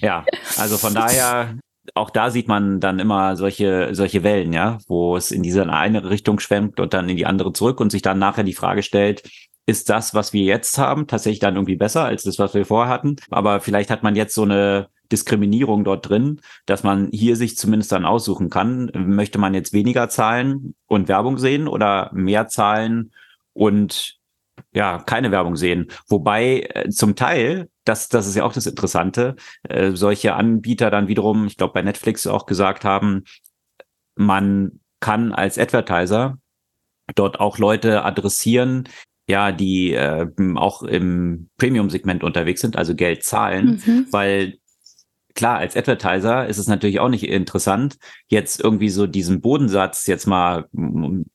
ja, 0.00 0.24
also 0.56 0.78
von 0.78 0.94
daher, 0.94 1.58
auch 1.94 2.10
da 2.10 2.30
sieht 2.30 2.48
man 2.48 2.80
dann 2.80 2.98
immer 3.00 3.36
solche, 3.36 3.94
solche 3.94 4.22
Wellen, 4.22 4.52
ja, 4.52 4.78
wo 4.86 5.16
es 5.16 5.32
in 5.32 5.42
diese 5.42 5.68
eine 5.68 6.08
Richtung 6.08 6.38
schwemmt 6.38 6.78
und 6.78 6.94
dann 6.94 7.08
in 7.08 7.16
die 7.16 7.26
andere 7.26 7.52
zurück 7.52 7.80
und 7.80 7.90
sich 7.90 8.02
dann 8.02 8.18
nachher 8.18 8.44
die 8.44 8.54
Frage 8.54 8.82
stellt, 8.82 9.28
ist 9.66 9.90
das, 9.90 10.14
was 10.14 10.32
wir 10.32 10.42
jetzt 10.42 10.78
haben, 10.78 11.06
tatsächlich 11.06 11.40
dann 11.40 11.54
irgendwie 11.54 11.76
besser 11.76 12.04
als 12.04 12.22
das, 12.22 12.38
was 12.38 12.54
wir 12.54 12.64
vorher 12.64 12.92
hatten? 12.92 13.16
Aber 13.30 13.60
vielleicht 13.60 13.90
hat 13.90 14.02
man 14.02 14.16
jetzt 14.16 14.34
so 14.34 14.42
eine 14.42 14.88
Diskriminierung 15.12 15.84
dort 15.84 16.08
drin, 16.08 16.40
dass 16.66 16.82
man 16.82 17.08
hier 17.12 17.36
sich 17.36 17.56
zumindest 17.56 17.92
dann 17.92 18.04
aussuchen 18.04 18.50
kann, 18.50 18.90
möchte 18.94 19.38
man 19.38 19.54
jetzt 19.54 19.72
weniger 19.72 20.08
zahlen 20.08 20.74
und 20.86 21.08
Werbung 21.08 21.38
sehen 21.38 21.68
oder 21.68 22.10
mehr 22.12 22.48
zahlen 22.48 23.12
und 23.52 24.20
ja, 24.72 24.98
keine 24.98 25.30
Werbung 25.30 25.56
sehen. 25.56 25.90
Wobei 26.08 26.68
äh, 26.74 26.90
zum 26.90 27.16
Teil, 27.16 27.68
das, 27.84 28.08
das 28.08 28.26
ist 28.26 28.36
ja 28.36 28.44
auch 28.44 28.52
das 28.52 28.66
Interessante, 28.66 29.36
äh, 29.62 29.92
solche 29.92 30.34
Anbieter 30.34 30.90
dann 30.90 31.08
wiederum, 31.08 31.46
ich 31.46 31.56
glaube 31.56 31.72
bei 31.72 31.82
Netflix 31.82 32.26
auch 32.26 32.46
gesagt 32.46 32.84
haben, 32.84 33.24
man 34.16 34.80
kann 35.00 35.32
als 35.32 35.58
Advertiser 35.58 36.38
dort 37.14 37.40
auch 37.40 37.58
Leute 37.58 38.04
adressieren, 38.04 38.88
ja, 39.28 39.52
die 39.52 39.94
äh, 39.94 40.26
auch 40.56 40.82
im 40.82 41.48
Premium-Segment 41.56 42.22
unterwegs 42.22 42.60
sind, 42.60 42.76
also 42.76 42.94
Geld 42.94 43.24
zahlen, 43.24 43.82
mhm. 43.84 44.06
weil 44.10 44.58
klar, 45.34 45.58
als 45.58 45.76
Advertiser 45.76 46.46
ist 46.46 46.58
es 46.58 46.68
natürlich 46.68 47.00
auch 47.00 47.08
nicht 47.08 47.24
interessant, 47.24 47.96
jetzt 48.28 48.60
irgendwie 48.60 48.88
so 48.88 49.06
diesen 49.06 49.40
Bodensatz 49.40 50.06
jetzt 50.06 50.26
mal, 50.26 50.66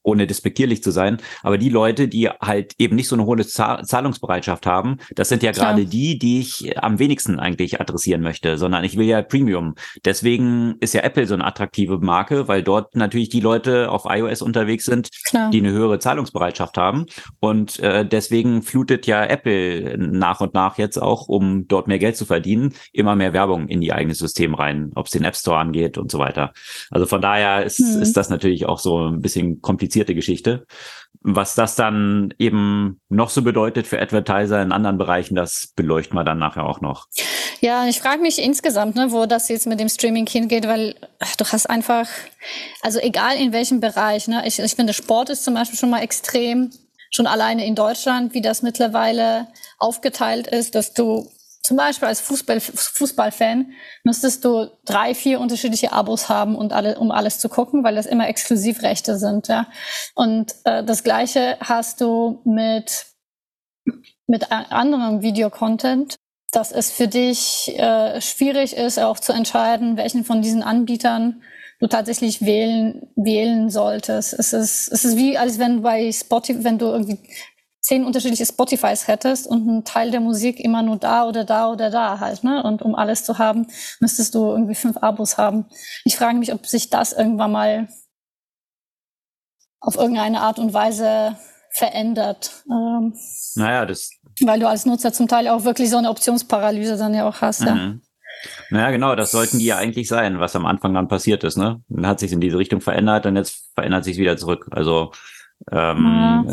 ohne 0.03 0.27
despektierlich 0.27 0.83
zu 0.83 0.91
sein, 0.91 1.17
aber 1.43 1.57
die 1.57 1.69
Leute, 1.69 2.07
die 2.07 2.29
halt 2.29 2.73
eben 2.77 2.95
nicht 2.95 3.07
so 3.07 3.15
eine 3.15 3.25
hohe 3.25 3.45
Zahlungsbereitschaft 3.45 4.65
haben, 4.65 4.97
das 5.15 5.29
sind 5.29 5.43
ja 5.43 5.51
gerade 5.51 5.85
die, 5.85 6.17
die 6.17 6.39
ich 6.39 6.77
am 6.81 6.99
wenigsten 6.99 7.39
eigentlich 7.39 7.81
adressieren 7.81 8.21
möchte, 8.21 8.57
sondern 8.57 8.83
ich 8.83 8.97
will 8.97 9.05
ja 9.05 9.21
Premium. 9.21 9.75
Deswegen 10.03 10.75
ist 10.79 10.93
ja 10.93 11.01
Apple 11.01 11.27
so 11.27 11.33
eine 11.33 11.45
attraktive 11.45 11.99
Marke, 11.99 12.47
weil 12.47 12.63
dort 12.63 12.95
natürlich 12.95 13.29
die 13.29 13.39
Leute 13.39 13.89
auf 13.89 14.03
iOS 14.07 14.41
unterwegs 14.41 14.85
sind, 14.85 15.09
Klar. 15.25 15.49
die 15.51 15.59
eine 15.59 15.71
höhere 15.71 15.99
Zahlungsbereitschaft 15.99 16.77
haben. 16.77 17.05
Und 17.39 17.79
äh, 17.79 18.05
deswegen 18.05 18.61
flutet 18.61 19.07
ja 19.07 19.23
Apple 19.25 19.97
nach 19.97 20.41
und 20.41 20.53
nach 20.53 20.77
jetzt 20.77 21.01
auch, 21.01 21.27
um 21.27 21.67
dort 21.67 21.87
mehr 21.87 21.99
Geld 21.99 22.17
zu 22.17 22.25
verdienen, 22.25 22.73
immer 22.93 23.15
mehr 23.15 23.33
Werbung 23.33 23.67
in 23.67 23.81
die 23.81 23.84
eigene 23.93 24.15
System 24.15 24.53
rein, 24.53 24.91
ob 24.95 25.05
es 25.07 25.11
den 25.11 25.23
App 25.23 25.35
Store 25.35 25.57
angeht 25.57 25.97
und 25.97 26.11
so 26.11 26.19
weiter. 26.19 26.53
Also 26.91 27.05
von 27.05 27.21
daher 27.21 27.63
ist, 27.63 27.79
hm. 27.79 28.01
ist 28.01 28.17
das 28.17 28.29
natürlich 28.29 28.65
auch 28.65 28.79
so 28.79 29.07
ein 29.07 29.21
bisschen 29.21 29.61
komplizierte 29.61 30.15
Geschichte. 30.15 30.65
Was 31.21 31.55
das 31.55 31.75
dann 31.75 32.33
eben 32.37 32.99
noch 33.09 33.29
so 33.29 33.41
bedeutet 33.41 33.87
für 33.87 33.99
Advertiser 33.99 34.61
in 34.61 34.71
anderen 34.71 34.97
Bereichen, 34.97 35.35
das 35.35 35.73
beleuchten 35.75 36.15
wir 36.15 36.23
dann 36.23 36.37
nachher 36.37 36.65
auch 36.65 36.81
noch. 36.81 37.07
Ja, 37.61 37.87
ich 37.87 37.99
frage 37.99 38.21
mich 38.21 38.41
insgesamt, 38.41 38.95
ne, 38.95 39.11
wo 39.11 39.25
das 39.25 39.49
jetzt 39.49 39.65
mit 39.65 39.79
dem 39.79 39.89
Streaming 39.89 40.27
hingeht, 40.27 40.67
weil 40.67 40.95
du 41.37 41.45
hast 41.45 41.67
einfach, 41.67 42.07
also 42.81 42.99
egal 42.99 43.37
in 43.37 43.53
welchem 43.53 43.79
Bereich, 43.79 44.27
ne, 44.27 44.43
ich, 44.45 44.59
ich 44.59 44.75
finde 44.75 44.93
Sport 44.93 45.31
ist 45.31 45.43
zum 45.43 45.55
Beispiel 45.55 45.79
schon 45.79 45.89
mal 45.89 46.03
extrem, 46.03 46.69
schon 47.09 47.27
alleine 47.27 47.65
in 47.65 47.75
Deutschland, 47.75 48.33
wie 48.33 48.41
das 48.41 48.61
mittlerweile 48.61 49.47
aufgeteilt 49.79 50.47
ist, 50.47 50.75
dass 50.75 50.93
du 50.93 51.27
zum 51.65 51.77
Beispiel 51.77 52.07
als 52.07 52.21
Fußball, 52.21 52.59
Fußballfan 52.59 53.71
müsstest 54.03 54.45
du 54.45 54.69
drei, 54.85 55.15
vier 55.15 55.39
unterschiedliche 55.39 55.91
Abos 55.91 56.29
haben, 56.29 56.55
und 56.55 56.73
alle, 56.73 56.99
um 56.99 57.09
alles 57.09 57.39
zu 57.39 57.49
gucken, 57.49 57.83
weil 57.83 57.95
das 57.95 58.05
immer 58.05 58.27
Exklusivrechte 58.27 59.17
sind. 59.17 59.47
Ja? 59.47 59.67
Und 60.13 60.53
äh, 60.65 60.83
das 60.83 61.03
Gleiche 61.03 61.57
hast 61.59 62.01
du 62.01 62.41
mit, 62.45 63.07
mit 64.27 64.51
anderem 64.51 65.23
Videocontent, 65.23 66.15
dass 66.51 66.71
es 66.71 66.91
für 66.91 67.07
dich 67.07 67.73
äh, 67.79 68.21
schwierig 68.21 68.77
ist, 68.77 68.99
auch 68.99 69.19
zu 69.19 69.33
entscheiden, 69.33 69.97
welchen 69.97 70.23
von 70.23 70.43
diesen 70.43 70.61
Anbietern 70.61 71.41
du 71.79 71.87
tatsächlich 71.87 72.45
wählen, 72.45 73.07
wählen 73.15 73.71
solltest. 73.71 74.33
Es 74.33 74.53
ist, 74.53 74.87
es 74.89 75.03
ist 75.03 75.17
wie, 75.17 75.37
als 75.37 75.57
wenn 75.57 75.81
bei 75.81 76.11
Spotify, 76.11 76.63
wenn 76.63 76.77
du 76.77 76.85
irgendwie 76.85 77.17
zehn 77.85 78.03
unterschiedliche 78.03 78.47
Spotifys 78.47 79.07
hättest 79.07 79.45
und 79.45 79.67
ein 79.67 79.83
Teil 79.83 80.09
der 80.09 80.19
Musik 80.19 80.59
immer 80.59 80.81
nur 80.81 80.97
da 80.97 81.25
oder 81.25 81.43
da 81.43 81.69
oder 81.71 81.91
da 81.91 82.19
halt, 82.19 82.43
ne? 82.43 82.63
Und 82.63 82.81
um 82.81 82.95
alles 82.95 83.23
zu 83.23 83.37
haben, 83.37 83.67
müsstest 83.99 84.33
du 84.33 84.49
irgendwie 84.49 84.73
fünf 84.73 84.97
Abos 84.97 85.37
haben. 85.37 85.65
Ich 86.03 86.17
frage 86.17 86.37
mich, 86.39 86.51
ob 86.51 86.65
sich 86.65 86.89
das 86.89 87.13
irgendwann 87.13 87.51
mal 87.51 87.87
auf 89.79 89.97
irgendeine 89.97 90.41
Art 90.41 90.57
und 90.57 90.73
Weise 90.73 91.37
verändert. 91.69 92.63
Ähm, 92.67 93.13
naja, 93.53 93.85
das. 93.85 94.09
Weil 94.41 94.59
du 94.59 94.67
als 94.67 94.87
Nutzer 94.87 95.13
zum 95.13 95.27
Teil 95.27 95.47
auch 95.47 95.63
wirklich 95.63 95.91
so 95.91 95.97
eine 95.97 96.09
Optionsparalyse 96.09 96.97
dann 96.97 97.13
ja 97.13 97.27
auch 97.27 97.41
hast, 97.41 97.61
mhm. 97.61 97.67
ja. 97.67 97.93
Naja, 98.69 98.91
genau, 98.91 99.15
das 99.15 99.31
sollten 99.31 99.59
die 99.59 99.65
ja 99.65 99.77
eigentlich 99.77 100.07
sein, 100.07 100.39
was 100.39 100.55
am 100.55 100.65
Anfang 100.65 100.93
dann 100.93 101.07
passiert 101.07 101.43
ist, 101.43 101.55
ne? 101.55 101.81
Dann 101.87 102.07
hat 102.07 102.19
sich 102.19 102.31
in 102.31 102.41
diese 102.41 102.57
Richtung 102.57 102.81
verändert 102.81 103.27
und 103.27 103.35
jetzt 103.35 103.71
verändert 103.75 104.03
sich 104.03 104.17
wieder 104.17 104.37
zurück. 104.37 104.67
Also 104.71 105.11
ähm, 105.71 106.05
ja. 106.05 106.43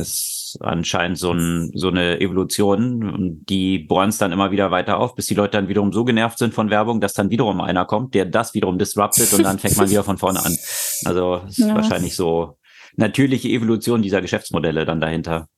Ist 0.55 0.63
anscheinend 0.63 1.19
so, 1.19 1.33
ein, 1.33 1.71
so 1.75 1.89
eine 1.89 2.21
Evolution 2.21 3.09
und 3.11 3.45
die 3.49 3.79
bohren 3.79 4.11
es 4.11 4.19
dann 4.19 4.33
immer 4.33 4.51
wieder 4.51 4.71
weiter 4.71 4.99
auf, 4.99 5.15
bis 5.15 5.27
die 5.27 5.35
Leute 5.35 5.53
dann 5.53 5.69
wiederum 5.69 5.93
so 5.93 6.05
genervt 6.05 6.39
sind 6.39 6.55
von 6.55 6.71
Werbung, 6.71 7.01
dass 7.01 7.13
dann 7.15 7.31
wiederum 7.31 7.61
einer 7.61 7.85
kommt, 7.85 8.15
der 8.15 8.25
das 8.25 8.55
wiederum 8.55 8.79
disruptet 8.79 9.33
und 9.33 9.43
dann 9.43 9.59
fängt 9.59 9.77
man 9.77 9.91
wieder 9.91 10.05
von 10.05 10.19
vorne 10.19 10.45
an. 10.45 10.57
Also 11.05 11.43
ist 11.49 11.59
ja. 11.59 11.75
wahrscheinlich 11.75 12.17
so 12.17 12.59
natürliche 12.97 13.49
Evolution 13.49 14.03
dieser 14.03 14.21
Geschäftsmodelle 14.21 14.85
dann 14.85 15.01
dahinter. 15.01 15.49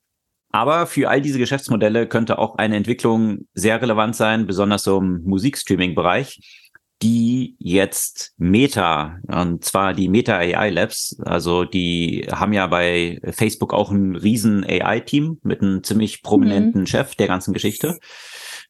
Aber 0.51 0.87
für 0.87 1.11
all 1.11 1.21
diese 1.21 1.41
Geschäftsmodelle 1.41 2.07
könnte 2.07 2.39
auch 2.39 2.59
eine 2.59 2.77
Entwicklung 2.77 3.49
sehr 3.55 3.83
relevant 3.83 4.15
sein, 4.15 4.47
besonders 4.47 4.85
so 4.85 4.99
im 4.99 5.25
Musikstreaming-Bereich 5.25 6.64
die 7.03 7.57
jetzt 7.59 8.33
Meta, 8.37 9.19
und 9.27 9.65
zwar 9.65 9.95
die 9.95 10.09
Meta 10.09 10.37
AI 10.37 10.71
Labs, 10.71 11.17
also 11.25 11.65
die 11.65 12.27
haben 12.31 12.53
ja 12.53 12.67
bei 12.67 13.21
Facebook 13.31 13.75
auch 13.75 13.91
ein 13.91 14.17
riesen 14.17 14.65
AI-Team 14.65 15.39
mit 15.43 15.61
einem 15.61 15.83
ziemlich 15.83 16.23
prominenten 16.23 16.83
mhm. 16.83 16.87
Chef 16.87 17.15
der 17.15 17.27
ganzen 17.27 17.53
Geschichte, 17.53 17.99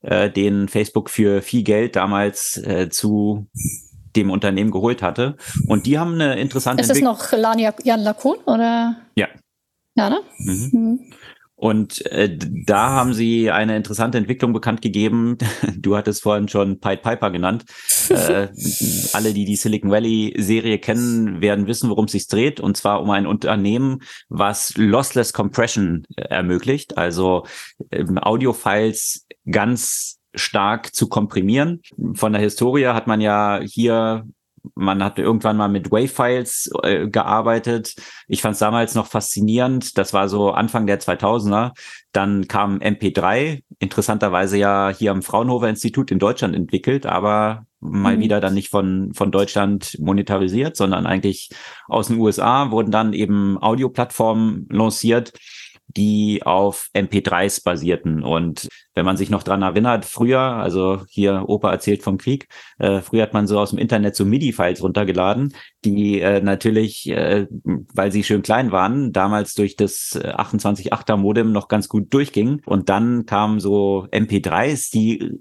äh, 0.03 0.31
den 0.31 0.69
Facebook 0.69 1.11
für 1.11 1.43
viel 1.43 1.63
Geld 1.63 1.97
damals 1.97 2.57
äh, 2.57 2.89
zu 2.89 3.47
dem 4.17 4.31
Unternehmen 4.31 4.71
geholt 4.71 5.03
hatte. 5.03 5.37
Und 5.67 5.87
die 5.87 5.99
haben 5.99 6.15
eine 6.15 6.39
interessante 6.39 6.81
Ist 6.81 6.91
das 6.91 7.01
noch 7.01 7.33
Jan 7.33 8.01
LaCun 8.01 8.37
oder? 8.47 8.97
Ja. 9.17 9.29
Ja, 9.97 10.11
ne? 10.11 10.21
Mhm. 10.39 10.71
Mhm. 10.73 11.01
Und 11.65 12.05
äh, 12.13 12.29
da 12.67 12.91
haben 12.91 13.15
sie 13.15 13.51
eine 13.51 13.75
interessante 13.75 14.19
Entwicklung 14.19 14.53
bekannt 14.53 14.83
gegeben. 14.83 15.39
Du 15.77 15.97
hattest 15.97 16.23
vorhin 16.23 16.47
schon 16.49 16.79
Pied 16.79 17.01
Piper 17.01 17.31
genannt. 17.31 17.65
äh, 18.11 18.49
alle, 19.15 19.33
die 19.33 19.47
die 19.47 19.57
Silicon 19.57 19.91
Valley 19.91 20.35
Serie 20.37 20.79
kennen, 20.79 21.41
werden 21.41 21.67
wissen, 21.67 21.89
worum 21.89 22.05
es 22.05 22.13
sich 22.13 22.29
dreht. 22.29 22.61
Und 22.61 22.77
zwar 22.77 23.01
um 23.01 23.09
ein 23.09 23.27
Unternehmen, 23.27 24.03
was 24.29 24.75
Lossless 24.77 25.33
Compression 25.33 26.05
äh, 26.17 26.25
ermöglicht, 26.25 26.99
also 26.99 27.47
äh, 27.89 28.05
Audiofiles 28.21 29.27
ganz 29.51 30.19
stark 30.35 30.95
zu 30.95 31.09
komprimieren. 31.09 31.81
Von 32.13 32.35
der 32.35 32.43
Historie 32.43 32.89
hat 32.89 33.07
man 33.07 33.23
ja 33.23 33.61
hier 33.65 34.27
man 34.75 35.03
hat 35.05 35.19
irgendwann 35.19 35.57
mal 35.57 35.69
mit 35.69 35.91
Wave-Files 35.91 36.71
äh, 36.83 37.09
gearbeitet. 37.09 37.95
Ich 38.27 38.43
fand 38.43 38.55
es 38.55 38.59
damals 38.59 38.95
noch 38.95 39.07
faszinierend. 39.07 39.97
Das 39.99 40.13
war 40.13 40.29
so 40.29 40.51
Anfang 40.51 40.87
der 40.87 41.01
2000er. 41.01 41.73
Dann 42.13 42.49
kam 42.49 42.79
MP3, 42.79 43.63
interessanterweise 43.79 44.57
ja 44.57 44.93
hier 44.97 45.13
am 45.13 45.23
Fraunhofer 45.23 45.69
Institut 45.69 46.11
in 46.11 46.19
Deutschland 46.19 46.55
entwickelt, 46.55 47.07
aber 47.07 47.67
mal 47.81 48.17
mhm. 48.17 48.21
wieder 48.21 48.41
dann 48.41 48.55
nicht 48.55 48.71
von, 48.71 49.13
von 49.15 49.31
Deutschland 49.31 49.97
monetarisiert, 50.01 50.77
sondern 50.77 51.07
eigentlich 51.07 51.51
aus 51.87 52.09
den 52.09 52.19
USA 52.19 52.71
wurden 52.71 52.91
dann 52.91 53.13
eben 53.13 53.59
Audioplattformen 53.63 54.67
lanciert 54.71 55.33
die 55.97 56.43
auf 56.45 56.89
MP3s 56.95 57.63
basierten. 57.65 58.23
Und 58.23 58.69
wenn 58.95 59.05
man 59.05 59.17
sich 59.17 59.31
noch 59.31 59.43
dran 59.43 59.63
erinnert, 59.63 60.05
früher, 60.05 60.41
also 60.41 61.03
hier 61.09 61.45
Opa 61.49 61.71
erzählt 61.71 62.03
vom 62.03 62.19
Krieg, 62.19 62.49
äh, 62.79 63.01
früher 63.01 63.23
hat 63.23 63.35
man 63.35 63.47
so 63.47 63.59
aus 63.59 63.71
dem 63.71 63.79
Internet 63.79 64.17
so 64.17 64.25
MIDI-Files 64.25 64.83
runtergeladen, 64.83 65.55
die 65.85 66.21
äh, 66.21 66.41
natürlich, 66.41 67.09
äh, 67.09 67.47
weil 67.63 68.13
sie 68.13 68.25
schön 68.25 68.43
klein 68.43 68.73
waren, 68.73 69.13
damals 69.13 69.55
durch 69.55 69.77
das 69.77 70.19
28.8er 70.21 71.17
Modem 71.17 71.53
noch 71.53 71.69
ganz 71.69 71.89
gut 71.89 72.13
durchgingen. 72.13 72.63
Und 72.67 72.89
dann 72.89 73.27
kamen 73.27 73.61
so 73.61 74.07
MP3s, 74.11 74.93
die 74.93 75.41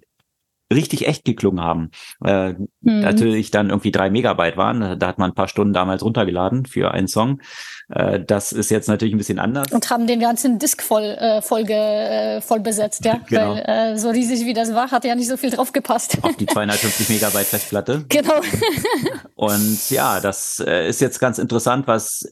richtig 0.74 1.08
echt 1.08 1.26
geklungen 1.26 1.64
haben. 1.64 1.92
Äh, 2.24 2.54
mhm. 2.54 2.68
Natürlich 2.82 3.52
dann 3.52 3.70
irgendwie 3.70 3.92
drei 3.92 4.10
Megabyte 4.10 4.58
waren. 4.58 5.00
Da 5.00 5.08
hat 5.08 5.18
man 5.18 5.32
ein 5.32 5.36
paar 5.36 5.48
Stunden 5.48 5.74
damals 5.74 6.04
runtergeladen 6.04 6.66
für 6.66 6.92
einen 6.92 7.08
Song. 7.08 7.42
Äh, 7.90 8.20
das 8.26 8.52
ist 8.52 8.72
jetzt 8.72 8.88
natürlich 8.88 9.14
ein 9.14 9.18
bisschen 9.18 9.40
anders. 9.40 9.72
Und 9.72 9.90
haben 9.90 10.08
den 10.08 10.20
ganzen 10.20 10.60
Disk 10.60 10.82
voll, 10.82 11.04
äh, 11.04 11.42
voll, 11.42 11.62
äh, 11.70 12.42
voll 12.42 12.60
besetzt, 12.60 13.06
ja. 13.06 13.20
genau. 13.28 13.56
Weil 13.56 13.94
äh, 13.94 13.98
so 13.98 14.10
riesig 14.10 14.46
wie 14.46 14.54
das 14.54 14.74
war, 14.74 14.92
hat 14.92 15.06
ja 15.06 15.16
nicht 15.16 15.28
so 15.28 15.38
viel 15.38 15.52
drauf 15.52 15.72
gepasst. 15.72 16.18
Auf 16.22 16.36
die 16.36 16.46
250 16.54 17.10
Megabyte 17.10 17.48
Festplatte. 17.48 18.06
Genau. 18.10 18.42
Und 19.36 19.90
ja, 19.90 20.20
das 20.20 20.60
äh, 20.66 20.88
ist 20.88 21.02
jetzt 21.02 21.20
ganz 21.20 21.38
interessant, 21.38 21.88
was 21.88 22.30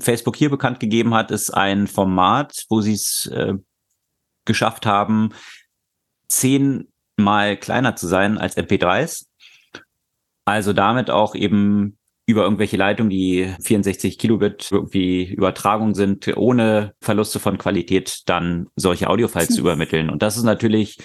Facebook 0.00 0.36
hier 0.36 0.50
bekannt 0.50 0.80
gegeben 0.80 1.14
hat, 1.14 1.30
ist 1.30 1.50
ein 1.50 1.86
Format, 1.86 2.64
wo 2.68 2.80
sie 2.80 2.94
es 2.94 3.30
äh, 3.32 3.54
geschafft 4.44 4.86
haben, 4.86 5.30
zehn 6.28 6.91
mal 7.22 7.56
kleiner 7.56 7.96
zu 7.96 8.06
sein 8.06 8.38
als 8.38 8.56
MP3s. 8.56 9.26
Also 10.44 10.72
damit 10.72 11.10
auch 11.10 11.34
eben 11.34 11.98
über 12.26 12.44
irgendwelche 12.44 12.76
Leitungen, 12.76 13.10
die 13.10 13.52
64 13.62 14.18
Kilobit 14.18 14.70
irgendwie 14.70 15.24
Übertragung 15.24 15.94
sind, 15.94 16.36
ohne 16.36 16.94
Verluste 17.00 17.40
von 17.40 17.58
Qualität 17.58 18.22
dann 18.26 18.68
solche 18.76 19.08
Audiofiles 19.08 19.48
zu 19.54 19.60
übermitteln. 19.60 20.08
Und 20.08 20.22
das 20.22 20.36
ist 20.36 20.44
natürlich 20.44 20.98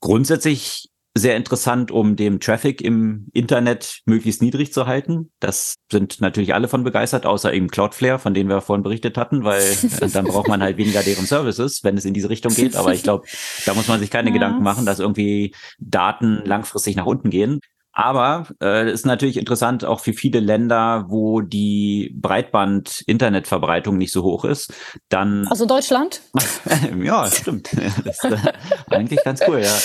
grundsätzlich 0.00 0.90
sehr 1.14 1.36
interessant, 1.36 1.90
um 1.90 2.16
den 2.16 2.40
Traffic 2.40 2.80
im 2.80 3.28
Internet 3.32 4.00
möglichst 4.06 4.40
niedrig 4.40 4.72
zu 4.72 4.86
halten. 4.86 5.30
Das 5.40 5.74
sind 5.90 6.20
natürlich 6.20 6.54
alle 6.54 6.68
von 6.68 6.84
begeistert, 6.84 7.26
außer 7.26 7.52
eben 7.52 7.68
Cloudflare, 7.68 8.18
von 8.18 8.32
denen 8.32 8.48
wir 8.48 8.62
vorhin 8.62 8.82
berichtet 8.82 9.18
hatten, 9.18 9.44
weil 9.44 9.62
äh, 9.62 10.08
dann 10.08 10.24
braucht 10.24 10.48
man 10.48 10.62
halt 10.62 10.78
weniger 10.78 11.02
deren 11.02 11.26
Services, 11.26 11.84
wenn 11.84 11.98
es 11.98 12.06
in 12.06 12.14
diese 12.14 12.30
Richtung 12.30 12.54
geht. 12.54 12.76
Aber 12.76 12.94
ich 12.94 13.02
glaube, 13.02 13.26
da 13.66 13.74
muss 13.74 13.88
man 13.88 14.00
sich 14.00 14.10
keine 14.10 14.28
ja. 14.30 14.34
Gedanken 14.34 14.62
machen, 14.62 14.86
dass 14.86 15.00
irgendwie 15.00 15.54
Daten 15.78 16.42
langfristig 16.44 16.96
nach 16.96 17.06
unten 17.06 17.28
gehen. 17.28 17.60
Aber 17.92 18.46
äh, 18.62 18.90
ist 18.90 19.04
natürlich 19.04 19.36
interessant 19.36 19.84
auch 19.84 20.00
für 20.00 20.14
viele 20.14 20.40
Länder, 20.40 21.04
wo 21.08 21.42
die 21.42 22.16
Breitband-Internetverbreitung 22.18 23.98
nicht 23.98 24.12
so 24.12 24.22
hoch 24.22 24.46
ist. 24.46 24.72
Dann 25.10 25.46
also 25.48 25.66
Deutschland? 25.66 26.22
ja, 27.02 27.30
stimmt. 27.30 27.70
Das 28.04 28.24
ist 28.24 28.24
äh, 28.24 28.52
eigentlich 28.88 29.22
ganz 29.24 29.40
cool, 29.46 29.60
ja. 29.60 29.76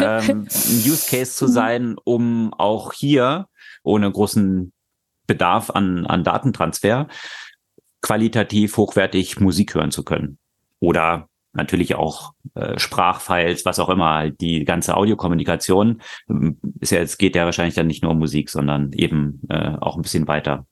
Ähm, 0.00 0.48
ein 0.48 0.82
Use 0.84 1.06
Case 1.08 1.34
zu 1.34 1.46
sein, 1.46 1.96
um 2.02 2.52
auch 2.54 2.92
hier 2.92 3.46
ohne 3.84 4.10
großen 4.10 4.72
Bedarf 5.28 5.70
an, 5.70 6.04
an 6.06 6.24
Datentransfer 6.24 7.06
qualitativ 8.02 8.76
hochwertig 8.76 9.40
Musik 9.40 9.74
hören 9.74 9.90
zu 9.90 10.04
können. 10.04 10.38
Oder 10.80 11.28
natürlich 11.56 11.94
auch 11.94 12.32
äh, 12.54 12.78
Sprachfiles, 12.78 13.64
was 13.64 13.78
auch 13.78 13.88
immer, 13.88 14.14
halt 14.14 14.40
die 14.40 14.64
ganze 14.64 14.96
Audiokommunikation 14.96 16.00
ähm, 16.28 16.58
ist 16.80 16.92
ja, 16.92 17.00
es 17.00 17.18
geht 17.18 17.34
ja 17.36 17.44
wahrscheinlich 17.44 17.74
dann 17.74 17.86
nicht 17.86 18.02
nur 18.02 18.12
um 18.12 18.18
Musik, 18.18 18.50
sondern 18.50 18.92
eben 18.92 19.40
äh, 19.48 19.76
auch 19.80 19.96
ein 19.96 20.02
bisschen 20.02 20.28
weiter. 20.28 20.66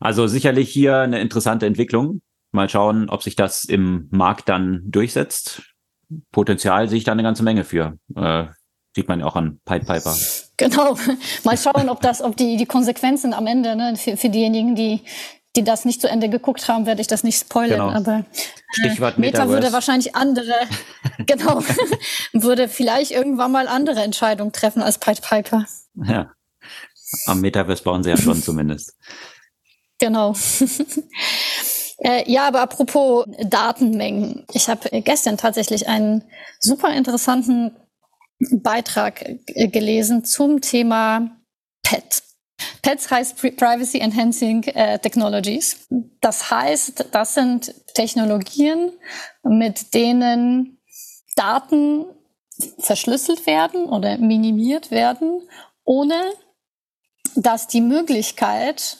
Also 0.00 0.26
sicherlich 0.26 0.70
hier 0.70 0.98
eine 0.98 1.20
interessante 1.20 1.66
Entwicklung. 1.66 2.22
Mal 2.52 2.68
schauen, 2.68 3.10
ob 3.10 3.22
sich 3.22 3.36
das 3.36 3.64
im 3.64 4.08
Markt 4.10 4.48
dann 4.48 4.82
durchsetzt. 4.86 5.62
Potenzial 6.32 6.88
sehe 6.88 6.98
ich 6.98 7.04
da 7.04 7.12
eine 7.12 7.22
ganze 7.22 7.42
Menge 7.42 7.64
für. 7.64 7.98
Äh, 8.14 8.46
sieht 8.94 9.08
man 9.08 9.20
ja 9.20 9.26
auch 9.26 9.36
an 9.36 9.60
Pied 9.64 9.86
Piper. 9.86 10.16
Genau. 10.56 10.96
Mal 11.44 11.58
schauen, 11.58 11.88
ob 11.88 12.00
das, 12.00 12.22
ob 12.22 12.36
die, 12.36 12.56
die 12.56 12.66
Konsequenzen 12.66 13.34
am 13.34 13.46
Ende, 13.46 13.76
ne, 13.76 13.94
für, 13.96 14.16
für 14.16 14.28
diejenigen, 14.28 14.74
die 14.74 15.02
die 15.56 15.64
das 15.64 15.84
nicht 15.84 16.00
zu 16.00 16.08
Ende 16.08 16.28
geguckt 16.28 16.68
haben, 16.68 16.86
werde 16.86 17.00
ich 17.00 17.06
das 17.06 17.24
nicht 17.24 17.40
spoilern. 17.40 17.88
Genau. 17.88 17.92
Aber 17.92 18.18
äh, 18.18 18.24
Stichwort 18.72 19.18
Meta 19.18 19.38
Metaverse. 19.38 19.52
würde 19.52 19.72
wahrscheinlich 19.72 20.14
andere, 20.14 20.54
genau, 21.26 21.62
würde 22.32 22.68
vielleicht 22.68 23.10
irgendwann 23.10 23.52
mal 23.52 23.68
andere 23.68 24.02
Entscheidungen 24.02 24.52
treffen 24.52 24.82
als 24.82 24.98
Pied 24.98 25.22
Piper. 25.22 25.64
Ja, 25.94 26.32
am 27.26 27.40
Metaverse 27.40 27.82
bauen 27.82 28.02
sie 28.02 28.10
ja 28.10 28.16
schon 28.16 28.42
zumindest. 28.42 28.96
Genau. 30.00 30.32
Äh, 31.98 32.30
ja, 32.30 32.46
aber 32.46 32.60
apropos 32.60 33.26
Datenmengen. 33.40 34.46
Ich 34.52 34.68
habe 34.68 34.88
gestern 35.02 35.36
tatsächlich 35.36 35.88
einen 35.88 36.22
super 36.60 36.94
interessanten 36.94 37.72
Beitrag 38.38 39.24
äh, 39.46 39.66
gelesen 39.66 40.24
zum 40.24 40.60
Thema 40.60 41.36
PET. 41.82 42.22
PETS 42.82 43.10
heißt 43.10 43.36
Privacy 43.56 43.98
Enhancing 43.98 44.64
äh, 44.64 44.98
Technologies. 44.98 45.86
Das 46.20 46.50
heißt, 46.50 47.06
das 47.12 47.34
sind 47.34 47.74
Technologien, 47.94 48.92
mit 49.42 49.94
denen 49.94 50.78
Daten 51.36 52.06
verschlüsselt 52.78 53.46
werden 53.46 53.86
oder 53.86 54.18
minimiert 54.18 54.90
werden, 54.90 55.48
ohne 55.84 56.32
dass 57.36 57.68
die 57.68 57.80
Möglichkeit 57.80 58.98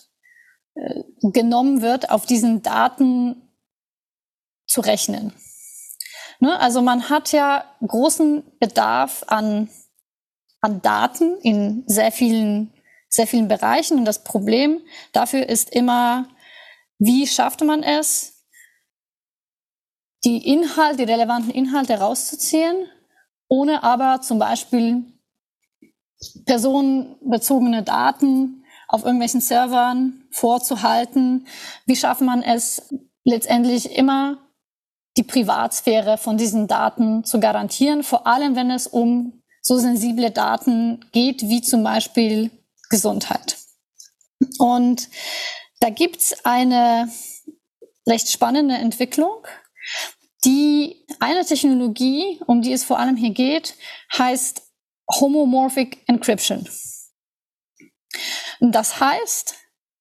äh, 0.75 1.03
genommen 1.23 1.83
wird, 1.83 2.11
auf 2.11 2.27
diesen 2.27 2.63
Daten 2.63 3.49
zu 4.67 4.81
rechnen. 4.81 5.33
Ne? 6.41 6.59
Also 6.61 6.83
man 6.83 7.09
hat 7.09 7.33
ja 7.33 7.65
großen 7.85 8.45
Bedarf 8.61 9.25
an, 9.27 9.69
an 10.61 10.81
Daten 10.83 11.39
in 11.41 11.85
sehr 11.87 12.13
vielen 12.13 12.73
sehr 13.09 13.27
vielen 13.27 13.49
Bereichen. 13.49 13.99
Und 13.99 14.05
das 14.05 14.25
Problem 14.25 14.81
dafür 15.13 15.49
ist 15.49 15.71
immer, 15.71 16.29
wie 16.99 17.27
schafft 17.27 17.63
man 17.63 17.83
es, 17.83 18.45
die 20.25 20.53
Inhalte, 20.53 21.05
die 21.07 21.13
relevanten 21.13 21.51
Inhalte 21.51 21.99
rauszuziehen, 21.99 22.87
ohne 23.49 23.83
aber 23.83 24.21
zum 24.21 24.39
Beispiel 24.39 25.05
personenbezogene 26.45 27.83
Daten 27.83 28.65
auf 28.89 29.05
irgendwelchen 29.05 29.41
Servern 29.41 30.25
vorzuhalten. 30.31 31.47
Wie 31.87 31.97
schafft 31.97 32.23
man 32.23 32.43
es 32.43 32.95
letztendlich 33.25 33.97
immer 33.97 34.39
die 35.17 35.23
Privatsphäre 35.23 36.19
von 36.19 36.37
diesen 36.37 36.67
Daten 36.67 37.25
zu 37.25 37.41
garantieren, 37.41 38.03
vor 38.03 38.27
allem 38.27 38.57
wenn 38.57 38.71
es 38.71 38.87
um 38.87 39.43
so 39.63 39.77
sensible 39.79 40.31
Daten 40.31 41.05
geht, 41.13 41.43
wie 41.43 41.61
zum 41.61 41.83
Beispiel 41.83 42.51
Gesundheit. 42.89 43.57
Und 44.59 45.09
da 45.81 45.91
gibt's 45.91 46.45
eine 46.45 47.11
recht 48.07 48.31
spannende 48.31 48.75
Entwicklung. 48.75 49.47
Die 50.45 51.05
eine 51.21 51.45
Technologie, 51.45 52.41
um 52.47 52.63
die 52.63 52.73
es 52.73 52.85
vor 52.85 52.99
allem 52.99 53.17
hier 53.17 53.31
geht, 53.31 53.75
heißt 54.17 54.63
Homomorphic 55.11 56.03
Encryption. 56.07 56.69
Das 58.61 59.01
heißt, 59.01 59.55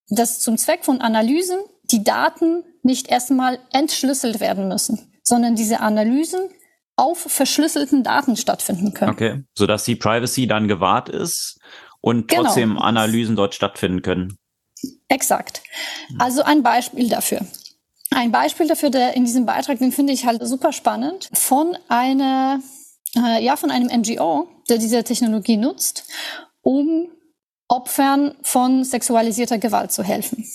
dass 0.10 0.40
zum 0.40 0.58
Zweck 0.58 0.86
von 0.86 1.02
Analysen 1.02 1.60
die 1.84 2.04
Daten 2.04 2.64
nicht 2.84 3.08
erstmal 3.08 3.60
entschlüsselt 3.72 4.40
werden 4.40 4.68
müssen, 4.68 5.14
sondern 5.24 5.56
diese 5.56 5.80
Analysen 5.80 6.50
auf 6.96 7.20
verschlüsselten 7.20 8.04
Daten 8.04 8.36
stattfinden 8.38 8.94
können. 8.94 9.12
Okay, 9.12 9.44
sodass 9.56 9.84
die 9.84 9.96
Privacy 9.96 10.48
dann 10.48 10.68
gewahrt 10.68 11.10
ist 11.10 11.60
und 12.08 12.30
genau. 12.30 12.44
trotzdem 12.44 12.70
genau. 12.70 12.82
Analysen 12.82 13.36
dort 13.36 13.54
stattfinden 13.54 14.02
können. 14.02 14.38
Exakt. 15.10 15.62
Also 16.20 16.42
ein 16.42 16.64
Beispiel 16.64 17.10
dafür. 17.10 17.42
Ein 18.12 18.32
Beispiel 18.32 18.68
dafür, 18.68 18.90
der 18.90 19.16
in 19.16 19.26
diesem 19.26 19.46
Beitrag, 19.46 19.80
den 19.80 19.92
finde 19.92 20.14
ich 20.14 20.26
halt 20.26 20.42
super 20.48 20.72
spannend, 20.72 21.30
von 21.34 21.78
einer, 21.90 22.62
äh, 23.18 23.44
ja, 23.44 23.58
von 23.58 23.72
einem 23.72 23.88
NGO, 23.88 24.48
der 24.70 24.78
diese 24.78 25.04
Technologie 25.04 25.58
nutzt, 25.58 26.06
um 26.62 27.10
Opfern 27.68 28.36
von 28.42 28.86
sexualisierter 28.86 29.58
Gewalt 29.58 29.92
zu 29.92 30.04
helfen. 30.04 30.46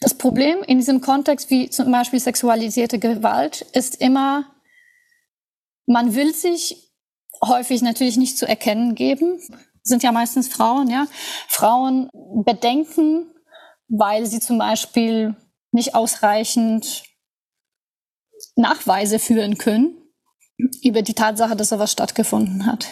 Das 0.00 0.12
Problem 0.12 0.62
in 0.62 0.76
diesem 0.76 1.00
Kontext 1.00 1.48
wie 1.48 1.70
zum 1.70 1.90
Beispiel 1.90 2.20
sexualisierte 2.20 2.98
Gewalt 2.98 3.62
ist 3.72 3.98
immer, 4.02 4.44
man 5.86 6.14
will 6.14 6.34
sich 6.34 6.92
häufig 7.42 7.80
natürlich 7.80 8.18
nicht 8.18 8.36
zu 8.36 8.46
erkennen 8.46 8.94
geben 8.94 9.40
sind 9.82 10.02
ja 10.02 10.12
meistens 10.12 10.48
Frauen, 10.48 10.88
ja. 10.88 11.06
Frauen 11.48 12.10
bedenken, 12.44 13.30
weil 13.88 14.26
sie 14.26 14.40
zum 14.40 14.58
Beispiel 14.58 15.34
nicht 15.72 15.94
ausreichend 15.94 17.04
Nachweise 18.56 19.18
führen 19.18 19.58
können 19.58 19.96
über 20.82 21.02
die 21.02 21.14
Tatsache, 21.14 21.56
dass 21.56 21.70
sowas 21.70 21.92
stattgefunden 21.92 22.66
hat. 22.66 22.86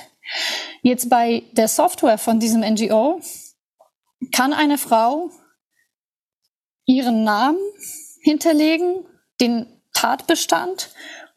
Jetzt 0.83 1.11
bei 1.11 1.43
der 1.53 1.69
Software 1.69 2.19
von 2.19 2.41
diesem 2.41 2.61
NGO 2.63 3.21
kann 4.33 4.53
eine 4.53 4.79
Frau 4.79 5.31
ihren 6.87 7.25
Namen 7.25 7.59
hinterlegen, 8.23 9.07
den 9.41 9.67
Tatbestand 9.93 10.91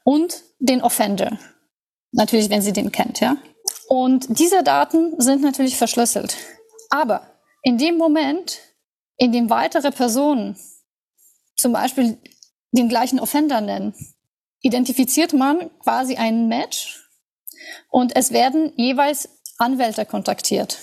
und 0.04 0.44
den 0.60 0.82
Offender. 0.82 1.38
Natürlich, 2.12 2.50
wenn 2.50 2.62
sie 2.62 2.74
den 2.74 2.92
kennt, 2.92 3.20
ja. 3.20 3.38
Und 3.88 4.40
diese 4.40 4.64
Daten 4.64 5.20
sind 5.20 5.42
natürlich 5.42 5.78
verschlüsselt. 5.78 6.36
Aber 6.90 7.28
in 7.64 7.78
dem 7.78 7.98
Moment, 7.98 8.60
in 9.18 9.32
dem 9.32 9.50
weitere 9.50 9.92
Personen 9.92 10.58
zum 11.56 11.74
Beispiel 11.74 12.18
den 12.72 12.90
gleichen 12.90 13.20
Offender 13.20 13.62
nennen, 13.62 13.94
identifiziert 14.62 15.34
man 15.34 15.70
quasi 15.80 16.16
einen 16.16 16.48
Match 16.48 17.08
und 17.90 18.16
es 18.16 18.32
werden 18.32 18.74
jeweils 18.76 19.30
Anwälte 19.58 20.06
kontaktiert 20.06 20.80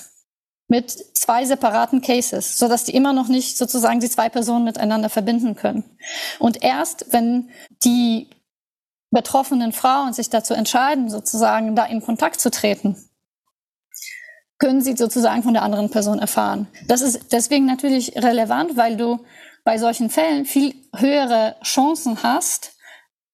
mit 0.68 0.90
zwei 1.16 1.44
separaten 1.44 2.00
Cases, 2.00 2.56
so 2.56 2.68
dass 2.68 2.84
die 2.84 2.94
immer 2.94 3.12
noch 3.12 3.26
nicht 3.26 3.58
sozusagen 3.58 3.98
die 3.98 4.08
zwei 4.08 4.28
Personen 4.28 4.64
miteinander 4.64 5.08
verbinden 5.08 5.56
können. 5.56 5.98
Und 6.38 6.62
erst 6.62 7.06
wenn 7.10 7.50
die 7.84 8.30
betroffenen 9.10 9.72
Frauen 9.72 10.12
sich 10.12 10.30
dazu 10.30 10.54
entscheiden, 10.54 11.10
sozusagen 11.10 11.74
da 11.74 11.84
in 11.84 12.00
Kontakt 12.00 12.40
zu 12.40 12.50
treten, 12.50 12.96
können 14.58 14.82
sie 14.82 14.96
sozusagen 14.96 15.42
von 15.42 15.54
der 15.54 15.62
anderen 15.62 15.90
Person 15.90 16.18
erfahren. 16.18 16.68
Das 16.86 17.00
ist 17.00 17.32
deswegen 17.32 17.66
natürlich 17.66 18.14
relevant, 18.16 18.76
weil 18.76 18.96
du 18.96 19.24
bei 19.64 19.78
solchen 19.78 20.10
Fällen 20.10 20.44
viel 20.44 20.74
höhere 20.94 21.56
Chancen 21.62 22.22
hast, 22.22 22.72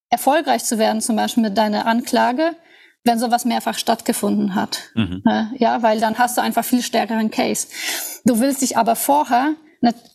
erfolgreich 0.09 0.65
zu 0.65 0.79
werden, 0.79 1.01
zum 1.01 1.17
Beispiel 1.17 1.43
mit 1.43 1.59
deiner 1.59 1.87
Anklage, 1.87 2.57
wenn 3.05 3.19
sowas 3.19 3.45
mehrfach 3.45 3.79
stattgefunden 3.79 4.55
hat. 4.55 4.81
Mhm. 4.95 5.23
Ja, 5.59 5.83
weil 5.83 6.01
dann 6.01 6.19
hast 6.19 6.37
du 6.37 6.43
einfach 6.43 6.65
viel 6.65 6.83
stärkeren 6.83 7.31
Case. 7.31 7.69
Du 8.25 8.41
willst 8.41 8.63
dich 8.63 8.77
aber 8.77 8.97
vorher 8.97 9.55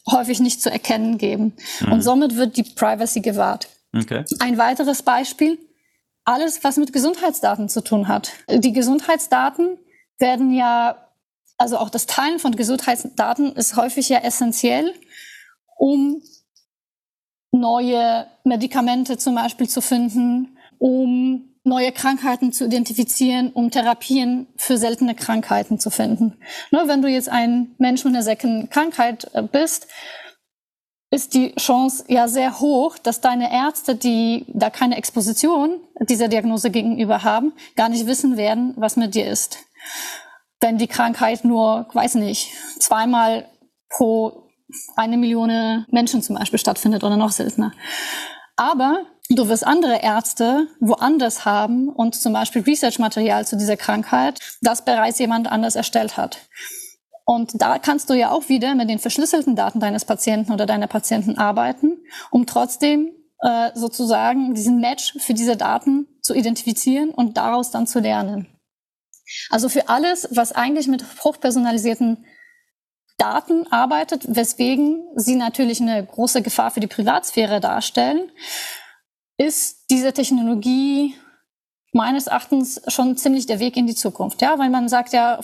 häufig 0.09 0.39
nicht 0.39 0.61
zu 0.61 0.69
erkennen 0.69 1.17
geben. 1.17 1.53
Mhm. 1.79 1.91
Und 1.93 2.01
somit 2.01 2.35
wird 2.35 2.57
die 2.57 2.63
Privacy 2.63 3.21
gewahrt. 3.21 3.69
Okay. 3.93 4.23
Ein 4.39 4.57
weiteres 4.57 5.03
Beispiel 5.03 5.59
alles, 6.23 6.63
was 6.63 6.77
mit 6.77 6.93
Gesundheitsdaten 6.93 7.69
zu 7.69 7.81
tun 7.81 8.07
hat. 8.07 8.31
Die 8.49 8.73
Gesundheitsdaten 8.73 9.77
werden 10.19 10.53
ja, 10.53 11.07
also 11.57 11.77
auch 11.77 11.89
das 11.89 12.05
Teilen 12.05 12.39
von 12.39 12.55
Gesundheitsdaten 12.55 13.55
ist 13.55 13.75
häufig 13.75 14.09
ja 14.09 14.19
essentiell, 14.19 14.93
um 15.77 16.21
neue 17.51 18.27
Medikamente 18.43 19.17
zum 19.17 19.35
Beispiel 19.35 19.67
zu 19.67 19.81
finden, 19.81 20.57
um 20.77 21.51
neue 21.63 21.91
Krankheiten 21.91 22.53
zu 22.53 22.65
identifizieren, 22.65 23.51
um 23.51 23.69
Therapien 23.69 24.47
für 24.57 24.77
seltene 24.77 25.13
Krankheiten 25.15 25.79
zu 25.79 25.89
finden. 25.89 26.37
Ne, 26.71 26.83
wenn 26.87 27.01
du 27.01 27.07
jetzt 27.07 27.29
ein 27.29 27.75
Mensch 27.77 28.03
mit 28.03 28.13
einer 28.13 28.23
seltenen 28.23 28.69
Krankheit 28.69 29.29
äh, 29.33 29.43
bist, 29.43 29.87
ist 31.11 31.33
die 31.33 31.53
Chance 31.55 32.05
ja 32.07 32.29
sehr 32.29 32.61
hoch, 32.61 32.97
dass 32.97 33.19
deine 33.19 33.53
Ärzte, 33.53 33.95
die 33.95 34.45
da 34.47 34.69
keine 34.69 34.97
Exposition 34.97 35.81
dieser 35.99 36.29
Diagnose 36.29 36.71
gegenüber 36.71 37.23
haben, 37.23 37.53
gar 37.75 37.89
nicht 37.89 38.07
wissen 38.07 38.37
werden, 38.37 38.73
was 38.77 38.95
mit 38.95 39.13
dir 39.13 39.29
ist. 39.29 39.59
Wenn 40.61 40.77
die 40.77 40.87
Krankheit 40.87 41.43
nur, 41.43 41.87
weiß 41.93 42.15
nicht, 42.15 42.51
zweimal 42.79 43.49
pro 43.89 44.47
eine 44.95 45.17
Million 45.17 45.85
Menschen 45.89 46.21
zum 46.21 46.37
Beispiel 46.37 46.59
stattfindet 46.59 47.03
oder 47.03 47.17
noch 47.17 47.31
seltener. 47.31 47.73
Aber 48.55 49.05
du 49.29 49.49
wirst 49.49 49.67
andere 49.67 50.01
Ärzte 50.01 50.67
woanders 50.79 51.43
haben 51.43 51.89
und 51.89 52.15
zum 52.15 52.31
Beispiel 52.31 52.61
Research-Material 52.61 53.45
zu 53.45 53.57
dieser 53.57 53.75
Krankheit, 53.75 54.39
das 54.61 54.85
bereits 54.85 55.19
jemand 55.19 55.51
anders 55.51 55.75
erstellt 55.75 56.15
hat. 56.15 56.37
Und 57.25 57.61
da 57.61 57.79
kannst 57.79 58.09
du 58.09 58.13
ja 58.13 58.31
auch 58.31 58.49
wieder 58.49 58.75
mit 58.75 58.89
den 58.89 58.99
verschlüsselten 58.99 59.55
Daten 59.55 59.79
deines 59.79 60.05
Patienten 60.05 60.51
oder 60.51 60.65
deiner 60.65 60.87
Patienten 60.87 61.37
arbeiten, 61.37 61.99
um 62.31 62.45
trotzdem 62.45 63.11
äh, 63.41 63.71
sozusagen 63.73 64.53
diesen 64.53 64.79
Match 64.79 65.13
für 65.19 65.33
diese 65.33 65.55
Daten 65.55 66.07
zu 66.21 66.33
identifizieren 66.33 67.09
und 67.09 67.37
daraus 67.37 67.71
dann 67.71 67.87
zu 67.87 67.99
lernen. 67.99 68.47
Also 69.49 69.69
für 69.69 69.89
alles, 69.89 70.27
was 70.31 70.51
eigentlich 70.51 70.87
mit 70.87 71.03
hochpersonalisierten 71.23 72.25
Daten 73.17 73.67
arbeitet, 73.71 74.23
weswegen 74.27 75.03
sie 75.15 75.35
natürlich 75.35 75.79
eine 75.79 76.05
große 76.05 76.41
Gefahr 76.41 76.71
für 76.71 76.79
die 76.79 76.87
Privatsphäre 76.87 77.59
darstellen, 77.59 78.31
ist 79.37 79.85
diese 79.89 80.13
Technologie 80.13 81.15
meines 81.93 82.27
Erachtens 82.27 82.81
schon 82.87 83.17
ziemlich 83.17 83.45
der 83.45 83.59
Weg 83.59 83.75
in 83.75 83.85
die 83.85 83.95
Zukunft. 83.95 84.41
Ja, 84.41 84.57
weil 84.57 84.69
man 84.69 84.87
sagt 84.87 85.11
ja, 85.13 85.39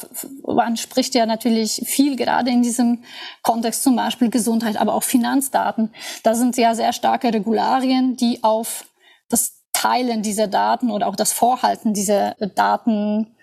man 0.45 0.77
spricht 0.77 1.13
ja 1.13 1.25
natürlich 1.25 1.81
viel 1.85 2.15
gerade 2.15 2.49
in 2.49 2.61
diesem 2.61 3.03
Kontext 3.41 3.83
zum 3.83 3.95
Beispiel 3.95 4.29
Gesundheit, 4.29 4.77
aber 4.77 4.93
auch 4.93 5.03
Finanzdaten. 5.03 5.93
Da 6.23 6.35
sind 6.35 6.55
ja 6.57 6.73
sehr 6.73 6.93
starke 6.93 7.33
Regularien, 7.33 8.15
die 8.15 8.43
auf 8.43 8.85
das 9.29 9.63
Teilen 9.73 10.21
dieser 10.21 10.47
Daten 10.47 10.89
oder 10.89 11.07
auch 11.07 11.15
das 11.15 11.33
Vorhalten 11.33 11.93
dieser 11.93 12.35
Daten 12.55 13.35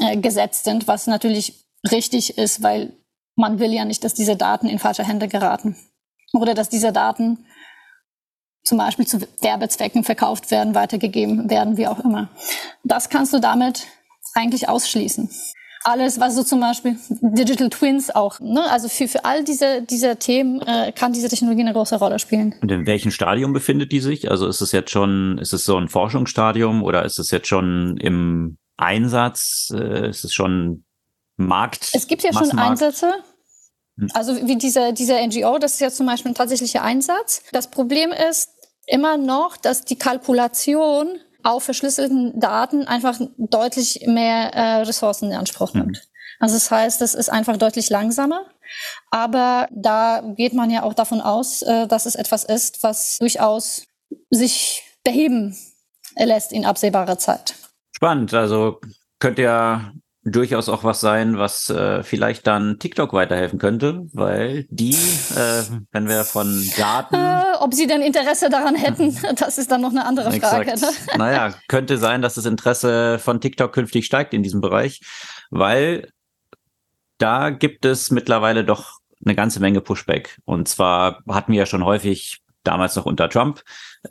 äh, 0.00 0.16
gesetzt 0.16 0.64
sind, 0.64 0.88
was 0.88 1.06
natürlich 1.06 1.66
richtig 1.90 2.38
ist, 2.38 2.62
weil 2.62 2.96
man 3.36 3.58
will 3.58 3.72
ja 3.72 3.84
nicht, 3.84 4.02
dass 4.02 4.14
diese 4.14 4.36
Daten 4.36 4.68
in 4.68 4.78
falsche 4.78 5.06
Hände 5.06 5.28
geraten 5.28 5.76
oder 6.32 6.54
dass 6.54 6.70
diese 6.70 6.92
Daten 6.92 7.46
zum 8.66 8.78
Beispiel 8.78 9.06
zu 9.06 9.20
Werbezwecken 9.40 10.04
verkauft 10.04 10.50
werden, 10.50 10.74
weitergegeben 10.74 11.48
werden, 11.48 11.76
wie 11.76 11.86
auch 11.86 12.04
immer. 12.04 12.28
Das 12.84 13.08
kannst 13.08 13.32
du 13.32 13.38
damit 13.38 13.86
eigentlich 14.34 14.68
ausschließen. 14.68 15.30
Alles, 15.84 16.18
was 16.18 16.34
so 16.34 16.42
zum 16.42 16.58
Beispiel 16.58 16.98
Digital 17.08 17.70
Twins 17.70 18.12
auch, 18.12 18.40
ne? 18.40 18.68
also 18.68 18.88
für, 18.88 19.06
für 19.06 19.24
all 19.24 19.44
diese, 19.44 19.82
diese 19.82 20.16
Themen 20.16 20.60
äh, 20.62 20.90
kann 20.90 21.12
diese 21.12 21.28
Technologie 21.28 21.60
eine 21.60 21.74
große 21.74 21.96
Rolle 21.96 22.18
spielen. 22.18 22.56
Und 22.60 22.72
in 22.72 22.86
welchem 22.86 23.12
Stadium 23.12 23.52
befindet 23.52 23.92
die 23.92 24.00
sich? 24.00 24.28
Also 24.28 24.48
ist 24.48 24.60
es 24.60 24.72
jetzt 24.72 24.90
schon, 24.90 25.38
ist 25.38 25.52
es 25.52 25.62
so 25.62 25.76
ein 25.76 25.88
Forschungsstadium 25.88 26.82
oder 26.82 27.04
ist 27.04 27.20
es 27.20 27.30
jetzt 27.30 27.46
schon 27.46 27.98
im 27.98 28.58
Einsatz? 28.76 29.72
Äh, 29.72 30.08
ist 30.10 30.24
es 30.24 30.34
schon 30.34 30.84
Markt? 31.36 31.90
Es 31.92 32.08
gibt 32.08 32.24
ja 32.24 32.32
schon 32.32 32.58
Einsätze. 32.58 33.12
Hm. 33.98 34.08
Also 34.12 34.36
wie 34.46 34.56
dieser, 34.56 34.92
dieser 34.92 35.24
NGO, 35.24 35.58
das 35.58 35.74
ist 35.74 35.80
ja 35.80 35.90
zum 35.90 36.06
Beispiel 36.06 36.32
ein 36.32 36.34
tatsächlicher 36.34 36.82
Einsatz. 36.82 37.42
Das 37.52 37.70
Problem 37.70 38.10
ist, 38.10 38.50
immer 38.86 39.16
noch, 39.16 39.56
dass 39.56 39.84
die 39.84 39.98
Kalkulation 39.98 41.18
auf 41.42 41.64
verschlüsselten 41.64 42.38
Daten 42.38 42.86
einfach 42.86 43.20
deutlich 43.36 44.04
mehr 44.06 44.52
äh, 44.54 44.82
Ressourcen 44.82 45.30
in 45.30 45.36
Anspruch 45.36 45.74
mhm. 45.74 45.80
nimmt. 45.80 45.96
Mhm. 45.96 46.16
Also 46.40 46.54
das 46.54 46.70
heißt, 46.70 47.02
es 47.02 47.14
ist 47.14 47.30
einfach 47.30 47.56
deutlich 47.56 47.88
langsamer. 47.90 48.46
Aber 49.10 49.68
da 49.70 50.22
geht 50.36 50.52
man 50.52 50.70
ja 50.70 50.82
auch 50.82 50.94
davon 50.94 51.20
aus, 51.20 51.62
äh, 51.62 51.86
dass 51.86 52.06
es 52.06 52.14
etwas 52.14 52.44
ist, 52.44 52.82
was 52.82 53.18
durchaus 53.18 53.84
sich 54.30 54.82
beheben 55.04 55.56
lässt 56.16 56.52
in 56.52 56.66
absehbarer 56.66 57.18
Zeit. 57.18 57.54
Spannend. 57.94 58.34
Also 58.34 58.80
könnte 59.18 59.42
ja 59.42 59.92
durchaus 60.26 60.68
auch 60.68 60.82
was 60.82 61.00
sein, 61.00 61.38
was 61.38 61.70
äh, 61.70 62.02
vielleicht 62.02 62.46
dann 62.46 62.78
TikTok 62.78 63.12
weiterhelfen 63.12 63.58
könnte, 63.58 64.06
weil 64.12 64.66
die, 64.70 64.94
äh, 64.94 65.62
wenn 65.92 66.08
wir 66.08 66.24
von 66.24 66.64
Daten. 66.76 67.14
Äh, 67.14 67.42
ob 67.60 67.72
sie 67.72 67.86
denn 67.86 68.02
Interesse 68.02 68.50
daran 68.50 68.74
hätten, 68.74 69.16
das 69.38 69.56
ist 69.56 69.70
dann 69.70 69.80
noch 69.80 69.90
eine 69.90 70.04
andere 70.04 70.32
Frage. 70.32 70.74
Ne? 70.74 70.88
Naja, 71.16 71.54
könnte 71.68 71.96
sein, 71.96 72.22
dass 72.22 72.34
das 72.34 72.44
Interesse 72.44 73.18
von 73.18 73.40
TikTok 73.40 73.72
künftig 73.72 74.04
steigt 74.04 74.34
in 74.34 74.42
diesem 74.42 74.60
Bereich, 74.60 75.00
weil 75.50 76.10
da 77.18 77.50
gibt 77.50 77.84
es 77.84 78.10
mittlerweile 78.10 78.64
doch 78.64 78.98
eine 79.24 79.34
ganze 79.34 79.60
Menge 79.60 79.80
Pushback. 79.80 80.38
Und 80.44 80.68
zwar 80.68 81.22
hatten 81.28 81.52
wir 81.52 81.60
ja 81.60 81.66
schon 81.66 81.84
häufig 81.84 82.42
damals 82.64 82.96
noch 82.96 83.06
unter 83.06 83.28
Trump, 83.28 83.62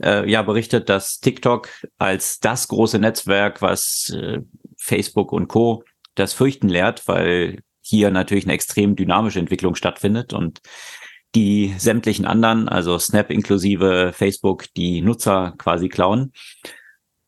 äh, 0.02 0.30
ja 0.30 0.42
berichtet, 0.42 0.88
dass 0.88 1.20
TikTok 1.20 1.68
als 1.98 2.40
das 2.40 2.70
große 2.70 3.00
Netzwerk, 3.00 3.62
was 3.62 4.14
äh, 4.16 4.40
Facebook 4.78 5.34
und 5.34 5.50
Co 5.50 5.84
das 6.16 6.34
Fürchten 6.34 6.70
lehrt, 6.70 7.08
weil 7.08 7.60
hier 7.82 8.10
natürlich 8.10 8.46
eine 8.46 8.54
extrem 8.54 8.96
dynamische 8.96 9.40
Entwicklung 9.40 9.76
stattfindet 9.76 10.34
und 10.34 10.62
die 11.36 11.76
sämtlichen 11.78 12.26
anderen, 12.26 12.68
also 12.70 12.98
Snap 12.98 13.30
inklusive 13.30 14.12
Facebook, 14.14 14.66
die 14.76 15.02
Nutzer 15.02 15.54
quasi 15.58 15.90
klauen. 15.90 16.32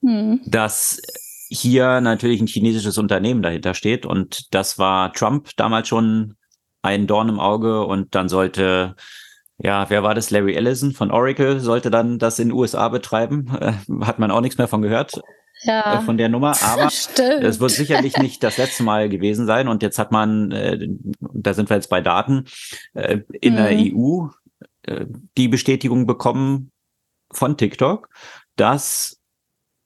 Hm. 0.01 0.41
Dass 0.45 1.01
hier 1.49 2.01
natürlich 2.01 2.41
ein 2.41 2.47
chinesisches 2.47 2.97
Unternehmen 2.97 3.41
dahinter 3.41 3.73
steht 3.73 4.05
und 4.05 4.53
das 4.53 4.79
war 4.79 5.13
Trump 5.13 5.49
damals 5.57 5.87
schon 5.87 6.35
ein 6.81 7.07
Dorn 7.07 7.29
im 7.29 7.39
Auge 7.39 7.85
und 7.85 8.15
dann 8.15 8.29
sollte 8.29 8.95
ja, 9.59 9.89
wer 9.89 10.03
war 10.03 10.13
das? 10.13 10.29
Larry 10.29 10.53
Ellison 10.53 10.91
von 10.91 11.09
Oracle 11.09 11.59
sollte 11.59 11.89
dann 11.89 12.19
das 12.19 12.37
in 12.37 12.49
den 12.49 12.57
USA 12.57 12.89
betreiben. 12.89 13.47
Äh, 13.59 13.73
hat 14.05 14.19
man 14.19 14.29
auch 14.29 14.41
nichts 14.41 14.59
mehr 14.59 14.67
von 14.67 14.83
gehört 14.83 15.19
ja. 15.63 15.99
äh, 15.99 16.01
von 16.01 16.17
der 16.17 16.29
Nummer, 16.29 16.55
aber 16.61 16.87
es 16.87 17.59
wird 17.59 17.71
sicherlich 17.71 18.17
nicht 18.17 18.43
das 18.43 18.57
letzte 18.57 18.83
Mal 18.83 19.09
gewesen 19.09 19.45
sein. 19.45 19.67
Und 19.67 19.83
jetzt 19.83 19.99
hat 19.99 20.11
man, 20.11 20.51
äh, 20.51 20.87
da 21.19 21.53
sind 21.53 21.69
wir 21.69 21.77
jetzt 21.77 21.89
bei 21.89 22.01
Daten, 22.01 22.45
äh, 22.93 23.19
in 23.41 23.53
mhm. 23.53 23.57
der 23.57 23.71
EU 23.71 24.27
äh, 24.83 25.05
die 25.37 25.47
Bestätigung 25.47 26.05
bekommen 26.05 26.71
von 27.31 27.57
TikTok, 27.57 28.09
dass 28.55 29.19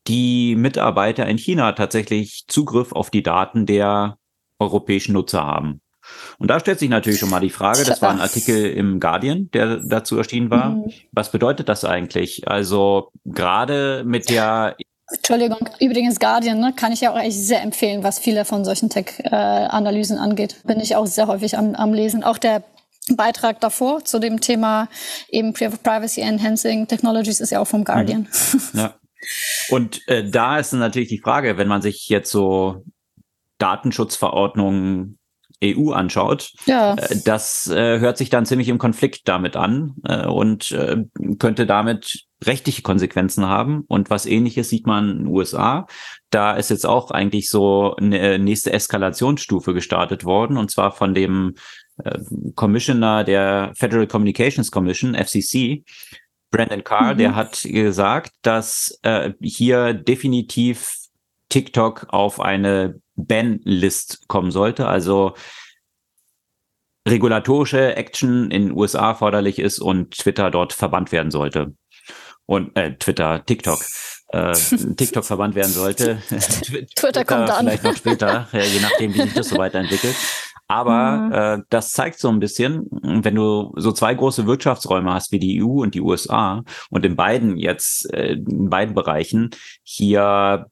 die 0.07 0.55
Mitarbeiter 0.55 1.27
in 1.27 1.37
China 1.37 1.71
tatsächlich 1.73 2.45
Zugriff 2.47 2.91
auf 2.91 3.09
die 3.09 3.23
Daten 3.23 3.65
der 3.65 4.17
europäischen 4.59 5.13
Nutzer 5.13 5.43
haben. 5.43 5.81
Und 6.39 6.49
da 6.49 6.59
stellt 6.59 6.79
sich 6.79 6.89
natürlich 6.89 7.19
schon 7.19 7.29
mal 7.29 7.39
die 7.39 7.51
Frage, 7.51 7.83
das 7.83 8.01
war 8.01 8.09
ein 8.09 8.19
Artikel 8.19 8.71
im 8.71 8.99
Guardian, 8.99 9.49
der 9.51 9.77
dazu 9.77 10.17
erschienen 10.17 10.49
war. 10.49 10.71
Mhm. 10.71 10.91
Was 11.11 11.31
bedeutet 11.31 11.69
das 11.69 11.85
eigentlich? 11.85 12.47
Also 12.47 13.11
gerade 13.25 14.03
mit 14.05 14.29
der 14.29 14.75
Entschuldigung, 15.13 15.69
übrigens 15.79 16.19
Guardian 16.19 16.59
ne, 16.59 16.73
kann 16.75 16.91
ich 16.91 17.01
ja 17.01 17.11
auch 17.11 17.19
echt 17.19 17.37
sehr 17.37 17.61
empfehlen, 17.61 18.03
was 18.03 18.19
viele 18.19 18.45
von 18.45 18.63
solchen 18.65 18.89
Tech-Analysen 18.89 20.17
angeht. 20.17 20.57
Bin 20.63 20.79
ich 20.79 20.95
auch 20.95 21.05
sehr 21.05 21.27
häufig 21.27 21.57
am, 21.57 21.75
am 21.75 21.93
Lesen. 21.93 22.23
Auch 22.23 22.37
der 22.37 22.63
Beitrag 23.09 23.59
davor 23.59 24.05
zu 24.05 24.19
dem 24.19 24.41
Thema 24.41 24.87
eben 25.29 25.53
Privacy 25.53 26.21
Enhancing 26.21 26.87
Technologies 26.87 27.39
ist 27.39 27.51
ja 27.51 27.59
auch 27.59 27.67
vom 27.67 27.83
Guardian. 27.83 28.27
Mhm. 28.53 28.79
Ja. 28.79 28.95
Und 29.69 30.07
äh, 30.07 30.27
da 30.27 30.57
ist 30.57 30.73
natürlich 30.73 31.09
die 31.09 31.19
Frage, 31.19 31.57
wenn 31.57 31.67
man 31.67 31.81
sich 31.81 32.09
jetzt 32.09 32.31
so 32.31 32.83
Datenschutzverordnungen 33.59 35.19
EU 35.63 35.91
anschaut, 35.91 36.53
ja. 36.65 36.95
Äh, 36.95 37.17
das 37.23 37.67
äh, 37.67 37.99
hört 37.99 38.17
sich 38.17 38.29
dann 38.29 38.45
ziemlich 38.45 38.69
im 38.69 38.77
Konflikt 38.77 39.27
damit 39.27 39.55
an 39.55 39.95
äh, 40.03 40.25
und 40.25 40.71
äh, 40.71 41.03
könnte 41.39 41.65
damit 41.65 42.25
rechtliche 42.43 42.81
Konsequenzen 42.81 43.47
haben. 43.47 43.83
Und 43.87 44.09
was 44.09 44.25
ähnliches 44.25 44.69
sieht 44.69 44.87
man 44.87 45.09
in 45.09 45.17
den 45.19 45.27
USA. 45.27 45.85
Da 46.31 46.53
ist 46.53 46.69
jetzt 46.69 46.85
auch 46.85 47.11
eigentlich 47.11 47.49
so 47.49 47.95
eine 47.95 48.39
nächste 48.39 48.73
Eskalationsstufe 48.73 49.73
gestartet 49.73 50.25
worden, 50.25 50.57
und 50.57 50.71
zwar 50.71 50.91
von 50.91 51.13
dem 51.13 51.55
äh, 52.03 52.19
Commissioner 52.55 53.23
der 53.23 53.71
Federal 53.75 54.07
Communications 54.07 54.71
Commission, 54.71 55.15
FCC, 55.15 55.83
Brandon 56.49 56.83
Carr, 56.83 57.13
mhm. 57.13 57.17
der 57.17 57.35
hat 57.35 57.61
gesagt, 57.63 58.33
dass 58.41 58.99
äh, 59.03 59.33
hier 59.41 59.93
definitiv 59.93 60.95
TikTok 61.49 62.07
auf 62.09 62.39
eine 62.39 63.00
Ban-List 63.15 64.27
kommen 64.27 64.51
sollte, 64.51 64.87
also 64.87 65.33
regulatorische 67.07 67.95
Action 67.95 68.51
in 68.51 68.67
den 68.67 68.77
USA 68.77 69.09
erforderlich 69.09 69.59
ist 69.59 69.79
und 69.79 70.17
Twitter 70.17 70.51
dort 70.51 70.73
verbannt 70.73 71.11
werden 71.11 71.31
sollte. 71.31 71.73
Und 72.45 72.75
äh, 72.77 72.95
Twitter, 72.97 73.43
TikTok. 73.45 73.79
äh, 74.29 74.53
TikTok 74.97 75.25
verbannt 75.25 75.55
werden 75.55 75.71
sollte. 75.71 76.21
Twitter, 76.27 76.85
Twitter 76.95 77.25
kommt 77.25 77.49
dann. 77.49 77.65
Vielleicht 77.65 77.83
noch 77.83 77.95
später, 77.95 78.47
je 78.51 78.79
nachdem, 78.81 79.13
wie 79.13 79.21
sich 79.21 79.33
das 79.33 79.49
so 79.49 79.57
weiterentwickelt. 79.57 80.15
Aber 80.71 81.17
mhm. 81.17 81.31
äh, 81.33 81.63
das 81.69 81.91
zeigt 81.91 82.17
so 82.17 82.29
ein 82.29 82.39
bisschen, 82.39 82.87
wenn 82.91 83.35
du 83.35 83.73
so 83.75 83.91
zwei 83.91 84.13
große 84.13 84.47
Wirtschaftsräume 84.47 85.11
hast 85.11 85.33
wie 85.33 85.39
die 85.39 85.61
EU 85.61 85.81
und 85.81 85.95
die 85.95 86.01
USA 86.01 86.63
und 86.89 87.05
in 87.05 87.17
beiden 87.17 87.57
jetzt, 87.57 88.11
äh, 88.13 88.35
in 88.35 88.69
beiden 88.69 88.95
Bereichen 88.95 89.49
hier 89.83 90.67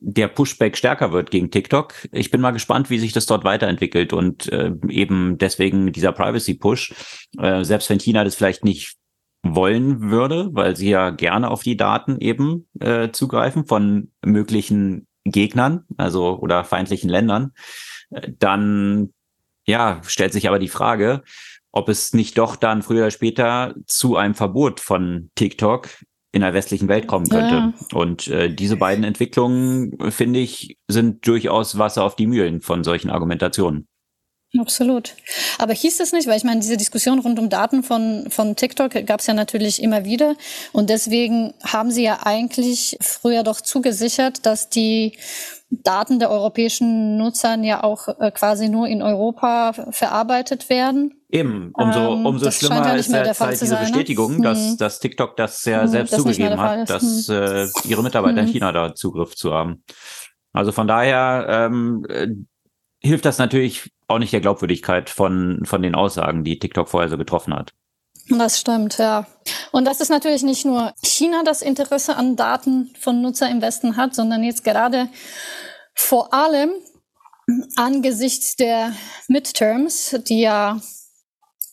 der 0.00 0.28
Pushback 0.28 0.76
stärker 0.76 1.12
wird 1.12 1.30
gegen 1.30 1.50
TikTok. 1.50 1.94
Ich 2.12 2.30
bin 2.30 2.40
mal 2.40 2.52
gespannt, 2.52 2.90
wie 2.90 2.98
sich 2.98 3.12
das 3.12 3.26
dort 3.26 3.44
weiterentwickelt 3.44 4.12
und 4.12 4.50
äh, 4.52 4.72
eben 4.88 5.38
deswegen 5.38 5.92
dieser 5.92 6.12
Privacy-Push, 6.12 6.94
äh, 7.38 7.64
selbst 7.64 7.90
wenn 7.90 7.98
China 7.98 8.24
das 8.24 8.34
vielleicht 8.34 8.64
nicht 8.64 8.96
wollen 9.42 10.10
würde, 10.10 10.50
weil 10.52 10.76
sie 10.76 10.90
ja 10.90 11.10
gerne 11.10 11.50
auf 11.50 11.62
die 11.62 11.76
Daten 11.76 12.18
eben 12.20 12.68
äh, 12.80 13.10
zugreifen 13.10 13.66
von 13.66 14.12
möglichen 14.24 15.06
Gegnern, 15.24 15.84
also 15.96 16.38
oder 16.38 16.64
feindlichen 16.64 17.10
Ländern, 17.10 17.52
äh, 18.10 18.30
dann 18.38 19.12
ja, 19.66 20.00
stellt 20.06 20.32
sich 20.32 20.48
aber 20.48 20.58
die 20.58 20.68
Frage, 20.68 21.22
ob 21.72 21.88
es 21.88 22.14
nicht 22.14 22.38
doch 22.38 22.56
dann 22.56 22.82
früher 22.82 23.02
oder 23.02 23.10
später 23.10 23.74
zu 23.86 24.16
einem 24.16 24.34
Verbot 24.34 24.80
von 24.80 25.30
TikTok 25.34 25.88
in 26.32 26.42
der 26.42 26.54
westlichen 26.54 26.88
Welt 26.88 27.06
kommen 27.06 27.28
könnte. 27.28 27.54
Ja. 27.54 27.72
Und 27.94 28.28
äh, 28.28 28.54
diese 28.54 28.76
beiden 28.76 29.04
Entwicklungen, 29.04 29.96
finde 30.10 30.40
ich, 30.40 30.76
sind 30.88 31.26
durchaus 31.26 31.78
Wasser 31.78 32.04
auf 32.04 32.16
die 32.16 32.26
Mühlen 32.26 32.60
von 32.60 32.84
solchen 32.84 33.10
Argumentationen. 33.10 33.88
Absolut. 34.56 35.14
Aber 35.58 35.74
hieß 35.74 36.00
es 36.00 36.12
nicht, 36.12 36.26
weil 36.26 36.38
ich 36.38 36.44
meine, 36.44 36.60
diese 36.60 36.78
Diskussion 36.78 37.18
rund 37.18 37.38
um 37.38 37.50
Daten 37.50 37.82
von, 37.82 38.30
von 38.30 38.56
TikTok 38.56 39.04
gab 39.04 39.20
es 39.20 39.26
ja 39.26 39.34
natürlich 39.34 39.82
immer 39.82 40.06
wieder. 40.06 40.36
Und 40.72 40.88
deswegen 40.88 41.52
haben 41.62 41.90
sie 41.90 42.04
ja 42.04 42.20
eigentlich 42.24 42.96
früher 43.02 43.42
doch 43.42 43.60
zugesichert, 43.60 44.46
dass 44.46 44.70
die 44.70 45.18
Daten 45.70 46.18
der 46.18 46.30
europäischen 46.30 47.18
Nutzern 47.18 47.62
ja 47.62 47.84
auch 47.84 48.08
äh, 48.20 48.30
quasi 48.30 48.70
nur 48.70 48.88
in 48.88 49.02
Europa 49.02 49.74
verarbeitet 49.90 50.70
werden. 50.70 51.17
Eben, 51.30 51.72
umso, 51.74 52.14
ähm, 52.14 52.26
umso 52.26 52.50
schlimmer 52.50 52.86
ja 52.86 52.94
ist 52.94 53.12
jetzt 53.12 53.40
halt 53.40 53.52
diese 53.52 53.66
sein, 53.66 53.84
ne? 53.84 53.90
Bestätigung, 53.90 54.36
ne? 54.38 54.42
dass, 54.42 54.58
hm. 54.58 54.76
dass 54.78 54.98
TikTok 54.98 55.36
das 55.36 55.62
ja 55.66 55.82
hm, 55.82 55.88
selbst 55.88 56.12
das 56.14 56.20
zugegeben 56.20 56.58
hat, 56.58 56.88
dass 56.88 57.28
hm. 57.28 57.34
äh, 57.34 57.68
ihre 57.84 58.02
Mitarbeiter 58.02 58.40
in 58.40 58.46
hm. 58.46 58.52
China 58.52 58.72
da 58.72 58.94
Zugriff 58.94 59.36
zu 59.36 59.52
haben. 59.52 59.84
Also 60.54 60.72
von 60.72 60.88
daher 60.88 61.46
ähm, 61.48 62.06
äh, 62.08 62.28
hilft 63.00 63.26
das 63.26 63.36
natürlich 63.36 63.92
auch 64.08 64.18
nicht 64.18 64.32
der 64.32 64.40
Glaubwürdigkeit 64.40 65.10
von, 65.10 65.60
von 65.64 65.82
den 65.82 65.94
Aussagen, 65.94 66.44
die 66.44 66.58
TikTok 66.58 66.88
vorher 66.88 67.10
so 67.10 67.18
getroffen 67.18 67.54
hat. 67.54 67.74
Das 68.30 68.58
stimmt, 68.58 68.98
ja. 68.98 69.26
Und 69.70 69.84
das 69.84 70.00
ist 70.00 70.08
natürlich 70.08 70.42
nicht 70.42 70.64
nur 70.64 70.92
China, 71.02 71.42
das 71.44 71.62
Interesse 71.62 72.16
an 72.16 72.36
Daten 72.36 72.90
von 72.98 73.20
Nutzer 73.20 73.50
im 73.50 73.62
Westen 73.62 73.96
hat, 73.96 74.14
sondern 74.14 74.42
jetzt 74.42 74.64
gerade 74.64 75.08
vor 75.94 76.32
allem 76.32 76.70
angesichts 77.76 78.56
der 78.56 78.92
Midterms, 79.28 80.16
die 80.26 80.40
ja 80.40 80.80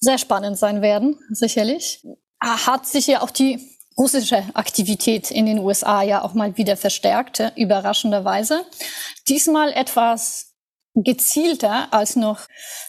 sehr 0.06 0.18
spannend 0.18 0.58
sein 0.58 0.82
werden, 0.82 1.18
sicherlich, 1.30 2.06
hat 2.40 2.86
sich 2.86 3.08
ja 3.08 3.22
auch 3.22 3.32
die 3.32 3.60
russische 3.98 4.44
Aktivität 4.54 5.32
in 5.32 5.46
den 5.46 5.60
USA 5.60 6.04
ja 6.04 6.22
auch 6.22 6.34
mal 6.34 6.58
wieder 6.58 6.78
verstärkt, 6.78 7.42
überraschenderweise. 7.56 8.66
Diesmal 9.28 9.72
etwas 9.72 10.52
gezielter 10.96 11.88
als 11.92 12.16
noch 12.16 12.40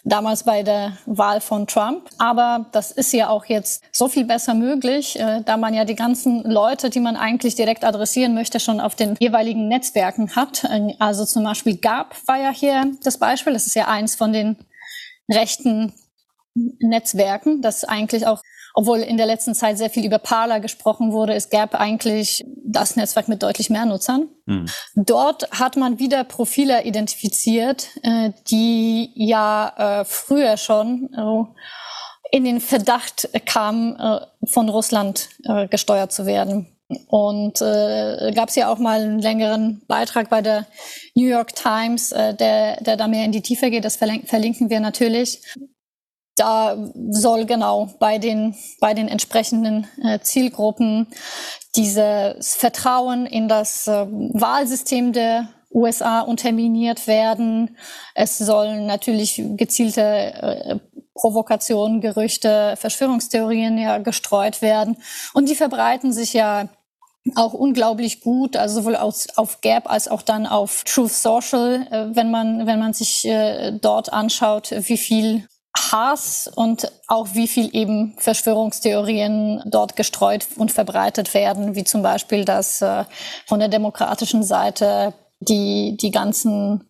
damals 0.04 0.44
bei 0.44 0.62
der 0.62 0.96
Wahl 1.06 1.40
von 1.40 1.66
Trump. 1.66 2.08
Aber 2.18 2.66
das 2.70 2.92
ist 2.92 3.12
ja 3.12 3.28
auch 3.28 3.46
jetzt 3.46 3.82
so 3.90 4.08
viel 4.08 4.24
besser 4.24 4.54
möglich, 4.54 5.18
äh, 5.18 5.42
da 5.44 5.56
man 5.56 5.74
ja 5.74 5.84
die 5.84 5.96
ganzen 5.96 6.44
Leute, 6.44 6.88
die 6.88 7.00
man 7.00 7.16
eigentlich 7.16 7.56
direkt 7.56 7.84
adressieren 7.84 8.34
möchte, 8.34 8.60
schon 8.60 8.78
auf 8.80 8.94
den 8.94 9.16
jeweiligen 9.18 9.66
Netzwerken 9.66 10.36
hat. 10.36 10.62
Äh, 10.64 10.94
also 11.00 11.24
zum 11.24 11.42
Beispiel 11.42 11.78
Gab 11.78 12.14
war 12.28 12.38
ja 12.38 12.50
hier 12.50 12.92
das 13.02 13.18
Beispiel. 13.18 13.54
Das 13.54 13.66
ist 13.66 13.74
ja 13.74 13.88
eins 13.88 14.14
von 14.14 14.32
den 14.32 14.56
rechten 15.28 15.92
Netzwerken, 16.80 17.62
das 17.62 17.84
eigentlich 17.84 18.26
auch 18.26 18.42
obwohl 18.78 18.98
in 18.98 19.16
der 19.16 19.24
letzten 19.24 19.54
Zeit 19.54 19.78
sehr 19.78 19.88
viel 19.88 20.04
über 20.04 20.18
Parler 20.18 20.60
gesprochen 20.60 21.10
wurde, 21.10 21.32
es 21.32 21.48
gab 21.48 21.74
eigentlich 21.74 22.44
das 22.62 22.94
Netzwerk 22.94 23.26
mit 23.26 23.42
deutlich 23.42 23.70
mehr 23.70 23.86
Nutzern. 23.86 24.28
Mhm. 24.44 24.66
Dort 24.94 25.50
hat 25.50 25.76
man 25.76 25.98
wieder 25.98 26.24
Profile 26.24 26.84
identifiziert, 26.84 27.88
äh, 28.02 28.32
die 28.50 29.12
ja 29.14 30.00
äh, 30.00 30.04
früher 30.04 30.58
schon 30.58 31.08
äh, 31.14 32.36
in 32.36 32.44
den 32.44 32.60
Verdacht 32.60 33.30
kamen, 33.46 33.96
von 34.44 34.68
Russland 34.68 35.28
gesteuert 35.70 36.10
zu 36.10 36.26
werden. 36.26 36.66
Und 37.08 37.60
äh, 37.60 38.32
gab 38.34 38.48
es 38.48 38.56
ja 38.56 38.70
auch 38.70 38.78
mal 38.78 39.00
einen 39.00 39.20
längeren 39.20 39.82
Beitrag 39.88 40.28
bei 40.30 40.40
der 40.40 40.66
New 41.14 41.26
York 41.26 41.54
Times, 41.54 42.12
äh, 42.12 42.34
der, 42.34 42.80
der 42.82 42.96
da 42.96 43.08
mehr 43.08 43.24
in 43.24 43.32
die 43.32 43.42
Tiefe 43.42 43.70
geht. 43.70 43.84
Das 43.84 43.96
verlinken 43.96 44.70
wir 44.70 44.80
natürlich 44.80 45.40
da 46.36 46.76
soll 47.10 47.46
genau 47.46 47.88
bei 47.98 48.18
den, 48.18 48.54
bei 48.80 48.94
den 48.94 49.08
entsprechenden 49.08 49.86
äh, 50.04 50.20
Zielgruppen 50.20 51.08
dieses 51.74 52.54
Vertrauen 52.54 53.26
in 53.26 53.48
das 53.48 53.88
äh, 53.88 54.06
Wahlsystem 54.06 55.12
der 55.12 55.48
USA 55.72 56.20
unterminiert 56.20 57.06
werden. 57.06 57.76
Es 58.14 58.38
sollen 58.38 58.86
natürlich 58.86 59.42
gezielte 59.56 60.02
äh, 60.02 60.78
Provokationen, 61.14 62.00
Gerüchte, 62.00 62.74
Verschwörungstheorien 62.76 63.78
ja 63.78 63.98
gestreut 63.98 64.60
werden. 64.60 64.96
Und 65.32 65.48
die 65.48 65.54
verbreiten 65.54 66.12
sich 66.12 66.34
ja 66.34 66.68
auch 67.34 67.54
unglaublich 67.54 68.20
gut, 68.20 68.56
also 68.56 68.80
sowohl 68.80 68.96
auf, 68.96 69.26
auf 69.36 69.60
Gap 69.60 69.90
als 69.90 70.06
auch 70.06 70.22
dann 70.22 70.46
auf 70.46 70.84
Truth 70.84 71.12
Social, 71.12 71.86
äh, 71.90 72.14
wenn 72.14 72.30
man 72.30 72.66
wenn 72.66 72.78
man 72.78 72.92
sich 72.92 73.26
äh, 73.26 73.72
dort 73.72 74.12
anschaut, 74.12 74.72
wie 74.72 74.96
viel 74.96 75.48
Hass 75.76 76.50
und 76.54 76.90
auch 77.06 77.28
wie 77.34 77.46
viel 77.46 77.74
eben 77.74 78.16
Verschwörungstheorien 78.18 79.62
dort 79.66 79.96
gestreut 79.96 80.46
und 80.56 80.72
verbreitet 80.72 81.34
werden, 81.34 81.74
wie 81.74 81.84
zum 81.84 82.02
Beispiel, 82.02 82.44
dass 82.44 82.82
äh, 82.82 83.04
von 83.46 83.60
der 83.60 83.68
demokratischen 83.68 84.42
Seite 84.42 85.14
die, 85.40 85.96
die 86.00 86.10
ganzen 86.10 86.88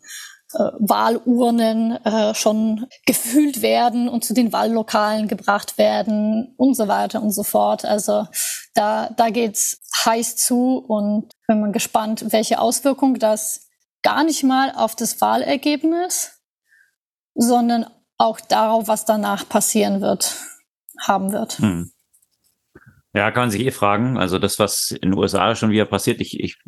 äh, 0.54 0.58
Wahlurnen 0.78 2.04
äh, 2.04 2.34
schon 2.34 2.86
gefühlt 3.04 3.62
werden 3.62 4.08
und 4.08 4.24
zu 4.24 4.34
den 4.34 4.52
Wahllokalen 4.52 5.28
gebracht 5.28 5.78
werden 5.78 6.54
und 6.56 6.76
so 6.76 6.88
weiter 6.88 7.22
und 7.22 7.32
so 7.32 7.42
fort. 7.42 7.84
Also 7.84 8.26
da, 8.74 9.10
da 9.16 9.30
geht's 9.30 9.80
heiß 10.04 10.36
zu 10.36 10.78
und 10.78 11.30
bin 11.48 11.60
mal 11.60 11.72
gespannt, 11.72 12.32
welche 12.32 12.60
Auswirkungen 12.60 13.18
das 13.18 13.68
gar 14.02 14.22
nicht 14.22 14.44
mal 14.44 14.72
auf 14.76 14.94
das 14.94 15.20
Wahlergebnis, 15.20 16.40
sondern 17.34 17.86
auch 18.18 18.40
darauf, 18.40 18.88
was 18.88 19.04
danach 19.04 19.48
passieren 19.48 20.00
wird, 20.00 20.36
haben 21.06 21.32
wird. 21.32 21.58
Hm. 21.58 21.90
Ja, 23.16 23.30
kann 23.30 23.44
man 23.44 23.50
sich 23.50 23.64
eh 23.64 23.70
fragen. 23.70 24.18
Also 24.18 24.38
das, 24.38 24.58
was 24.58 24.90
in 24.90 25.12
den 25.12 25.18
USA 25.18 25.54
schon 25.54 25.70
wieder 25.70 25.86
passiert, 25.86 26.20
ich, 26.20 26.38
ich, 26.38 26.58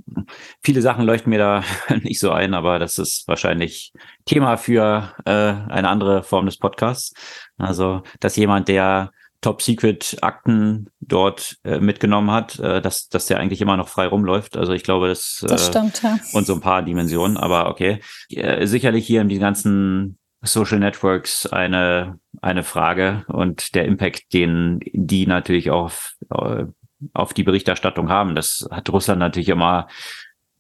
viele 0.62 0.80
Sachen 0.80 1.04
leuchten 1.04 1.28
mir 1.28 1.38
da 1.38 1.62
nicht 2.02 2.20
so 2.20 2.30
ein, 2.30 2.54
aber 2.54 2.78
das 2.78 2.98
ist 2.98 3.28
wahrscheinlich 3.28 3.92
Thema 4.24 4.56
für 4.56 5.12
äh, 5.26 5.30
eine 5.30 5.88
andere 5.90 6.22
Form 6.22 6.46
des 6.46 6.56
Podcasts. 6.56 7.12
Also, 7.58 8.02
dass 8.20 8.36
jemand, 8.36 8.68
der 8.68 9.10
Top-Secret-Akten 9.40 10.90
dort 11.00 11.58
äh, 11.64 11.78
mitgenommen 11.78 12.30
hat, 12.30 12.58
äh, 12.58 12.80
dass, 12.80 13.08
dass 13.08 13.26
der 13.26 13.38
eigentlich 13.38 13.60
immer 13.60 13.76
noch 13.76 13.88
frei 13.88 14.06
rumläuft. 14.06 14.56
Also 14.56 14.72
ich 14.72 14.82
glaube, 14.82 15.08
das, 15.08 15.44
das 15.46 15.66
stimmt, 15.66 16.02
ja. 16.02 16.18
und 16.32 16.46
so 16.46 16.54
ein 16.54 16.60
paar 16.60 16.82
Dimensionen, 16.82 17.36
aber 17.36 17.68
okay. 17.68 18.00
Äh, 18.30 18.66
sicherlich 18.66 19.06
hier 19.06 19.20
in 19.20 19.28
diesen 19.28 19.42
ganzen 19.42 20.18
Social 20.42 20.78
Networks 20.78 21.46
eine, 21.46 22.18
eine 22.40 22.62
Frage 22.62 23.24
und 23.28 23.74
der 23.74 23.86
Impact, 23.86 24.32
den 24.32 24.80
die 24.92 25.26
natürlich 25.26 25.70
auf, 25.70 26.14
äh, 26.30 26.64
auf 27.12 27.34
die 27.34 27.42
Berichterstattung 27.42 28.08
haben. 28.08 28.34
Das 28.34 28.66
hat 28.70 28.90
Russland 28.90 29.18
natürlich 29.18 29.48
immer 29.48 29.88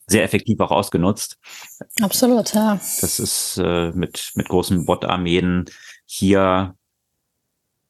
sehr 0.06 0.24
effektiv 0.24 0.58
auch 0.60 0.70
ausgenutzt. 0.70 1.36
Absolut, 2.00 2.54
ja. 2.54 2.74
Das 2.74 3.20
ist 3.20 3.58
äh, 3.58 3.92
mit, 3.92 4.32
mit 4.34 4.48
großen 4.48 4.86
Bot-Armeen 4.86 5.66
hier 6.06 6.74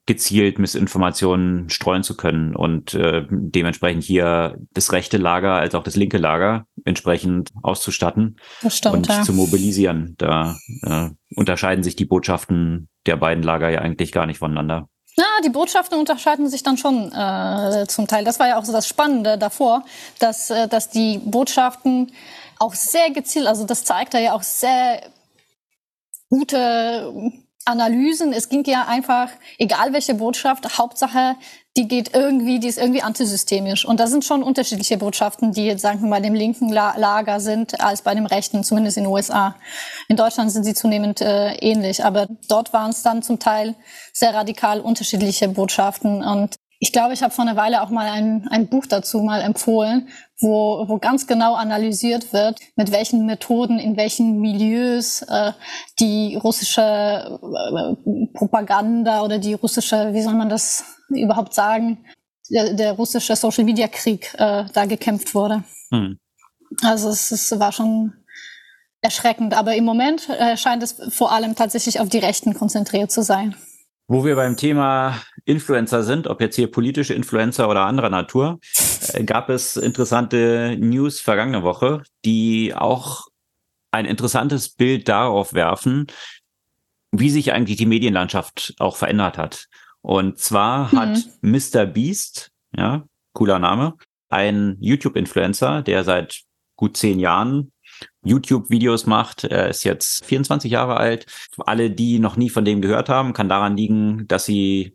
gezielt 0.08 0.58
Missinformationen 0.58 1.68
streuen 1.68 2.02
zu 2.02 2.16
können 2.16 2.56
und 2.56 2.94
äh, 2.94 3.26
dementsprechend 3.28 4.02
hier 4.02 4.56
das 4.72 4.92
rechte 4.92 5.18
Lager 5.18 5.52
als 5.52 5.74
auch 5.74 5.82
das 5.84 5.96
linke 5.96 6.16
Lager 6.16 6.64
entsprechend 6.86 7.50
auszustatten 7.62 8.40
stimmt, 8.68 8.94
und 8.94 9.06
ja. 9.06 9.22
zu 9.22 9.34
mobilisieren. 9.34 10.14
Da 10.16 10.56
äh, 10.80 11.10
unterscheiden 11.36 11.84
sich 11.84 11.94
die 11.94 12.06
Botschaften 12.06 12.88
der 13.04 13.16
beiden 13.16 13.44
Lager 13.44 13.68
ja 13.68 13.80
eigentlich 13.80 14.10
gar 14.10 14.24
nicht 14.24 14.38
voneinander. 14.38 14.88
Ja, 15.14 15.26
die 15.44 15.50
Botschaften 15.50 15.98
unterscheiden 15.98 16.48
sich 16.48 16.62
dann 16.62 16.78
schon 16.78 17.12
äh, 17.12 17.84
zum 17.86 18.06
Teil. 18.06 18.24
Das 18.24 18.40
war 18.40 18.48
ja 18.48 18.58
auch 18.58 18.64
so 18.64 18.72
das 18.72 18.88
Spannende 18.88 19.36
davor, 19.36 19.84
dass, 20.20 20.48
äh, 20.48 20.68
dass 20.68 20.88
die 20.88 21.18
Botschaften 21.18 22.12
auch 22.58 22.72
sehr 22.72 23.10
gezielt, 23.10 23.46
also 23.46 23.64
das 23.64 23.84
zeigt 23.84 24.14
ja 24.14 24.32
auch 24.32 24.42
sehr 24.42 25.02
gute 26.30 27.12
Analysen. 27.68 28.32
Es 28.32 28.48
ging 28.48 28.64
ja 28.64 28.86
einfach, 28.88 29.28
egal 29.58 29.92
welche 29.92 30.14
Botschaft, 30.14 30.78
Hauptsache, 30.78 31.36
die 31.76 31.86
geht 31.86 32.14
irgendwie, 32.14 32.58
die 32.58 32.66
ist 32.66 32.78
irgendwie 32.78 33.02
antisystemisch. 33.02 33.84
Und 33.84 34.00
da 34.00 34.08
sind 34.08 34.24
schon 34.24 34.42
unterschiedliche 34.42 34.96
Botschaften, 34.96 35.52
die 35.52 35.66
jetzt, 35.66 35.82
sagen 35.82 36.08
mal, 36.08 36.20
dem 36.20 36.34
linken 36.34 36.70
Lager 36.70 37.38
sind, 37.38 37.80
als 37.80 38.02
bei 38.02 38.14
dem 38.14 38.26
rechten, 38.26 38.64
zumindest 38.64 38.96
in 38.96 39.04
den 39.04 39.12
USA. 39.12 39.54
In 40.08 40.16
Deutschland 40.16 40.50
sind 40.50 40.64
sie 40.64 40.74
zunehmend 40.74 41.20
äh, 41.20 41.52
ähnlich, 41.56 42.04
aber 42.04 42.26
dort 42.48 42.72
waren 42.72 42.90
es 42.90 43.02
dann 43.02 43.22
zum 43.22 43.38
Teil 43.38 43.76
sehr 44.12 44.34
radikal 44.34 44.80
unterschiedliche 44.80 45.48
Botschaften. 45.48 46.24
Und 46.24 46.56
ich 46.80 46.92
glaube, 46.92 47.12
ich 47.12 47.22
habe 47.22 47.34
vor 47.34 47.44
einer 47.44 47.56
Weile 47.56 47.82
auch 47.82 47.90
mal 47.90 48.06
ein, 48.08 48.46
ein 48.50 48.68
Buch 48.68 48.86
dazu 48.86 49.20
mal 49.20 49.40
empfohlen, 49.40 50.08
wo, 50.40 50.84
wo 50.88 50.98
ganz 50.98 51.26
genau 51.26 51.54
analysiert 51.54 52.32
wird, 52.32 52.60
mit 52.76 52.92
welchen 52.92 53.26
Methoden, 53.26 53.80
in 53.80 53.96
welchen 53.96 54.40
Milieus 54.40 55.22
äh, 55.22 55.52
die 55.98 56.36
russische 56.36 56.80
äh, 56.82 58.28
Propaganda 58.32 59.22
oder 59.22 59.38
die 59.38 59.54
russische, 59.54 60.14
wie 60.14 60.22
soll 60.22 60.34
man 60.34 60.48
das 60.48 60.84
überhaupt 61.08 61.54
sagen, 61.54 62.04
der, 62.48 62.74
der 62.74 62.92
russische 62.92 63.34
Social-Media-Krieg 63.34 64.34
äh, 64.38 64.64
da 64.72 64.84
gekämpft 64.86 65.34
wurde. 65.34 65.64
Hm. 65.90 66.18
Also 66.82 67.08
es, 67.08 67.32
es 67.32 67.58
war 67.58 67.72
schon 67.72 68.12
erschreckend, 69.00 69.54
aber 69.54 69.74
im 69.74 69.84
Moment 69.84 70.28
äh, 70.28 70.56
scheint 70.56 70.82
es 70.82 70.96
vor 71.10 71.32
allem 71.32 71.56
tatsächlich 71.56 71.98
auf 71.98 72.08
die 72.08 72.18
Rechten 72.18 72.54
konzentriert 72.54 73.10
zu 73.10 73.22
sein. 73.22 73.56
Wo 74.06 74.24
wir 74.24 74.36
beim 74.36 74.56
Thema 74.56 75.20
Influencer 75.48 76.02
sind, 76.02 76.26
ob 76.26 76.42
jetzt 76.42 76.56
hier 76.56 76.70
politische 76.70 77.14
Influencer 77.14 77.70
oder 77.70 77.86
anderer 77.86 78.10
Natur, 78.10 78.60
äh, 79.14 79.24
gab 79.24 79.48
es 79.48 79.76
interessante 79.76 80.76
News 80.78 81.20
vergangene 81.20 81.62
Woche, 81.62 82.02
die 82.24 82.74
auch 82.74 83.28
ein 83.90 84.04
interessantes 84.04 84.68
Bild 84.68 85.08
darauf 85.08 85.54
werfen, 85.54 86.06
wie 87.12 87.30
sich 87.30 87.52
eigentlich 87.52 87.78
die 87.78 87.86
Medienlandschaft 87.86 88.74
auch 88.78 88.96
verändert 88.96 89.38
hat. 89.38 89.68
Und 90.02 90.38
zwar 90.38 90.92
mhm. 90.92 90.98
hat 90.98 91.18
Mr. 91.40 91.86
Beast, 91.86 92.50
ja, 92.76 93.04
cooler 93.32 93.58
Name, 93.58 93.94
ein 94.28 94.76
YouTube-Influencer, 94.80 95.80
der 95.80 96.04
seit 96.04 96.42
gut 96.76 96.98
zehn 96.98 97.18
Jahren 97.18 97.72
YouTube-Videos 98.22 99.06
macht. 99.06 99.44
Er 99.44 99.68
ist 99.68 99.84
jetzt 99.84 100.26
24 100.26 100.70
Jahre 100.70 100.98
alt. 100.98 101.24
Alle, 101.56 101.90
die 101.90 102.18
noch 102.18 102.36
nie 102.36 102.50
von 102.50 102.66
dem 102.66 102.82
gehört 102.82 103.08
haben, 103.08 103.32
kann 103.32 103.48
daran 103.48 103.78
liegen, 103.78 104.28
dass 104.28 104.44
sie 104.44 104.94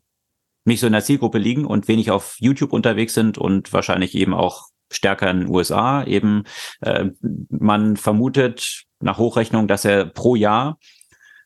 nicht 0.65 0.79
so 0.79 0.87
in 0.87 0.93
der 0.93 1.03
Zielgruppe 1.03 1.37
liegen 1.37 1.65
und 1.65 1.87
wenig 1.87 2.11
auf 2.11 2.35
YouTube 2.39 2.73
unterwegs 2.73 3.13
sind 3.13 3.37
und 3.37 3.73
wahrscheinlich 3.73 4.15
eben 4.15 4.33
auch 4.33 4.67
stärker 4.91 5.29
in 5.29 5.41
den 5.41 5.49
USA. 5.49 6.03
Eben 6.03 6.43
äh, 6.81 7.09
man 7.49 7.97
vermutet 7.97 8.83
nach 8.99 9.17
Hochrechnung, 9.17 9.67
dass 9.67 9.85
er 9.85 10.05
pro 10.05 10.35
Jahr 10.35 10.77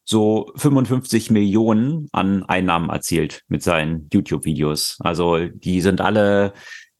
so 0.03 0.51
55 0.55 1.31
Millionen 1.31 2.07
an 2.13 2.43
Einnahmen 2.43 2.89
erzielt 2.89 3.43
mit 3.47 3.61
seinen 3.61 4.07
YouTube-Videos. 4.13 4.97
Also 4.99 5.47
die 5.47 5.81
sind 5.81 5.99
alle 5.99 6.53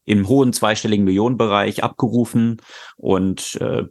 im 0.03 0.28
hohen 0.28 0.53
zweistelligen 0.53 1.05
Millionenbereich 1.05 1.84
abgerufen 1.84 2.57
und 2.95 3.57
äh, 3.61 3.84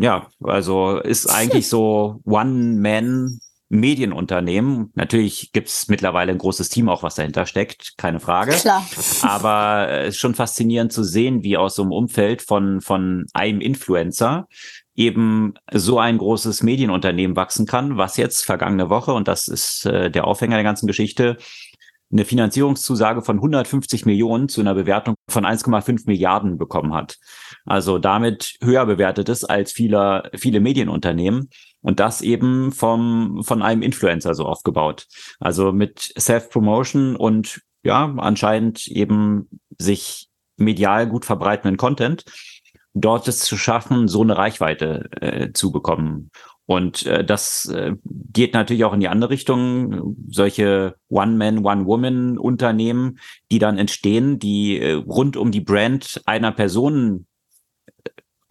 ja, 0.00 0.28
also 0.40 0.98
ist 0.98 1.26
eigentlich 1.26 1.68
so 1.68 2.20
One-Man 2.24 3.40
Medienunternehmen. 3.72 4.92
Natürlich 4.94 5.50
gibt's 5.52 5.88
mittlerweile 5.88 6.30
ein 6.30 6.38
großes 6.38 6.68
Team 6.68 6.90
auch, 6.90 7.02
was 7.02 7.14
dahinter 7.14 7.46
steckt, 7.46 7.96
keine 7.96 8.20
Frage. 8.20 8.52
Klar. 8.52 8.86
Aber 9.22 9.88
es 9.88 10.14
ist 10.14 10.20
schon 10.20 10.34
faszinierend 10.34 10.92
zu 10.92 11.02
sehen, 11.02 11.42
wie 11.42 11.56
aus 11.56 11.76
so 11.76 11.82
einem 11.82 11.92
Umfeld 11.92 12.42
von, 12.42 12.82
von 12.82 13.24
einem 13.32 13.62
Influencer 13.62 14.46
eben 14.94 15.54
so 15.72 15.98
ein 15.98 16.18
großes 16.18 16.62
Medienunternehmen 16.62 17.34
wachsen 17.34 17.64
kann, 17.64 17.96
was 17.96 18.18
jetzt 18.18 18.44
vergangene 18.44 18.90
Woche, 18.90 19.14
und 19.14 19.26
das 19.26 19.48
ist 19.48 19.86
äh, 19.86 20.10
der 20.10 20.26
Aufhänger 20.26 20.56
der 20.56 20.64
ganzen 20.64 20.86
Geschichte, 20.86 21.38
eine 22.12 22.26
Finanzierungszusage 22.26 23.22
von 23.22 23.36
150 23.36 24.04
Millionen 24.04 24.50
zu 24.50 24.60
einer 24.60 24.74
Bewertung 24.74 25.14
von 25.30 25.46
1,5 25.46 26.02
Milliarden 26.04 26.58
bekommen 26.58 26.92
hat. 26.92 27.16
Also 27.64 27.98
damit 27.98 28.56
höher 28.62 28.84
bewertet 28.84 29.30
ist 29.30 29.44
als 29.44 29.72
viele, 29.72 30.30
viele 30.34 30.60
Medienunternehmen. 30.60 31.48
Und 31.82 32.00
das 32.00 32.22
eben 32.22 32.72
vom, 32.72 33.42
von 33.44 33.60
einem 33.62 33.82
Influencer 33.82 34.34
so 34.34 34.46
aufgebaut. 34.46 35.08
Also 35.40 35.72
mit 35.72 36.12
Self-Promotion 36.18 37.16
und 37.16 37.60
ja, 37.82 38.14
anscheinend 38.18 38.86
eben 38.86 39.48
sich 39.78 40.28
medial 40.56 41.08
gut 41.08 41.24
verbreitenden 41.24 41.76
Content, 41.76 42.24
dort 42.94 43.26
es 43.26 43.40
zu 43.40 43.56
schaffen, 43.56 44.06
so 44.06 44.22
eine 44.22 44.36
Reichweite 44.36 45.08
äh, 45.20 45.52
zu 45.52 45.72
bekommen. 45.72 46.30
Und 46.66 47.06
äh, 47.06 47.24
das 47.24 47.66
äh, 47.66 47.94
geht 48.04 48.54
natürlich 48.54 48.84
auch 48.84 48.92
in 48.92 49.00
die 49.00 49.08
andere 49.08 49.30
Richtung. 49.30 50.16
Solche 50.28 50.94
One-Man, 51.08 51.64
One-Woman-Unternehmen, 51.64 53.18
die 53.50 53.58
dann 53.58 53.78
entstehen, 53.78 54.38
die 54.38 54.78
äh, 54.78 54.92
rund 54.92 55.36
um 55.36 55.50
die 55.50 55.60
Brand 55.60 56.22
einer 56.24 56.52
Person 56.52 57.26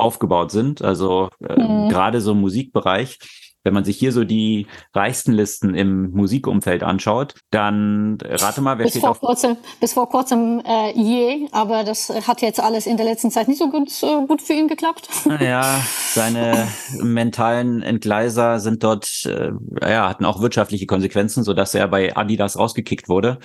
aufgebaut 0.01 0.51
sind. 0.51 0.81
Also 0.81 1.29
äh, 1.47 1.61
mhm. 1.61 1.89
gerade 1.89 2.21
so 2.21 2.31
im 2.31 2.41
Musikbereich 2.41 3.19
wenn 3.63 3.73
man 3.73 3.83
sich 3.83 3.97
hier 3.97 4.11
so 4.11 4.23
die 4.23 4.67
reichsten 4.93 5.33
Listen 5.33 5.75
im 5.75 6.11
Musikumfeld 6.11 6.83
anschaut, 6.83 7.35
dann 7.51 8.17
rate 8.21 8.61
mal, 8.61 8.77
wer 8.77 8.85
bis 8.85 8.93
steht 8.93 9.01
vor 9.01 9.11
auf... 9.11 9.19
Kurzem, 9.19 9.57
bis 9.79 9.93
vor 9.93 10.09
kurzem 10.09 10.61
äh, 10.65 10.91
je, 10.93 11.47
aber 11.51 11.83
das 11.83 12.09
hat 12.27 12.41
jetzt 12.41 12.59
alles 12.59 12.87
in 12.87 12.97
der 12.97 13.05
letzten 13.05 13.29
Zeit 13.29 13.47
nicht 13.47 13.59
so 13.59 13.69
gut, 13.69 13.91
äh, 14.01 14.25
gut 14.25 14.41
für 14.41 14.53
ihn 14.53 14.67
geklappt. 14.67 15.09
Ja, 15.39 15.81
seine 16.13 16.67
mentalen 17.01 17.83
Entgleiser 17.83 18.59
sind 18.59 18.83
dort, 18.83 19.25
äh, 19.25 19.51
ja, 19.81 20.09
hatten 20.09 20.25
auch 20.25 20.41
wirtschaftliche 20.41 20.87
Konsequenzen, 20.87 21.43
so 21.43 21.53
dass 21.53 21.75
er 21.75 21.87
bei 21.87 22.15
Adidas 22.15 22.57
rausgekickt 22.57 23.09
wurde 23.09 23.39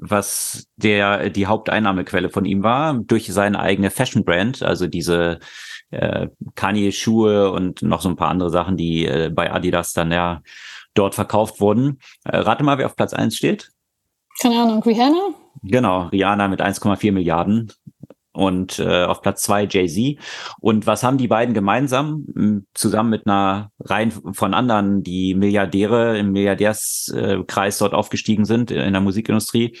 was 0.00 0.66
der 0.76 1.30
die 1.30 1.46
Haupteinnahmequelle 1.46 2.30
von 2.30 2.44
ihm 2.44 2.62
war, 2.62 2.94
durch 2.94 3.32
seine 3.32 3.60
eigene 3.60 3.90
Fashion 3.90 4.24
Brand, 4.24 4.62
also 4.62 4.86
diese 4.86 5.38
äh, 5.90 6.28
Kanye-Schuhe 6.54 7.50
und 7.52 7.82
noch 7.82 8.00
so 8.00 8.08
ein 8.08 8.16
paar 8.16 8.30
andere 8.30 8.50
Sachen, 8.50 8.76
die 8.76 9.06
äh, 9.06 9.30
bei 9.32 9.52
Adidas 9.52 9.92
dann 9.92 10.10
ja 10.10 10.42
dort 10.94 11.14
verkauft 11.14 11.60
wurden. 11.60 11.98
Äh, 12.24 12.38
rate 12.38 12.64
mal, 12.64 12.78
wer 12.78 12.86
auf 12.86 12.96
Platz 12.96 13.12
eins 13.12 13.36
steht. 13.36 13.70
Keine 14.40 14.62
Ahnung, 14.62 14.82
Rihanna? 14.82 15.34
Genau, 15.62 16.06
Rihanna 16.08 16.48
mit 16.48 16.62
1,4 16.62 17.12
Milliarden 17.12 17.72
und 18.32 18.78
äh, 18.78 19.04
auf 19.04 19.22
Platz 19.22 19.42
zwei 19.42 19.64
Jay-Z. 19.64 20.18
Und 20.60 20.86
was 20.86 21.02
haben 21.02 21.18
die 21.18 21.28
beiden 21.28 21.54
gemeinsam? 21.54 22.26
Zusammen 22.74 23.10
mit 23.10 23.26
einer 23.26 23.70
Reihe 23.80 24.10
von 24.32 24.54
anderen, 24.54 25.02
die 25.02 25.34
Milliardäre 25.34 26.18
im 26.18 26.32
Milliardärskreis 26.32 27.78
dort 27.78 27.94
aufgestiegen 27.94 28.44
sind 28.44 28.70
in 28.70 28.92
der 28.92 29.02
Musikindustrie, 29.02 29.78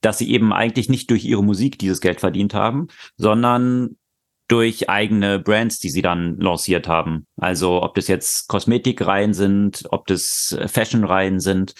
dass 0.00 0.18
sie 0.18 0.30
eben 0.30 0.52
eigentlich 0.52 0.88
nicht 0.88 1.10
durch 1.10 1.24
ihre 1.24 1.44
Musik 1.44 1.78
dieses 1.78 2.00
Geld 2.00 2.20
verdient 2.20 2.54
haben, 2.54 2.88
sondern 3.16 3.96
durch 4.48 4.90
eigene 4.90 5.38
Brands, 5.38 5.78
die 5.78 5.88
sie 5.88 6.02
dann 6.02 6.38
lanciert 6.38 6.86
haben. 6.86 7.26
Also 7.38 7.82
ob 7.82 7.94
das 7.94 8.06
jetzt 8.08 8.48
Kosmetikreihen 8.48 9.32
sind, 9.32 9.84
ob 9.90 10.06
das 10.06 10.54
Fashionreihen 10.66 11.40
sind. 11.40 11.74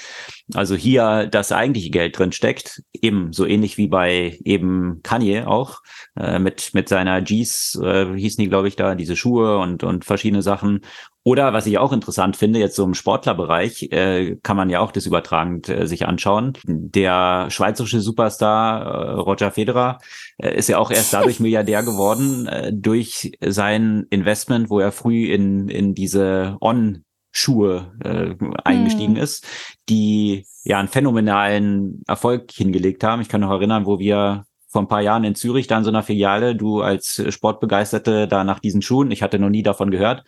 Also 0.55 0.75
hier 0.75 1.27
das 1.27 1.53
eigentliche 1.53 1.91
Geld 1.91 2.19
drin 2.19 2.33
steckt, 2.33 2.83
eben 2.93 3.33
so 3.33 3.47
ähnlich 3.47 3.79
wie 3.79 3.89
bei 3.89 4.39
eben 4.45 5.01
Kanye 5.03 5.47
auch 5.47 5.81
äh, 6.17 6.39
mit 6.39 6.75
mit 6.75 6.89
seiner 6.89 7.23
G's 7.23 7.79
äh, 7.83 8.07
hießen 8.15 8.43
die 8.43 8.49
glaube 8.49 8.69
ich 8.69 8.77
da 8.77 8.95
diese 8.95 9.17
Schuhe 9.17 9.59
und 9.59 9.83
und 9.83 10.05
verschiedene 10.05 10.43
Sachen 10.43 10.81
oder 11.25 11.53
was 11.53 11.67
ich 11.67 11.79
auch 11.79 11.93
interessant 11.93 12.37
finde, 12.37 12.59
jetzt 12.59 12.75
so 12.75 12.85
im 12.85 12.95
Sportlerbereich, 12.95 13.93
äh, 13.93 14.37
kann 14.43 14.57
man 14.57 14.71
ja 14.71 14.81
auch 14.81 14.91
das 14.91 15.07
übertragend 15.07 15.69
äh, 15.69 15.87
sich 15.87 16.07
anschauen. 16.07 16.55
Der 16.65 17.47
schweizerische 17.49 18.01
Superstar 18.01 18.83
äh, 18.83 19.13
Roger 19.21 19.53
Federer 19.53 19.99
äh, 20.39 20.57
ist 20.57 20.69
ja 20.69 20.79
auch 20.79 20.91
erst 20.91 21.13
dadurch 21.13 21.39
Milliardär 21.41 21.85
geworden, 21.85 22.49
äh, 22.49 22.73
durch 22.75 23.33
sein 23.41 24.07
Investment, 24.11 24.69
wo 24.69 24.81
er 24.81 24.91
früh 24.91 25.33
in, 25.33 25.69
in 25.69 25.95
diese 25.95 26.57
On 26.61 27.05
Schuhe 27.33 27.93
äh, 28.05 28.35
eingestiegen 28.63 29.17
hm. 29.17 29.23
ist, 29.23 29.47
die 29.89 30.47
ja 30.65 30.79
einen 30.79 30.89
phänomenalen 30.89 32.03
Erfolg 32.07 32.53
hingelegt 32.53 33.03
haben. 33.03 33.23
Ich 33.23 33.29
kann 33.29 33.41
noch 33.41 33.51
erinnern, 33.51 33.87
wo 33.87 33.99
wir 33.99 34.45
vor 34.69 34.83
ein 34.83 34.89
paar 34.89 35.03
Jahren 35.03 35.25
in 35.25 35.35
Zürich 35.35 35.67
da 35.67 35.79
in 35.79 35.85
so 35.85 35.91
einer 35.91 36.03
Filiale, 36.03 36.55
du 36.55 36.81
als 36.81 37.23
Sportbegeisterte 37.29 38.29
da 38.29 38.45
nach 38.45 38.59
diesen 38.59 38.81
Schuhen, 38.81 39.11
ich 39.11 39.23
hatte 39.23 39.39
noch 39.39 39.51
nie 39.51 39.63
davon 39.63 39.91
gehört, 39.91 40.25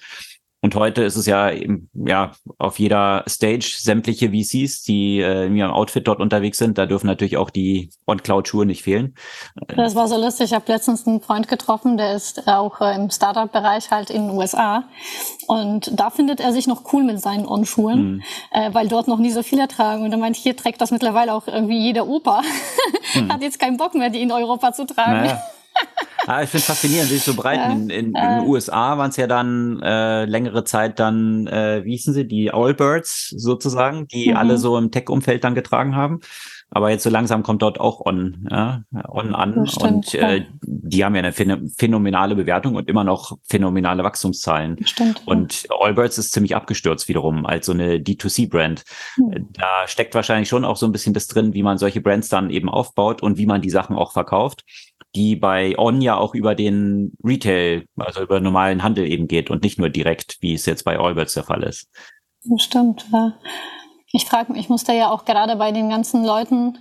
und 0.64 0.74
heute 0.76 1.02
ist 1.02 1.16
es 1.16 1.26
ja 1.26 1.50
eben, 1.50 1.90
ja 1.92 2.32
auf 2.56 2.78
jeder 2.78 3.22
Stage 3.28 3.76
sämtliche 3.76 4.30
VCs, 4.30 4.82
die 4.82 5.20
äh, 5.20 5.44
in 5.44 5.56
ihrem 5.56 5.72
Outfit 5.72 6.08
dort 6.08 6.20
unterwegs 6.20 6.56
sind. 6.56 6.78
Da 6.78 6.86
dürfen 6.86 7.06
natürlich 7.06 7.36
auch 7.36 7.50
die 7.50 7.90
On-Cloud-Schuhe 8.06 8.64
nicht 8.64 8.82
fehlen. 8.82 9.14
Das 9.76 9.94
war 9.94 10.08
so 10.08 10.16
lustig. 10.16 10.46
Ich 10.46 10.54
habe 10.54 10.64
letztens 10.72 11.06
einen 11.06 11.20
Freund 11.20 11.48
getroffen, 11.48 11.98
der 11.98 12.14
ist 12.14 12.48
auch 12.48 12.80
äh, 12.80 12.94
im 12.96 13.10
Startup-Bereich 13.10 13.90
halt 13.90 14.08
in 14.08 14.28
den 14.28 14.38
USA. 14.38 14.84
Und 15.48 16.00
da 16.00 16.08
findet 16.08 16.40
er 16.40 16.54
sich 16.54 16.66
noch 16.66 16.94
cool 16.94 17.02
mit 17.02 17.20
seinen 17.20 17.46
On-Schuhen, 17.46 18.14
mhm. 18.14 18.22
äh, 18.50 18.72
weil 18.72 18.88
dort 18.88 19.06
noch 19.06 19.18
nie 19.18 19.32
so 19.32 19.42
viele 19.42 19.68
tragen. 19.68 20.02
Und 20.02 20.12
er 20.12 20.18
meint, 20.18 20.34
hier 20.34 20.56
trägt 20.56 20.80
das 20.80 20.90
mittlerweile 20.90 21.34
auch 21.34 21.46
irgendwie 21.46 21.78
jeder 21.78 22.08
Opa. 22.08 22.40
Mhm. 23.14 23.28
Hat 23.34 23.42
jetzt 23.42 23.60
keinen 23.60 23.76
Bock 23.76 23.94
mehr, 23.94 24.08
die 24.08 24.22
in 24.22 24.32
Europa 24.32 24.72
zu 24.72 24.86
tragen. 24.86 25.26
Naja. 25.26 25.42
ah, 26.26 26.42
ich 26.42 26.50
finde 26.50 26.64
faszinierend, 26.64 27.10
es 27.10 27.24
so 27.24 27.34
breit. 27.34 27.58
Ja, 27.58 27.72
in, 27.72 27.90
in, 27.90 28.06
in 28.06 28.12
den 28.12 28.46
USA 28.46 28.98
waren 28.98 29.10
es 29.10 29.16
ja 29.16 29.26
dann 29.26 29.80
äh, 29.82 30.24
längere 30.24 30.64
Zeit 30.64 30.98
dann, 30.98 31.46
äh, 31.46 31.84
wie 31.84 31.92
hießen 31.92 32.14
sie, 32.14 32.26
die 32.26 32.52
Allbirds 32.52 33.30
sozusagen, 33.30 34.06
die 34.08 34.30
mhm. 34.30 34.36
alle 34.36 34.58
so 34.58 34.76
im 34.78 34.90
Tech-Umfeld 34.90 35.44
dann 35.44 35.54
getragen 35.54 35.96
haben. 35.96 36.20
Aber 36.70 36.90
jetzt 36.90 37.04
so 37.04 37.10
langsam 37.10 37.44
kommt 37.44 37.62
dort 37.62 37.78
auch 37.78 38.04
On, 38.04 38.48
ja, 38.50 38.82
On 39.08 39.32
an. 39.32 39.64
Stimmt, 39.68 39.82
und 39.84 40.14
äh, 40.14 40.44
die 40.62 41.04
haben 41.04 41.14
ja 41.14 41.22
eine 41.22 41.32
phänomenale 41.32 42.34
Bewertung 42.34 42.74
und 42.74 42.88
immer 42.88 43.04
noch 43.04 43.38
phänomenale 43.44 44.02
Wachstumszahlen. 44.02 44.84
Stimmt, 44.84 45.22
und 45.24 45.68
Allbirds 45.70 46.18
ist 46.18 46.32
ziemlich 46.32 46.56
abgestürzt 46.56 47.06
wiederum 47.08 47.46
als 47.46 47.66
so 47.66 47.72
eine 47.72 47.98
D2C-Brand. 47.98 48.82
Hm. 49.14 49.50
Da 49.52 49.86
steckt 49.86 50.16
wahrscheinlich 50.16 50.48
schon 50.48 50.64
auch 50.64 50.76
so 50.76 50.86
ein 50.86 50.92
bisschen 50.92 51.14
das 51.14 51.28
drin, 51.28 51.54
wie 51.54 51.62
man 51.62 51.78
solche 51.78 52.00
Brands 52.00 52.28
dann 52.28 52.50
eben 52.50 52.68
aufbaut 52.68 53.22
und 53.22 53.38
wie 53.38 53.46
man 53.46 53.62
die 53.62 53.70
Sachen 53.70 53.94
auch 53.94 54.12
verkauft 54.12 54.64
die 55.14 55.36
bei 55.36 55.78
On 55.78 56.00
ja 56.00 56.16
auch 56.16 56.34
über 56.34 56.54
den 56.54 57.12
Retail, 57.22 57.84
also 57.96 58.22
über 58.22 58.40
normalen 58.40 58.82
Handel 58.82 59.06
eben 59.06 59.28
geht 59.28 59.50
und 59.50 59.62
nicht 59.62 59.78
nur 59.78 59.88
direkt, 59.88 60.38
wie 60.40 60.54
es 60.54 60.66
jetzt 60.66 60.84
bei 60.84 60.98
Allbirds 60.98 61.34
der 61.34 61.44
Fall 61.44 61.62
ist. 61.62 61.88
Stimmt, 62.56 63.06
ja. 63.12 63.34
Ich 64.12 64.26
frage 64.26 64.52
mich, 64.52 64.60
ich 64.62 64.68
musste 64.68 64.92
ja 64.92 65.10
auch 65.10 65.24
gerade 65.24 65.56
bei 65.56 65.72
den 65.72 65.88
ganzen 65.88 66.24
Leuten 66.24 66.78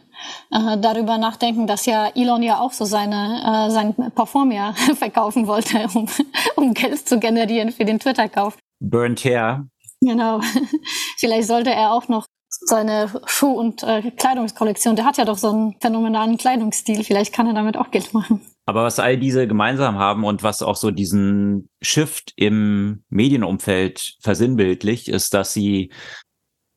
äh, 0.52 0.78
darüber 0.78 1.18
nachdenken, 1.18 1.66
dass 1.66 1.88
ja 1.88 2.10
Elon 2.14 2.44
ja 2.44 2.60
auch 2.60 2.72
so 2.72 2.86
seine, 2.86 3.42
äh, 3.68 3.72
sein 3.72 3.96
Parfum 4.14 4.52
ja 4.52 4.74
verkaufen 4.96 5.48
wollte, 5.48 5.88
um, 5.96 6.08
um 6.56 6.74
Geld 6.76 7.08
zu 7.08 7.20
generieren 7.20 7.72
für 7.72 7.86
den 7.86 8.00
Twitter-Kauf. 8.00 8.58
Burnt 8.80 9.24
Hair. 9.24 9.68
Genau. 10.02 10.42
Vielleicht 11.18 11.48
sollte 11.48 11.72
er 11.72 11.94
auch 11.94 12.08
noch 12.08 12.28
seine 12.62 13.10
Schuh- 13.26 13.60
und 13.60 13.84
äh, 13.84 14.12
Kleidungskollektion, 14.12 14.96
der 14.96 15.06
hat 15.06 15.18
ja 15.18 15.26
doch 15.26 15.38
so 15.38 15.50
einen 15.50 15.76
phänomenalen 15.82 16.38
Kleidungsstil, 16.38 17.04
vielleicht 17.04 17.34
kann 17.34 17.48
er 17.48 17.54
damit 17.54 17.78
auch 17.78 17.92
Geld 17.92 18.14
machen. 18.14 18.42
Aber 18.66 18.84
was 18.84 19.00
all 19.00 19.18
diese 19.18 19.48
gemeinsam 19.48 19.98
haben 19.98 20.24
und 20.24 20.42
was 20.44 20.62
auch 20.62 20.78
so 20.78 20.90
diesen 20.90 21.70
Shift 21.82 22.34
im 22.38 23.04
Medienumfeld 23.10 24.16
versinnbildlich, 24.22 25.10
ist, 25.10 25.34
dass 25.34 25.54
sie 25.54 25.92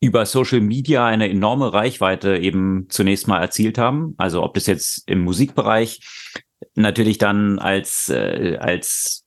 über 0.01 0.27
Social 0.27 0.61
Media 0.61 1.07
eine 1.07 1.29
enorme 1.29 1.73
Reichweite 1.73 2.37
eben 2.37 2.87
zunächst 2.89 3.29
mal 3.29 3.41
erzielt 3.41 3.79
haben. 3.79 4.15
Also 4.19 4.43
ob 4.43 4.55
das 4.55 4.67
jetzt 4.67 5.09
im 5.09 5.21
Musikbereich 5.21 6.01
natürlich 6.75 7.19
dann 7.19 7.59
als, 7.59 8.09
äh, 8.09 8.57
als 8.61 9.26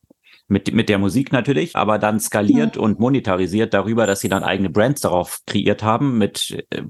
mit, 0.50 0.74
mit 0.74 0.90
der 0.90 0.98
Musik 0.98 1.32
natürlich, 1.32 1.76
aber 1.76 1.98
dann 1.98 2.20
skaliert 2.20 2.76
ja. 2.76 2.82
und 2.82 3.00
monetarisiert 3.00 3.74
darüber, 3.74 4.06
dass 4.06 4.20
sie 4.20 4.30
dann 4.30 4.44
eigene 4.44 4.70
Brands 4.70 5.02
darauf 5.02 5.40
kreiert 5.46 5.84
haben 5.84 6.18
mit 6.18 6.66
äh, 6.72 6.84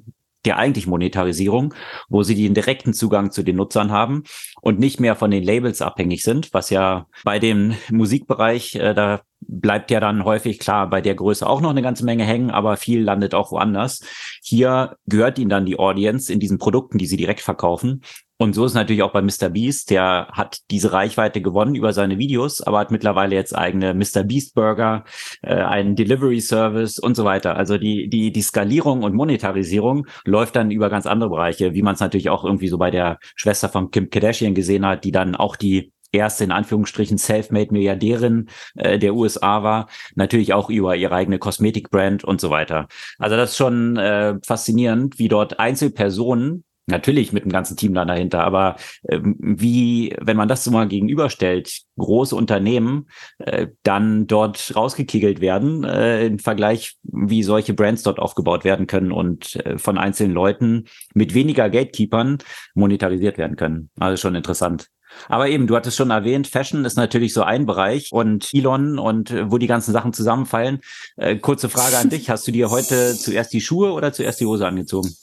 der 0.45 0.57
eigentlich 0.57 0.87
Monetarisierung, 0.87 1.73
wo 2.07 2.23
sie 2.23 2.35
den 2.35 2.53
direkten 2.53 2.93
Zugang 2.93 3.31
zu 3.31 3.43
den 3.43 3.57
Nutzern 3.57 3.91
haben 3.91 4.23
und 4.61 4.79
nicht 4.79 4.99
mehr 4.99 5.15
von 5.17 5.31
den 5.31 5.43
Labels 5.43 5.81
abhängig 5.81 6.23
sind, 6.23 6.53
was 6.53 6.69
ja 6.69 7.07
bei 7.25 7.39
dem 7.39 7.75
Musikbereich, 7.91 8.75
äh, 8.75 8.93
da 8.93 9.21
bleibt 9.41 9.91
ja 9.91 9.99
dann 9.99 10.23
häufig 10.23 10.59
klar 10.59 10.89
bei 10.89 11.01
der 11.01 11.15
Größe 11.15 11.45
auch 11.45 11.59
noch 11.59 11.71
eine 11.71 11.81
ganze 11.81 12.05
Menge 12.05 12.23
hängen, 12.23 12.51
aber 12.51 12.77
viel 12.77 13.01
landet 13.01 13.33
auch 13.33 13.51
woanders. 13.51 14.01
Hier 14.41 14.97
gehört 15.07 15.39
ihnen 15.39 15.49
dann 15.49 15.65
die 15.65 15.77
Audience 15.77 16.31
in 16.31 16.39
diesen 16.39 16.57
Produkten, 16.57 16.97
die 16.97 17.07
sie 17.07 17.17
direkt 17.17 17.41
verkaufen. 17.41 18.01
Und 18.41 18.53
so 18.53 18.63
ist 18.63 18.73
natürlich 18.73 19.03
auch 19.03 19.11
bei 19.11 19.21
Mr. 19.21 19.49
Beast, 19.49 19.89
der 19.89 20.29
hat 20.31 20.61
diese 20.71 20.93
Reichweite 20.93 21.41
gewonnen 21.41 21.75
über 21.75 21.91
seine 21.91 22.17
Videos, 22.17 22.61
aber 22.61 22.79
hat 22.79 22.89
mittlerweile 22.89 23.35
jetzt 23.35 23.53
eigene 23.53 23.93
Mr. 23.93 24.23
Beast 24.23 24.55
Burger, 24.55 25.03
äh, 25.41 25.55
einen 25.55 25.97
Delivery 25.97 26.39
Service 26.39 26.99
und 26.99 27.15
so 27.15 27.25
weiter. 27.25 27.57
Also 27.57 27.77
die, 27.77 28.09
die, 28.09 28.31
die 28.31 28.41
Skalierung 28.41 29.03
und 29.03 29.13
Monetarisierung 29.13 30.07
läuft 30.23 30.55
dann 30.55 30.71
über 30.71 30.89
ganz 30.89 31.05
andere 31.05 31.29
Bereiche, 31.29 31.73
wie 31.73 31.81
man 31.81 31.95
es 31.95 31.99
natürlich 31.99 32.29
auch 32.29 32.45
irgendwie 32.45 32.69
so 32.69 32.77
bei 32.77 32.91
der 32.91 33.19
Schwester 33.35 33.67
von 33.67 33.91
Kim 33.91 34.09
Kardashian 34.09 34.55
gesehen 34.55 34.85
hat, 34.85 35.03
die 35.03 35.11
dann 35.11 35.35
auch 35.35 35.57
die 35.57 35.91
erste 36.13 36.45
in 36.45 36.51
Anführungsstrichen 36.53 37.17
self-made 37.17 37.73
Milliardärin 37.73 38.47
äh, 38.75 38.97
der 38.97 39.15
USA 39.15 39.63
war, 39.63 39.89
natürlich 40.15 40.53
auch 40.53 40.69
über 40.69 40.95
ihre 40.95 41.13
eigene 41.13 41.39
Kosmetikbrand 41.39 42.23
und 42.23 42.39
so 42.39 42.49
weiter. 42.49 42.87
Also 43.17 43.35
das 43.35 43.51
ist 43.51 43.57
schon 43.57 43.97
äh, 43.97 44.35
faszinierend, 44.45 45.19
wie 45.19 45.27
dort 45.27 45.59
Einzelpersonen 45.59 46.63
Natürlich 46.89 47.33
mit 47.33 47.43
dem 47.43 47.51
ganzen 47.51 47.77
Team 47.77 47.93
dann 47.93 48.07
dahinter, 48.07 48.43
aber 48.43 48.75
äh, 49.03 49.19
wie, 49.21 50.15
wenn 50.19 50.37
man 50.37 50.47
das 50.47 50.63
so 50.63 50.71
mal 50.71 50.87
gegenüberstellt, 50.87 51.81
große 51.97 52.35
Unternehmen 52.35 53.07
äh, 53.39 53.67
dann 53.83 54.27
dort 54.27 54.75
rausgekegelt 54.75 55.41
werden, 55.41 55.83
äh, 55.83 56.25
im 56.25 56.39
Vergleich, 56.39 56.97
wie 57.03 57.43
solche 57.43 57.73
Brands 57.73 58.03
dort 58.03 58.19
aufgebaut 58.19 58.63
werden 58.63 58.87
können 58.87 59.11
und 59.11 59.55
äh, 59.65 59.77
von 59.77 59.97
einzelnen 59.97 60.33
Leuten 60.33 60.85
mit 61.13 61.33
weniger 61.33 61.69
Gatekeepern 61.69 62.39
monetarisiert 62.73 63.37
werden 63.37 63.55
können. 63.55 63.89
Also 63.99 64.17
schon 64.17 64.35
interessant. 64.35 64.87
Aber 65.27 65.47
eben, 65.47 65.67
du 65.67 65.75
hattest 65.75 65.97
schon 65.97 66.11
erwähnt, 66.11 66.47
Fashion 66.47 66.85
ist 66.85 66.95
natürlich 66.95 67.33
so 67.33 67.43
ein 67.43 67.65
Bereich 67.65 68.11
und 68.11 68.49
Elon 68.53 68.99
und 68.99 69.31
äh, 69.31 69.51
wo 69.51 69.57
die 69.57 69.67
ganzen 69.67 69.91
Sachen 69.91 70.13
zusammenfallen. 70.13 70.81
Äh, 71.17 71.37
kurze 71.37 71.69
Frage 71.69 71.97
an 71.97 72.09
dich. 72.11 72.29
Hast 72.29 72.47
du 72.47 72.51
dir 72.51 72.69
heute 72.69 73.15
zuerst 73.15 73.53
die 73.53 73.61
Schuhe 73.61 73.91
oder 73.91 74.13
zuerst 74.13 74.39
die 74.39 74.45
Hose 74.45 74.67
angezogen? 74.67 75.15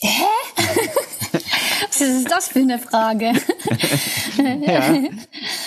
Hä? 0.00 0.33
Was 1.88 2.00
ist 2.00 2.30
das 2.30 2.48
für 2.48 2.58
eine 2.58 2.78
Frage? 2.78 3.26
ja. 4.36 4.94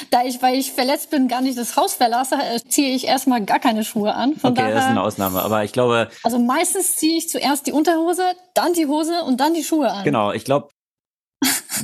Da 0.10 0.24
ich, 0.26 0.42
weil 0.42 0.56
ich 0.56 0.72
verletzt 0.74 1.10
bin, 1.10 1.28
gar 1.28 1.42
nicht 1.42 1.58
das 1.58 1.76
Haus 1.78 1.94
verlasse, 1.94 2.36
äh, 2.36 2.60
ziehe 2.68 2.94
ich 2.96 3.08
erstmal 3.08 3.44
gar 3.44 3.60
keine 3.60 3.84
Schuhe 3.84 4.14
an. 4.14 4.36
Von 4.36 4.52
okay, 4.52 4.62
daher, 4.62 4.76
das 4.76 4.84
ist 4.86 4.90
eine 4.90 5.02
Ausnahme. 5.02 5.42
Aber 5.42 5.64
ich 5.64 5.72
glaube. 5.72 6.10
Also 6.24 6.40
meistens 6.40 6.98
ziehe 6.98 7.18
ich 7.18 7.30
zuerst 7.30 7.68
die 7.68 7.72
Unterhose, 7.72 8.24
dann 8.54 8.74
die 8.74 8.88
Hose 8.88 9.24
und 9.26 9.40
dann 9.40 9.54
die 9.54 9.64
Schuhe 9.64 9.92
an. 9.92 10.04
Genau, 10.04 10.32
ich 10.34 10.44
glaube, 10.44 10.70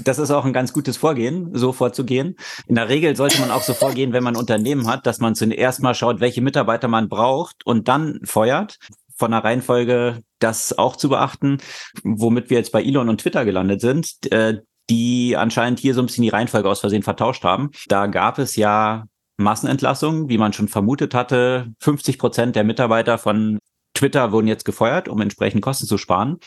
das 0.03 0.19
ist 0.19 0.31
auch 0.31 0.45
ein 0.45 0.53
ganz 0.53 0.73
gutes 0.73 0.97
Vorgehen, 0.97 1.51
so 1.53 1.71
vorzugehen. 1.71 2.35
In 2.67 2.75
der 2.75 2.89
Regel 2.89 3.15
sollte 3.15 3.39
man 3.39 3.51
auch 3.51 3.61
so 3.61 3.73
vorgehen, 3.73 4.13
wenn 4.13 4.23
man 4.23 4.35
ein 4.35 4.39
Unternehmen 4.39 4.87
hat, 4.87 5.05
dass 5.05 5.19
man 5.19 5.35
zuerst 5.35 5.81
mal 5.81 5.93
schaut, 5.93 6.19
welche 6.19 6.41
Mitarbeiter 6.41 6.87
man 6.87 7.09
braucht 7.09 7.65
und 7.65 7.87
dann 7.87 8.19
feuert 8.23 8.77
von 9.23 9.31
der 9.31 9.45
Reihenfolge 9.45 10.21
das 10.39 10.77
auch 10.77 10.97
zu 10.97 11.07
beachten, 11.07 11.59
womit 12.03 12.49
wir 12.49 12.57
jetzt 12.57 12.73
bei 12.73 12.83
Elon 12.83 13.07
und 13.07 13.21
Twitter 13.21 13.45
gelandet 13.45 13.79
sind, 13.79 14.29
äh, 14.33 14.59
die 14.89 15.37
anscheinend 15.37 15.79
hier 15.79 15.93
so 15.93 16.01
ein 16.01 16.07
bisschen 16.07 16.23
die 16.23 16.29
Reihenfolge 16.29 16.69
aus 16.69 16.81
Versehen 16.81 17.03
vertauscht 17.03 17.45
haben. 17.45 17.71
Da 17.87 18.07
gab 18.07 18.37
es 18.37 18.57
ja 18.57 19.05
Massenentlassungen, 19.37 20.27
wie 20.27 20.37
man 20.37 20.51
schon 20.51 20.67
vermutet 20.67 21.15
hatte. 21.15 21.71
50 21.79 22.19
Prozent 22.19 22.57
der 22.57 22.65
Mitarbeiter 22.65 23.17
von 23.17 23.59
Twitter 23.93 24.31
wurden 24.31 24.47
jetzt 24.47 24.65
gefeuert, 24.65 25.07
um 25.07 25.21
entsprechend 25.21 25.61
Kosten 25.61 25.85
zu 25.85 25.97
sparen. 25.97 26.37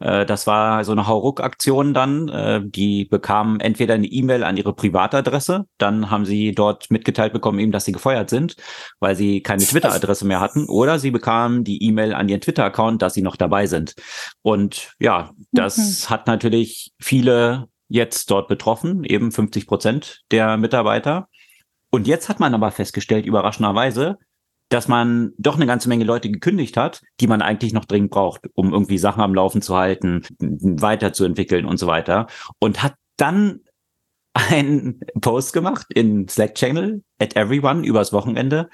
Äh, 0.00 0.26
das 0.26 0.46
war 0.46 0.84
so 0.84 0.92
eine 0.92 1.06
Hauruck-Aktion 1.06 1.94
dann. 1.94 2.28
Äh, 2.28 2.60
die 2.64 3.04
bekamen 3.04 3.60
entweder 3.60 3.94
eine 3.94 4.06
E-Mail 4.06 4.44
an 4.44 4.56
ihre 4.56 4.74
Privatadresse, 4.74 5.66
dann 5.78 6.10
haben 6.10 6.24
sie 6.24 6.52
dort 6.52 6.90
mitgeteilt 6.90 7.32
bekommen, 7.32 7.58
eben, 7.58 7.72
dass 7.72 7.84
sie 7.84 7.92
gefeuert 7.92 8.30
sind, 8.30 8.56
weil 9.00 9.16
sie 9.16 9.42
keine 9.42 9.62
Twitter-Adresse 9.62 10.26
mehr 10.26 10.40
hatten, 10.40 10.66
oder 10.66 10.98
sie 10.98 11.10
bekamen 11.10 11.64
die 11.64 11.82
E-Mail 11.84 12.14
an 12.14 12.28
ihren 12.28 12.40
Twitter-Account, 12.40 13.02
dass 13.02 13.14
sie 13.14 13.22
noch 13.22 13.36
dabei 13.36 13.66
sind. 13.66 13.94
Und 14.42 14.92
ja, 14.98 15.30
das 15.52 15.76
mhm. 15.76 16.10
hat 16.10 16.26
natürlich 16.26 16.92
viele 17.00 17.68
jetzt 17.88 18.30
dort 18.30 18.48
betroffen, 18.48 19.04
eben 19.04 19.32
50 19.32 19.66
Prozent 19.66 20.22
der 20.30 20.56
Mitarbeiter. 20.56 21.28
Und 21.90 22.06
jetzt 22.06 22.28
hat 22.28 22.38
man 22.38 22.54
aber 22.54 22.70
festgestellt, 22.70 23.24
überraschenderweise, 23.24 24.18
dass 24.68 24.88
man 24.88 25.32
doch 25.38 25.56
eine 25.56 25.66
ganze 25.66 25.88
Menge 25.88 26.04
Leute 26.04 26.30
gekündigt 26.30 26.76
hat, 26.76 27.02
die 27.20 27.26
man 27.26 27.42
eigentlich 27.42 27.72
noch 27.72 27.84
dringend 27.84 28.10
braucht, 28.10 28.42
um 28.54 28.72
irgendwie 28.72 28.98
Sachen 28.98 29.22
am 29.22 29.34
Laufen 29.34 29.62
zu 29.62 29.76
halten, 29.76 30.22
weiterzuentwickeln 30.38 31.64
und 31.64 31.78
so 31.78 31.86
weiter. 31.86 32.26
Und 32.58 32.82
hat 32.82 32.94
dann 33.16 33.60
einen 34.34 35.00
Post 35.20 35.52
gemacht 35.52 35.86
in 35.94 36.28
Slack 36.28 36.54
Channel 36.54 37.02
at 37.18 37.36
everyone 37.36 37.84
übers 37.84 38.12
Wochenende, 38.12 38.68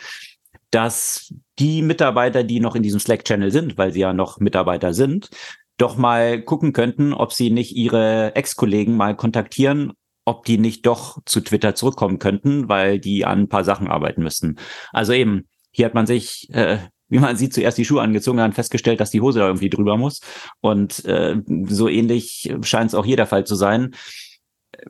dass 0.70 1.32
die 1.59 1.82
Mitarbeiter, 1.82 2.42
die 2.42 2.59
noch 2.59 2.74
in 2.74 2.82
diesem 2.82 2.99
Slack 3.01 3.24
Channel 3.24 3.53
sind, 3.53 3.78
weil 3.78 3.92
sie 3.92 4.01
ja 4.01 4.12
noch 4.12 4.40
Mitarbeiter 4.40 4.92
sind, 4.92 5.30
doch 5.78 5.97
mal 5.97 6.42
gucken 6.42 6.72
könnten, 6.72 7.12
ob 7.12 7.32
sie 7.32 7.51
nicht 7.51 7.76
ihre 7.76 8.34
Ex-Kollegen 8.34 8.97
mal 8.97 9.16
kontaktieren, 9.16 9.92
ob 10.24 10.45
die 10.45 10.59
nicht 10.59 10.86
doch 10.86 11.18
zu 11.24 11.40
Twitter 11.40 11.74
zurückkommen 11.74 12.18
könnten, 12.18 12.68
weil 12.68 12.99
die 12.99 13.24
an 13.24 13.42
ein 13.42 13.49
paar 13.49 13.64
Sachen 13.64 13.88
arbeiten 13.88 14.22
müssten. 14.22 14.57
Also 14.92 15.12
eben, 15.12 15.47
hier 15.75 15.87
hat 15.87 15.95
man 15.95 16.07
sich, 16.07 16.49
äh, 16.55 16.79
wie 17.09 17.18
man 17.18 17.37
sieht, 17.37 17.53
zuerst 17.53 17.77
die 17.77 17.85
Schuhe 17.85 18.01
angezogen, 18.01 18.39
dann 18.39 18.53
festgestellt, 18.53 19.01
dass 19.01 19.11
die 19.11 19.20
Hose 19.20 19.41
da 19.41 19.47
irgendwie 19.47 19.70
drüber 19.70 19.97
muss. 19.97 20.20
Und 20.61 21.05
äh, 21.05 21.37
so 21.66 21.89
ähnlich 21.89 22.55
scheint 22.62 22.89
es 22.89 22.95
auch 22.95 23.05
hier 23.05 23.16
der 23.16 23.27
Fall 23.27 23.45
zu 23.45 23.57
sein. 23.57 23.95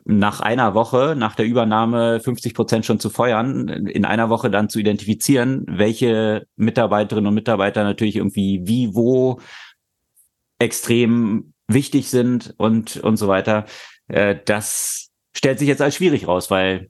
Nach 0.03 0.39
einer 0.39 0.73
Woche, 0.73 1.15
nach 1.17 1.35
der 1.35 1.45
Übernahme 1.45 2.19
50 2.19 2.53
Prozent 2.53 2.85
schon 2.85 2.99
zu 2.99 3.09
feuern, 3.09 3.67
in 3.67 4.05
einer 4.05 4.29
Woche 4.29 4.49
dann 4.49 4.69
zu 4.69 4.79
identifizieren, 4.79 5.65
welche 5.67 6.45
Mitarbeiterinnen 6.55 7.27
und 7.27 7.35
Mitarbeiter 7.35 7.83
natürlich 7.83 8.15
irgendwie 8.15 8.61
wie, 8.63 8.93
wo 8.93 9.39
extrem 10.59 11.53
wichtig 11.67 12.09
sind 12.09 12.53
und, 12.57 12.97
und 12.97 13.17
so 13.17 13.27
weiter. 13.27 13.65
Äh, 14.07 14.35
das 14.45 15.09
stellt 15.35 15.59
sich 15.59 15.67
jetzt 15.67 15.81
als 15.81 15.95
schwierig 15.95 16.27
raus, 16.27 16.51
weil 16.51 16.89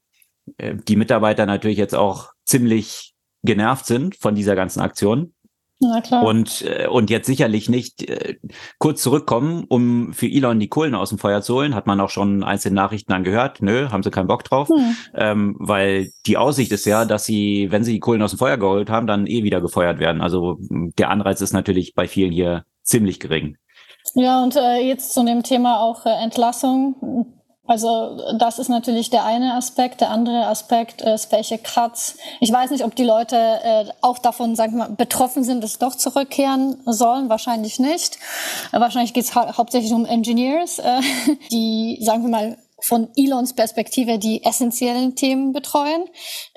äh, 0.57 0.75
die 0.75 0.95
Mitarbeiter 0.95 1.45
natürlich 1.45 1.77
jetzt 1.77 1.95
auch 1.95 2.31
ziemlich 2.45 3.14
genervt 3.45 3.85
sind 3.85 4.15
von 4.15 4.35
dieser 4.35 4.55
ganzen 4.55 4.81
Aktion. 4.81 5.33
Na 5.79 5.99
klar. 5.99 6.23
Und, 6.23 6.63
äh, 6.63 6.87
und 6.87 7.09
jetzt 7.09 7.27
sicherlich 7.27 7.67
nicht 7.67 8.09
äh, 8.09 8.35
kurz 8.79 9.01
zurückkommen, 9.01 9.65
um 9.67 10.13
für 10.13 10.27
Elon 10.27 10.59
die 10.59 10.69
Kohlen 10.69 10.95
aus 10.95 11.09
dem 11.09 11.17
Feuer 11.17 11.41
zu 11.41 11.55
holen. 11.55 11.75
Hat 11.75 11.85
man 11.85 11.99
auch 11.99 12.09
schon 12.09 12.43
einzelne 12.43 12.75
Nachrichten 12.75 13.11
dann 13.11 13.25
gehört. 13.25 13.61
Nö, 13.61 13.89
haben 13.89 14.01
sie 14.01 14.11
keinen 14.11 14.27
Bock 14.27 14.43
drauf. 14.45 14.69
Hm. 14.69 14.95
Ähm, 15.13 15.55
weil 15.59 16.11
die 16.25 16.37
Aussicht 16.37 16.71
ist 16.71 16.85
ja, 16.85 17.03
dass 17.03 17.25
sie, 17.25 17.67
wenn 17.71 17.83
sie 17.83 17.93
die 17.93 17.99
Kohlen 17.99 18.21
aus 18.21 18.31
dem 18.31 18.39
Feuer 18.39 18.57
geholt 18.57 18.89
haben, 18.89 19.05
dann 19.05 19.27
eh 19.27 19.43
wieder 19.43 19.59
gefeuert 19.59 19.99
werden. 19.99 20.21
Also 20.21 20.57
der 20.59 21.09
Anreiz 21.09 21.41
ist 21.41 21.53
natürlich 21.53 21.93
bei 21.93 22.07
vielen 22.07 22.31
hier 22.31 22.63
ziemlich 22.81 23.19
gering. 23.19 23.57
Ja, 24.13 24.41
und 24.43 24.55
äh, 24.55 24.77
jetzt 24.77 25.13
zu 25.13 25.25
dem 25.25 25.43
Thema 25.43 25.81
auch 25.81 26.05
äh, 26.05 26.23
Entlassung. 26.23 27.25
Also 27.67 28.35
das 28.37 28.59
ist 28.59 28.69
natürlich 28.69 29.09
der 29.09 29.25
eine 29.25 29.55
Aspekt. 29.55 30.01
Der 30.01 30.11
andere 30.11 30.47
Aspekt 30.47 31.01
ist, 31.01 31.31
welche 31.31 31.57
Cuts. 31.57 32.17
Ich 32.39 32.51
weiß 32.51 32.71
nicht, 32.71 32.83
ob 32.83 32.95
die 32.95 33.03
Leute 33.03 33.35
äh, 33.35 33.85
auch 34.01 34.19
davon, 34.19 34.55
sagen 34.55 34.73
wir 34.73 34.87
mal, 34.87 34.89
betroffen 34.89 35.43
sind, 35.43 35.63
dass 35.63 35.79
doch 35.79 35.95
zurückkehren 35.95 36.81
sollen. 36.85 37.29
Wahrscheinlich 37.29 37.79
nicht. 37.79 38.19
Wahrscheinlich 38.71 39.13
geht 39.13 39.25
es 39.25 39.35
hau 39.35 39.57
hauptsächlich 39.57 39.93
um 39.93 40.05
Engineers, 40.05 40.79
äh, 40.79 41.01
die, 41.51 41.99
sagen 42.01 42.23
wir 42.23 42.29
mal, 42.29 42.57
von 42.81 43.09
Elons 43.15 43.53
Perspektive 43.53 44.19
die 44.19 44.43
essentiellen 44.43 45.15
Themen 45.15 45.53
betreuen. 45.53 46.05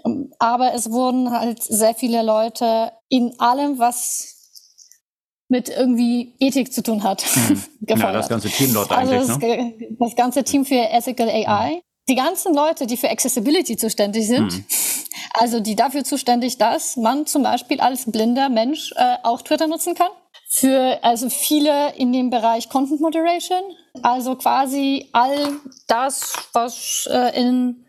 Ähm, 0.05 0.33
aber 0.39 0.75
es 0.75 0.91
wurden 0.91 1.31
halt 1.31 1.63
sehr 1.63 1.95
viele 1.95 2.23
Leute 2.23 2.93
in 3.09 3.39
allem, 3.41 3.79
was 3.79 4.38
mit 5.49 5.71
irgendwie 5.71 6.35
Ethik 6.39 6.73
zu 6.73 6.83
tun 6.83 7.03
hat. 7.03 7.25
Mhm. 7.35 7.63
ja, 7.89 7.97
das 8.13 8.29
ganze 8.29 8.49
Team 8.49 8.75
dort 8.75 8.91
also 8.93 9.13
eigentlich. 9.13 9.29
Das, 9.29 9.39
ne? 9.39 9.75
das 9.99 10.17
ganze 10.17 10.45
Team 10.45 10.65
für 10.65 10.91
Ethical 10.91 11.29
AI. 11.29 11.77
Mhm. 11.77 11.81
Die 12.09 12.15
ganzen 12.15 12.55
Leute, 12.55 12.87
die 12.87 12.97
für 12.97 13.11
Accessibility 13.11 13.77
zuständig 13.77 14.27
sind, 14.27 14.53
mhm. 14.53 14.65
also 15.33 15.61
die 15.61 15.77
dafür 15.77 16.05
zuständig, 16.05 16.59
dass 16.59 16.97
man 16.97 17.27
zum 17.27 17.43
Beispiel 17.43 17.81
als 17.81 18.11
blinder 18.11 18.49
Mensch 18.49 18.93
äh, 18.97 19.17
auch 19.23 19.43
Twitter 19.43 19.67
nutzen 19.67 19.95
kann. 19.95 20.11
Für 20.51 20.99
also 21.03 21.29
viele 21.29 21.95
in 21.97 22.13
dem 22.13 22.31
Bereich 22.31 22.71
Content 22.71 23.03
Moderation, 23.03 23.63
also 24.03 24.35
quasi 24.37 25.09
all 25.13 25.53
das, 25.87 26.33
was 26.55 27.07
äh, 27.11 27.39
in 27.39 27.85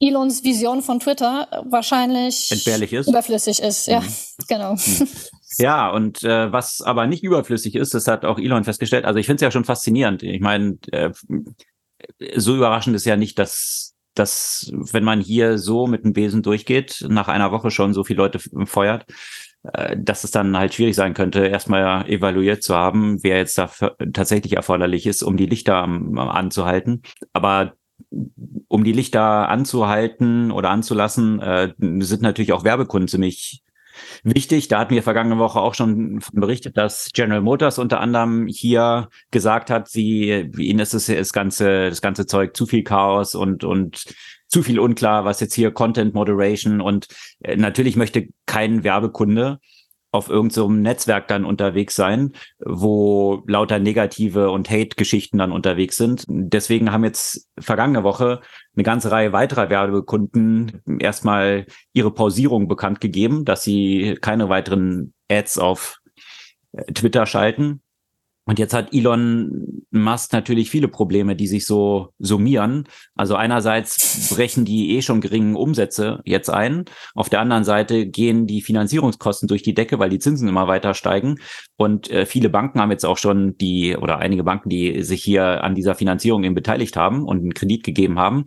Elons 0.00 0.44
Vision 0.44 0.82
von 0.82 1.00
Twitter 1.00 1.64
wahrscheinlich 1.70 2.50
entbehrlich 2.50 2.92
ist, 2.92 3.08
überflüssig 3.08 3.60
ist. 3.60 3.86
Ja, 3.86 4.00
mhm. 4.00 4.14
genau. 4.48 4.76
Ja, 5.58 5.90
und 5.90 6.22
äh, 6.22 6.52
was 6.52 6.80
aber 6.80 7.06
nicht 7.06 7.22
überflüssig 7.22 7.74
ist, 7.74 7.94
das 7.94 8.06
hat 8.06 8.24
auch 8.24 8.38
Elon 8.38 8.64
festgestellt. 8.64 9.04
Also 9.04 9.18
ich 9.18 9.26
finde 9.26 9.36
es 9.36 9.42
ja 9.42 9.50
schon 9.50 9.64
faszinierend. 9.64 10.22
Ich 10.22 10.40
meine, 10.40 10.78
äh, 10.92 11.10
so 12.36 12.56
überraschend 12.56 12.96
ist 12.96 13.04
ja 13.04 13.16
nicht, 13.16 13.38
dass, 13.38 13.94
dass, 14.14 14.70
wenn 14.72 15.04
man 15.04 15.20
hier 15.20 15.58
so 15.58 15.86
mit 15.86 16.04
dem 16.04 16.12
Besen 16.12 16.42
durchgeht, 16.42 17.04
nach 17.08 17.28
einer 17.28 17.52
Woche 17.52 17.70
schon 17.70 17.94
so 17.94 18.04
viele 18.04 18.18
Leute 18.18 18.38
feuert, 18.66 19.06
äh, 19.72 19.96
dass 19.98 20.24
es 20.24 20.30
dann 20.30 20.56
halt 20.56 20.74
schwierig 20.74 20.94
sein 20.94 21.14
könnte, 21.14 21.46
erstmal 21.46 22.08
evaluiert 22.08 22.62
zu 22.62 22.74
haben, 22.74 23.22
wer 23.22 23.38
jetzt 23.38 23.58
da 23.58 23.70
tatsächlich 24.12 24.54
erforderlich 24.54 25.06
ist, 25.06 25.22
um 25.22 25.36
die 25.36 25.46
Lichter 25.46 25.82
anzuhalten. 25.82 27.02
Aber 27.32 27.74
um 28.68 28.84
die 28.84 28.92
Lichter 28.92 29.48
anzuhalten 29.48 30.50
oder 30.50 30.70
anzulassen, 30.70 31.40
äh, 31.40 31.72
sind 31.78 32.22
natürlich 32.22 32.52
auch 32.52 32.64
Werbekunden 32.64 33.08
ziemlich 33.08 33.62
wichtig. 34.24 34.68
Da 34.68 34.80
hatten 34.80 34.94
wir 34.94 35.02
vergangene 35.02 35.38
Woche 35.38 35.60
auch 35.60 35.74
schon 35.74 36.20
berichtet, 36.32 36.76
dass 36.76 37.10
General 37.12 37.42
Motors 37.42 37.78
unter 37.78 38.00
anderem 38.00 38.46
hier 38.46 39.08
gesagt 39.30 39.70
hat, 39.70 39.88
sie, 39.88 40.50
ihnen 40.56 40.80
ist 40.80 40.94
es 40.94 41.06
das 41.06 41.32
ganze, 41.32 41.90
das 41.90 42.00
ganze 42.00 42.26
Zeug 42.26 42.56
zu 42.56 42.66
viel 42.66 42.82
Chaos 42.82 43.34
und, 43.34 43.64
und 43.64 44.04
zu 44.48 44.62
viel 44.62 44.78
unklar, 44.78 45.24
was 45.24 45.40
jetzt 45.40 45.54
hier 45.54 45.70
Content 45.70 46.14
Moderation 46.14 46.80
und 46.80 47.06
äh, 47.42 47.56
natürlich 47.56 47.96
möchte 47.96 48.28
kein 48.46 48.84
Werbekunde 48.84 49.58
auf 50.14 50.28
irgendeinem 50.28 50.50
so 50.54 50.70
Netzwerk 50.70 51.26
dann 51.26 51.44
unterwegs 51.44 51.96
sein, 51.96 52.32
wo 52.64 53.42
lauter 53.48 53.80
negative 53.80 54.48
und 54.50 54.70
Hate-Geschichten 54.70 55.38
dann 55.38 55.50
unterwegs 55.50 55.96
sind. 55.96 56.24
Deswegen 56.28 56.92
haben 56.92 57.02
jetzt 57.02 57.48
vergangene 57.58 58.04
Woche 58.04 58.40
eine 58.76 58.84
ganze 58.84 59.10
Reihe 59.10 59.32
weiterer 59.32 59.70
Werbekunden 59.70 60.80
erstmal 61.00 61.66
ihre 61.92 62.12
Pausierung 62.12 62.68
bekannt 62.68 63.00
gegeben, 63.00 63.44
dass 63.44 63.64
sie 63.64 64.16
keine 64.20 64.48
weiteren 64.48 65.12
Ads 65.28 65.58
auf 65.58 65.98
äh, 66.72 66.84
Twitter 66.92 67.26
schalten. 67.26 67.82
Und 68.46 68.58
jetzt 68.58 68.74
hat 68.74 68.92
Elon 68.92 69.84
Musk 69.90 70.32
natürlich 70.32 70.70
viele 70.70 70.88
Probleme, 70.88 71.34
die 71.34 71.46
sich 71.46 71.64
so 71.64 72.10
summieren. 72.18 72.84
Also 73.14 73.36
einerseits 73.36 74.34
brechen 74.34 74.64
die 74.64 74.96
eh 74.96 75.02
schon 75.02 75.20
geringen 75.20 75.56
Umsätze 75.56 76.20
jetzt 76.24 76.50
ein. 76.50 76.84
Auf 77.14 77.30
der 77.30 77.40
anderen 77.40 77.64
Seite 77.64 78.06
gehen 78.06 78.46
die 78.46 78.60
Finanzierungskosten 78.60 79.48
durch 79.48 79.62
die 79.62 79.74
Decke, 79.74 79.98
weil 79.98 80.10
die 80.10 80.18
Zinsen 80.18 80.48
immer 80.48 80.68
weiter 80.68 80.92
steigen. 80.92 81.36
Und 81.76 82.10
äh, 82.10 82.26
viele 82.26 82.50
Banken 82.50 82.80
haben 82.80 82.90
jetzt 82.90 83.06
auch 83.06 83.18
schon 83.18 83.56
die, 83.56 83.96
oder 83.96 84.18
einige 84.18 84.44
Banken, 84.44 84.68
die 84.68 85.02
sich 85.02 85.22
hier 85.22 85.64
an 85.64 85.74
dieser 85.74 85.94
Finanzierung 85.94 86.44
eben 86.44 86.54
beteiligt 86.54 86.96
haben 86.96 87.24
und 87.24 87.38
einen 87.38 87.54
Kredit 87.54 87.82
gegeben 87.82 88.18
haben, 88.18 88.44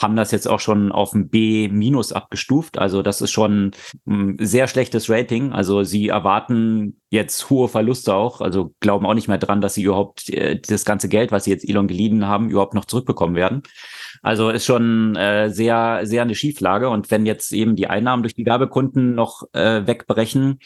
haben 0.00 0.16
das 0.16 0.30
jetzt 0.30 0.48
auch 0.48 0.60
schon 0.60 0.92
auf 0.92 1.12
ein 1.12 1.28
B 1.28 1.68
minus 1.68 2.12
abgestuft. 2.12 2.78
Also 2.78 3.02
das 3.02 3.20
ist 3.20 3.30
schon 3.30 3.72
ein 4.06 4.36
sehr 4.40 4.66
schlechtes 4.66 5.10
Rating. 5.10 5.52
Also 5.52 5.84
sie 5.84 6.08
erwarten 6.08 7.00
jetzt 7.10 7.50
hohe 7.50 7.68
Verluste 7.68 8.14
auch, 8.14 8.40
also 8.40 8.74
glauben 8.80 9.04
auch 9.04 9.14
nicht 9.14 9.28
mehr 9.28 9.38
dran, 9.38 9.60
dass 9.60 9.74
sie 9.74 9.82
überhaupt 9.82 10.30
äh, 10.30 10.58
das 10.60 10.84
ganze 10.84 11.08
Geld, 11.08 11.32
was 11.32 11.44
sie 11.44 11.50
jetzt 11.50 11.68
Elon 11.68 11.88
geliehen 11.88 12.26
haben, 12.26 12.50
überhaupt 12.50 12.74
noch 12.74 12.84
zurückbekommen 12.86 13.34
werden. 13.34 13.62
Also 14.22 14.50
ist 14.50 14.64
schon 14.64 15.16
äh, 15.16 15.50
sehr, 15.50 16.00
sehr 16.04 16.22
eine 16.22 16.34
Schieflage. 16.34 16.88
Und 16.88 17.10
wenn 17.10 17.26
jetzt 17.26 17.52
eben 17.52 17.76
die 17.76 17.88
Einnahmen 17.88 18.22
durch 18.22 18.34
die 18.34 18.46
Werbekunden 18.46 19.14
noch 19.14 19.42
äh, 19.52 19.86
wegbrechen, 19.86 20.60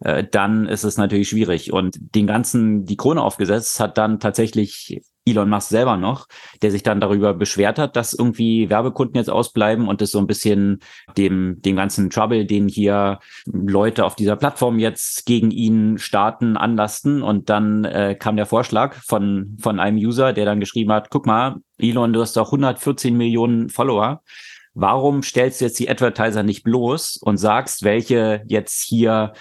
äh, 0.00 0.24
dann 0.30 0.66
ist 0.66 0.84
es 0.84 0.98
natürlich 0.98 1.28
schwierig. 1.28 1.72
Und 1.72 1.96
den 2.14 2.26
ganzen, 2.26 2.84
die 2.84 2.96
Krone 2.96 3.22
aufgesetzt 3.22 3.80
hat 3.80 3.98
dann 3.98 4.20
tatsächlich 4.20 5.02
Elon 5.26 5.50
Musk 5.50 5.70
selber 5.70 5.96
noch, 5.96 6.28
der 6.62 6.70
sich 6.70 6.84
dann 6.84 7.00
darüber 7.00 7.34
beschwert 7.34 7.78
hat, 7.78 7.96
dass 7.96 8.14
irgendwie 8.14 8.70
Werbekunden 8.70 9.16
jetzt 9.16 9.28
ausbleiben 9.28 9.88
und 9.88 10.00
es 10.00 10.12
so 10.12 10.18
ein 10.18 10.28
bisschen 10.28 10.80
dem, 11.16 11.60
dem 11.62 11.74
ganzen 11.74 12.10
Trouble, 12.10 12.46
den 12.46 12.68
hier 12.68 13.18
Leute 13.46 14.04
auf 14.04 14.14
dieser 14.14 14.36
Plattform 14.36 14.78
jetzt 14.78 15.26
gegen 15.26 15.50
ihn 15.50 15.98
starten, 15.98 16.56
anlasten. 16.56 17.22
Und 17.22 17.50
dann 17.50 17.84
äh, 17.84 18.14
kam 18.14 18.36
der 18.36 18.46
Vorschlag 18.46 18.94
von, 18.94 19.56
von 19.60 19.80
einem 19.80 19.98
User, 19.98 20.32
der 20.32 20.44
dann 20.44 20.60
geschrieben 20.60 20.92
hat, 20.92 21.10
guck 21.10 21.26
mal, 21.26 21.56
Elon, 21.78 22.12
du 22.12 22.20
hast 22.20 22.36
doch 22.36 22.46
114 22.46 23.16
Millionen 23.16 23.68
Follower. 23.68 24.22
Warum 24.74 25.22
stellst 25.22 25.60
du 25.60 25.64
jetzt 25.64 25.78
die 25.78 25.88
Advertiser 25.88 26.42
nicht 26.42 26.62
bloß 26.62 27.16
und 27.16 27.38
sagst, 27.38 27.82
welche 27.82 28.42
jetzt 28.46 28.84
hier 28.84 29.32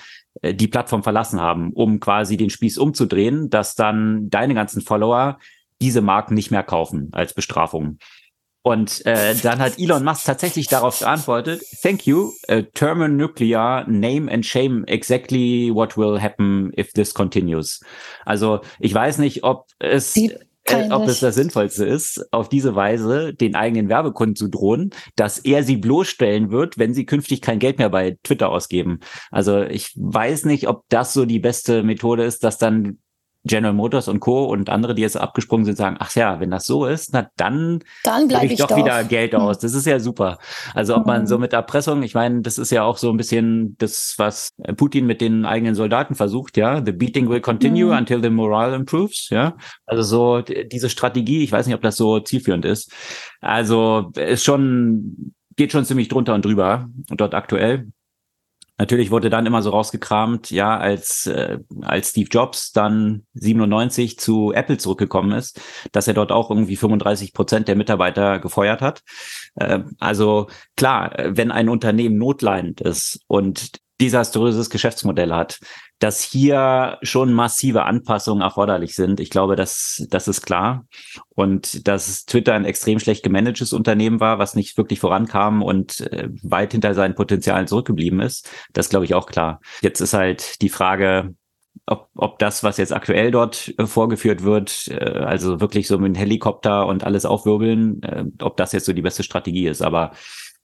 die 0.43 0.67
Plattform 0.67 1.03
verlassen 1.03 1.39
haben, 1.39 1.71
um 1.73 1.99
quasi 1.99 2.37
den 2.37 2.49
Spieß 2.49 2.77
umzudrehen, 2.77 3.49
dass 3.49 3.75
dann 3.75 4.29
deine 4.29 4.53
ganzen 4.53 4.81
Follower 4.81 5.39
diese 5.81 6.01
Marken 6.01 6.33
nicht 6.33 6.51
mehr 6.51 6.63
kaufen 6.63 7.09
als 7.11 7.33
Bestrafung. 7.33 7.97
Und 8.65 9.05
äh, 9.05 9.35
dann 9.35 9.59
hat 9.59 9.77
Elon 9.77 10.03
Musk 10.03 10.25
tatsächlich 10.25 10.67
darauf 10.67 10.97
geantwortet, 10.97 11.61
thank 11.83 12.07
you, 12.07 12.31
uh, 12.49 12.63
thermonuclear, 12.73 13.87
name 13.87 14.31
and 14.31 14.43
shame 14.43 14.83
exactly 14.87 15.69
what 15.71 15.95
will 15.95 16.19
happen 16.19 16.71
if 16.75 16.91
this 16.93 17.13
continues. 17.13 17.79
Also 18.25 18.61
ich 18.79 18.91
weiß 18.91 19.19
nicht, 19.19 19.43
ob 19.43 19.67
es... 19.77 20.15
Äh, 20.67 20.89
ob 20.91 21.07
es 21.07 21.19
das 21.19 21.35
Sinnvollste 21.35 21.85
ist, 21.85 22.25
auf 22.31 22.49
diese 22.49 22.75
Weise 22.75 23.33
den 23.33 23.55
eigenen 23.55 23.87
Werbekunden 23.87 24.35
zu 24.35 24.47
drohen, 24.47 24.89
dass 25.15 25.37
er 25.37 25.63
sie 25.63 25.77
bloßstellen 25.77 26.49
wird, 26.49 26.79
wenn 26.79 26.93
sie 26.95 27.05
künftig 27.05 27.41
kein 27.41 27.59
Geld 27.59 27.77
mehr 27.77 27.89
bei 27.89 28.17
Twitter 28.23 28.49
ausgeben. 28.49 28.99
Also 29.29 29.61
ich 29.61 29.91
weiß 29.95 30.45
nicht, 30.45 30.67
ob 30.67 30.83
das 30.89 31.13
so 31.13 31.25
die 31.25 31.39
beste 31.39 31.83
Methode 31.83 32.23
ist, 32.23 32.43
dass 32.43 32.57
dann 32.57 32.97
General 33.45 33.73
Motors 33.73 34.07
und 34.07 34.19
Co. 34.19 34.45
und 34.45 34.69
andere, 34.69 34.95
die 34.95 35.03
jetzt 35.03 35.17
abgesprungen 35.17 35.65
sind, 35.65 35.77
sagen, 35.77 35.97
ach 35.99 36.13
ja, 36.15 36.39
wenn 36.39 36.49
das 36.51 36.65
so 36.65 36.85
ist, 36.85 37.13
na 37.13 37.29
dann, 37.37 37.79
dann 38.03 38.27
bleibe 38.27 38.47
ich, 38.47 38.53
ich 38.53 38.59
doch, 38.59 38.75
wieder 38.75 39.03
Geld 39.03 39.33
hm. 39.33 39.41
aus. 39.41 39.59
Das 39.59 39.73
ist 39.73 39.85
ja 39.85 39.99
super. 39.99 40.39
Also 40.73 40.95
ob 40.95 41.05
man 41.05 41.21
hm. 41.21 41.27
so 41.27 41.37
mit 41.37 41.53
Erpressung, 41.53 42.01
ich 42.03 42.15
meine, 42.15 42.41
das 42.41 42.57
ist 42.57 42.71
ja 42.71 42.83
auch 42.83 42.97
so 42.97 43.11
ein 43.11 43.17
bisschen 43.17 43.75
das, 43.77 44.15
was 44.17 44.53
Putin 44.77 45.05
mit 45.05 45.21
den 45.21 45.45
eigenen 45.45 45.75
Soldaten 45.75 46.15
versucht, 46.15 46.57
ja. 46.57 46.83
The 46.83 46.91
beating 46.91 47.29
will 47.29 47.41
continue 47.41 47.91
mhm. 47.91 47.97
until 47.97 48.21
the 48.21 48.29
morale 48.29 48.75
improves, 48.75 49.29
ja. 49.29 49.55
Also 49.85 50.03
so 50.03 50.41
diese 50.41 50.89
Strategie, 50.89 51.43
ich 51.43 51.51
weiß 51.51 51.67
nicht, 51.67 51.75
ob 51.75 51.81
das 51.81 51.97
so 51.97 52.19
zielführend 52.19 52.65
ist. 52.65 52.91
Also 53.41 54.11
ist 54.15 54.43
schon, 54.43 55.33
geht 55.55 55.71
schon 55.71 55.85
ziemlich 55.85 56.07
drunter 56.07 56.33
und 56.33 56.43
drüber 56.43 56.89
dort 57.09 57.35
aktuell. 57.35 57.87
Natürlich 58.77 59.09
wurde 59.09 59.29
dann 59.29 59.45
immer 59.45 59.61
so 59.61 59.69
rausgekramt, 59.69 60.51
ja, 60.51 60.77
als, 60.77 61.27
äh, 61.27 61.59
als 61.81 62.09
Steve 62.09 62.29
Jobs 62.29 62.73
dann 62.73 63.25
97 63.33 64.19
zu 64.19 64.51
Apple 64.51 64.77
zurückgekommen 64.77 65.31
ist, 65.31 65.61
dass 65.93 66.07
er 66.07 66.13
dort 66.13 66.31
auch 66.31 66.49
irgendwie 66.49 66.75
35 66.75 67.33
Prozent 67.33 67.67
der 67.67 67.77
Mitarbeiter 67.77 68.39
gefeuert 68.39 68.81
hat. 68.81 69.01
Äh, 69.55 69.79
also 69.99 70.47
klar, 70.75 71.13
wenn 71.17 71.51
ein 71.51 71.69
Unternehmen 71.69 72.17
notleidend 72.17 72.81
ist 72.81 73.19
und 73.27 73.79
desaströses 74.01 74.69
Geschäftsmodell 74.69 75.31
hat, 75.31 75.59
dass 75.99 76.21
hier 76.21 76.97
schon 77.01 77.33
massive 77.33 77.83
Anpassungen 77.83 78.41
erforderlich 78.41 78.95
sind. 78.95 79.19
Ich 79.19 79.29
glaube, 79.29 79.55
das, 79.55 80.05
das 80.09 80.27
ist 80.27 80.45
klar. 80.45 80.85
Und 81.29 81.87
dass 81.87 82.25
Twitter 82.25 82.53
ein 82.53 82.65
extrem 82.65 82.99
schlecht 82.99 83.23
gemanagtes 83.23 83.71
Unternehmen 83.71 84.19
war, 84.19 84.37
was 84.37 84.55
nicht 84.55 84.77
wirklich 84.77 84.99
vorankam 84.99 85.63
und 85.63 86.01
äh, 86.01 86.29
weit 86.43 86.73
hinter 86.73 86.93
seinen 86.93 87.15
Potenzialen 87.15 87.67
zurückgeblieben 87.67 88.19
ist, 88.19 88.49
das 88.73 88.89
glaube 88.89 89.05
ich 89.05 89.13
auch 89.13 89.27
klar. 89.27 89.61
Jetzt 89.81 90.01
ist 90.01 90.13
halt 90.13 90.61
die 90.61 90.69
Frage, 90.69 91.33
ob, 91.87 92.09
ob 92.15 92.39
das, 92.39 92.63
was 92.63 92.77
jetzt 92.77 92.93
aktuell 92.93 93.31
dort 93.31 93.73
äh, 93.77 93.85
vorgeführt 93.85 94.43
wird, 94.43 94.89
äh, 94.89 95.19
also 95.19 95.61
wirklich 95.61 95.87
so 95.87 95.97
mit 95.97 96.07
einem 96.07 96.15
Helikopter 96.15 96.87
und 96.87 97.05
alles 97.05 97.25
aufwirbeln, 97.25 98.33
ob 98.41 98.57
das 98.57 98.73
jetzt 98.73 98.85
so 98.85 98.93
die 98.93 99.01
beste 99.01 99.23
Strategie 99.23 99.67
ist. 99.67 99.81
Aber 99.81 100.11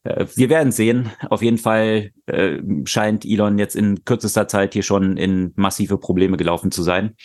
wir 0.04 0.50
werden 0.50 0.72
sehen. 0.72 1.12
Auf 1.30 1.42
jeden 1.42 1.58
Fall 1.58 2.12
äh, 2.26 2.58
scheint 2.86 3.26
Elon 3.26 3.60
jetzt 3.60 3.76
in 3.76 4.04
kürzester 4.04 4.48
Zeit 4.48 4.74
hier 4.74 4.84
schon 4.84 5.18
in 5.18 5.54
massive 5.56 5.98
Probleme 5.98 6.38
gelaufen 6.38 6.72
zu 6.72 6.82
sein, 6.82 7.16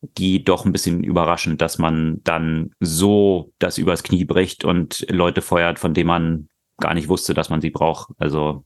die 0.00 0.42
doch 0.42 0.64
ein 0.64 0.72
bisschen 0.72 1.04
überraschend, 1.04 1.60
dass 1.60 1.78
man 1.78 2.20
dann 2.24 2.70
so 2.80 3.52
das 3.58 3.78
übers 3.78 4.02
Knie 4.02 4.24
bricht 4.24 4.64
und 4.64 5.06
Leute 5.10 5.42
feuert, 5.42 5.78
von 5.78 5.94
denen 5.94 6.08
man 6.08 6.48
gar 6.78 6.94
nicht 6.94 7.08
wusste, 7.08 7.34
dass 7.34 7.50
man 7.50 7.60
sie 7.60 7.70
braucht. 7.70 8.10
Also 8.18 8.64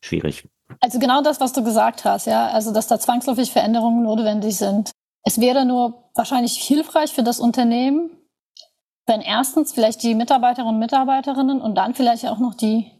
schwierig. 0.00 0.48
Also 0.80 0.98
genau 0.98 1.22
das, 1.22 1.40
was 1.40 1.52
du 1.52 1.62
gesagt 1.62 2.04
hast, 2.04 2.26
ja, 2.26 2.48
also 2.48 2.72
dass 2.72 2.88
da 2.88 2.98
zwangsläufig 2.98 3.50
Veränderungen 3.52 4.02
notwendig 4.02 4.56
sind. 4.56 4.90
Es 5.22 5.40
wäre 5.40 5.66
nur 5.66 6.10
wahrscheinlich 6.14 6.54
hilfreich 6.54 7.12
für 7.12 7.22
das 7.22 7.40
Unternehmen, 7.40 8.10
wenn 9.06 9.20
erstens 9.20 9.72
vielleicht 9.72 10.02
die 10.02 10.14
Mitarbeiterinnen 10.14 10.74
und 10.74 10.80
Mitarbeiterinnen 10.80 11.60
und 11.60 11.74
dann 11.76 11.94
vielleicht 11.94 12.26
auch 12.26 12.38
noch 12.38 12.54
die 12.54 12.90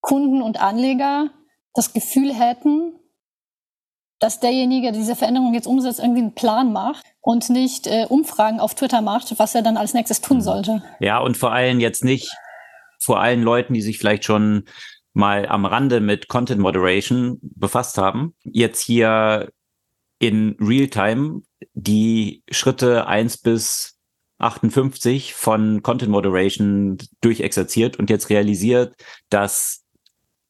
Kunden 0.00 0.42
und 0.42 0.60
Anleger 0.60 1.30
das 1.74 1.92
Gefühl 1.92 2.32
hätten, 2.34 2.94
dass 4.20 4.40
derjenige, 4.40 4.90
der 4.90 5.00
diese 5.00 5.16
Veränderung 5.16 5.54
jetzt 5.54 5.66
umsetzt, 5.66 6.00
irgendwie 6.00 6.22
einen 6.22 6.34
Plan 6.34 6.72
macht 6.72 7.04
und 7.20 7.48
nicht 7.50 7.86
äh, 7.86 8.06
Umfragen 8.08 8.60
auf 8.60 8.74
Twitter 8.74 9.00
macht, 9.00 9.38
was 9.38 9.54
er 9.54 9.62
dann 9.62 9.76
als 9.76 9.94
nächstes 9.94 10.20
tun 10.20 10.40
sollte. 10.40 10.82
Ja, 11.00 11.18
und 11.18 11.36
vor 11.36 11.52
allem 11.52 11.80
jetzt 11.80 12.04
nicht 12.04 12.32
vor 13.00 13.20
allen 13.20 13.42
Leuten, 13.42 13.74
die 13.74 13.80
sich 13.80 13.98
vielleicht 13.98 14.24
schon 14.24 14.64
mal 15.12 15.46
am 15.46 15.64
Rande 15.64 16.00
mit 16.00 16.28
Content 16.28 16.60
Moderation 16.60 17.38
befasst 17.42 17.96
haben, 17.96 18.34
jetzt 18.42 18.82
hier 18.82 19.50
in 20.18 20.56
Realtime 20.60 21.42
die 21.74 22.42
Schritte 22.50 23.06
eins 23.06 23.38
bis 23.38 23.97
58 24.38 25.34
von 25.34 25.82
Content 25.82 26.10
Moderation 26.10 26.98
durchexerziert 27.20 27.98
und 27.98 28.10
jetzt 28.10 28.30
realisiert, 28.30 28.94
dass 29.30 29.84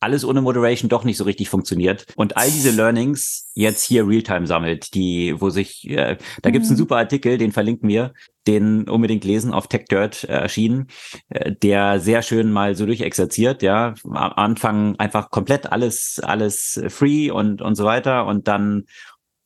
alles 0.01 0.25
ohne 0.25 0.41
Moderation 0.41 0.89
doch 0.89 1.05
nicht 1.05 1.17
so 1.17 1.25
richtig 1.25 1.49
funktioniert 1.49 2.07
und 2.17 2.37
all 2.37 2.51
diese 2.51 2.71
Learnings 2.71 3.51
jetzt 3.55 3.83
hier 3.83 4.07
Realtime 4.07 4.47
sammelt, 4.47 4.95
die, 4.95 5.35
wo 5.39 5.51
sich, 5.51 5.89
äh, 5.89 6.17
da 6.43 6.51
gibt's 6.51 6.69
einen 6.69 6.77
mhm. 6.77 6.83
super 6.83 6.97
Artikel, 6.99 7.37
den 7.37 7.53
verlinken 7.53 7.89
wir, 7.89 8.13
den 8.47 8.89
unbedingt 8.89 9.25
lesen, 9.25 9.53
auf 9.53 9.67
TechDirt 9.67 10.25
äh, 10.25 10.29
erschienen, 10.29 10.87
äh, 11.31 11.53
der 11.53 11.99
sehr 12.01 12.23
schön 12.23 12.53
mal 12.53 12.77
so 12.77 12.87
durchexerziert, 12.87 13.63
ja, 13.63 13.95
am 14.05 14.15
Anfang 14.15 14.97
einfach 14.97 15.31
komplett 15.31 15.71
alles, 15.71 16.21
alles 16.23 16.81
free 16.89 17.31
und, 17.31 17.61
und 17.61 17.75
so 17.75 17.85
weiter 17.85 18.27
und 18.27 18.47
dann 18.47 18.85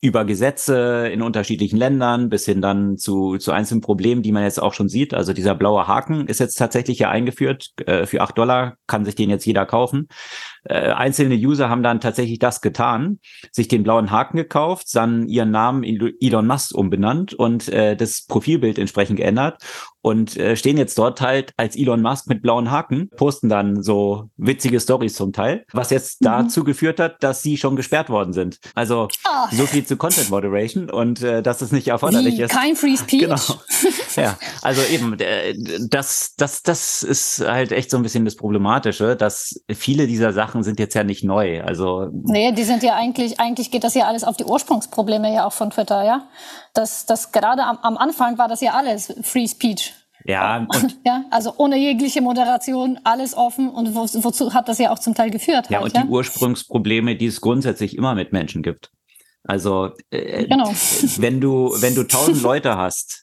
über 0.03 0.25
Gesetze 0.25 1.07
in 1.13 1.21
unterschiedlichen 1.21 1.77
Ländern 1.77 2.27
bis 2.27 2.43
hin 2.43 2.61
dann 2.61 2.97
zu, 2.97 3.37
zu 3.37 3.53
einzelnen 3.53 3.79
Problemen, 3.79 4.21
die 4.21 4.33
man 4.33 4.43
jetzt 4.43 4.61
auch 4.61 4.73
schon 4.73 4.89
sieht. 4.89 5.13
Also 5.13 5.31
dieser 5.31 5.55
blaue 5.55 5.87
Haken 5.87 6.27
ist 6.27 6.41
jetzt 6.41 6.55
tatsächlich 6.55 6.99
ja 6.99 7.09
eingeführt. 7.09 7.69
Äh, 7.85 8.05
für 8.05 8.19
acht 8.19 8.37
Dollar 8.37 8.75
kann 8.85 9.05
sich 9.05 9.15
den 9.15 9.29
jetzt 9.29 9.45
jeder 9.45 9.65
kaufen. 9.65 10.09
Äh, 10.65 10.91
einzelne 10.91 11.35
User 11.35 11.69
haben 11.69 11.83
dann 11.83 11.99
tatsächlich 11.99 12.39
das 12.39 12.61
getan, 12.61 13.19
sich 13.51 13.67
den 13.67 13.83
blauen 13.83 14.11
Haken 14.11 14.37
gekauft, 14.37 14.87
dann 14.93 15.27
ihren 15.27 15.51
Namen 15.51 15.83
Elon 15.83 16.47
Musk 16.47 16.75
umbenannt 16.75 17.33
und 17.33 17.69
äh, 17.69 17.95
das 17.95 18.25
Profilbild 18.25 18.77
entsprechend 18.77 19.17
geändert 19.17 19.61
und 20.03 20.35
äh, 20.35 20.57
stehen 20.57 20.77
jetzt 20.77 20.97
dort 20.97 21.21
halt 21.21 21.53
als 21.55 21.77
Elon 21.77 22.01
Musk 22.01 22.27
mit 22.27 22.41
blauen 22.41 22.69
Haken, 22.69 23.09
posten 23.15 23.47
dann 23.47 23.81
so 23.81 24.29
witzige 24.35 24.79
Stories 24.81 25.15
zum 25.15 25.31
Teil, 25.31 25.65
was 25.71 25.91
jetzt 25.91 26.21
mhm. 26.21 26.25
dazu 26.25 26.65
geführt 26.65 26.99
hat, 26.99 27.23
dass 27.23 27.41
sie 27.41 27.57
schon 27.57 27.77
gesperrt 27.77 28.09
worden 28.09 28.33
sind. 28.33 28.59
Also 28.75 29.07
oh. 29.25 29.55
so 29.55 29.65
viel 29.65 29.85
zu 29.85 29.95
Content 29.95 30.29
Moderation 30.29 30.89
und 30.89 31.23
äh, 31.23 31.41
dass 31.41 31.61
es 31.61 31.71
nicht 31.71 31.87
erforderlich 31.87 32.37
Wie, 32.37 32.43
ist. 32.43 32.51
Kein 32.51 32.75
Free 32.75 32.97
Speech. 32.97 33.21
Genau. 33.21 33.39
ja, 34.17 34.37
also 34.61 34.81
eben 34.91 35.17
äh, 35.19 35.55
das 35.89 36.35
das 36.35 36.63
das 36.63 37.03
ist 37.03 37.39
halt 37.39 37.71
echt 37.71 37.89
so 37.89 37.95
ein 37.95 38.03
bisschen 38.03 38.25
das 38.25 38.35
problematische, 38.35 39.15
dass 39.15 39.63
viele 39.73 40.05
dieser 40.05 40.33
Sachen 40.33 40.52
sind 40.61 40.79
jetzt 40.79 40.93
ja 40.93 41.03
nicht 41.03 41.23
neu. 41.23 41.63
Also 41.63 42.09
Nee, 42.11 42.51
die 42.51 42.63
sind 42.63 42.83
ja 42.83 42.95
eigentlich 42.95 43.39
eigentlich 43.39 43.71
geht 43.71 43.83
das 43.83 43.95
ja 43.95 44.05
alles 44.05 44.23
auf 44.23 44.37
die 44.37 44.43
Ursprungsprobleme 44.43 45.33
ja 45.33 45.47
auch 45.47 45.53
von 45.53 45.71
Twitter, 45.71 46.03
ja? 46.03 46.27
Das 46.73 47.07
das 47.07 47.31
gerade 47.31 47.63
am, 47.63 47.79
am 47.81 47.97
Anfang 47.97 48.37
war 48.37 48.47
das 48.47 48.61
ja 48.61 48.73
alles 48.73 49.13
Free 49.23 49.47
Speech. 49.47 49.93
Ja, 50.25 50.67
ja, 51.05 51.25
also 51.31 51.53
ohne 51.57 51.77
jegliche 51.77 52.21
Moderation, 52.21 52.99
alles 53.03 53.35
offen 53.35 53.69
und 53.69 53.95
wo, 53.95 54.01
wozu 54.01 54.53
hat 54.53 54.69
das 54.69 54.77
ja 54.77 54.91
auch 54.91 54.99
zum 54.99 55.15
Teil 55.15 55.31
geführt. 55.31 55.69
Ja, 55.69 55.79
halt, 55.79 55.87
und 55.87 55.97
ja? 55.97 56.03
die 56.03 56.09
Ursprungsprobleme, 56.09 57.15
die 57.15 57.25
es 57.25 57.41
grundsätzlich 57.41 57.97
immer 57.97 58.15
mit 58.15 58.31
Menschen 58.31 58.63
gibt. 58.63 58.91
Also 59.43 59.89
äh, 60.11 60.45
genau. 60.45 60.71
wenn 61.17 61.41
du 61.41 61.73
wenn 61.79 61.95
du 61.95 62.03
tausend 62.03 62.41
Leute 62.43 62.77
hast 62.77 63.22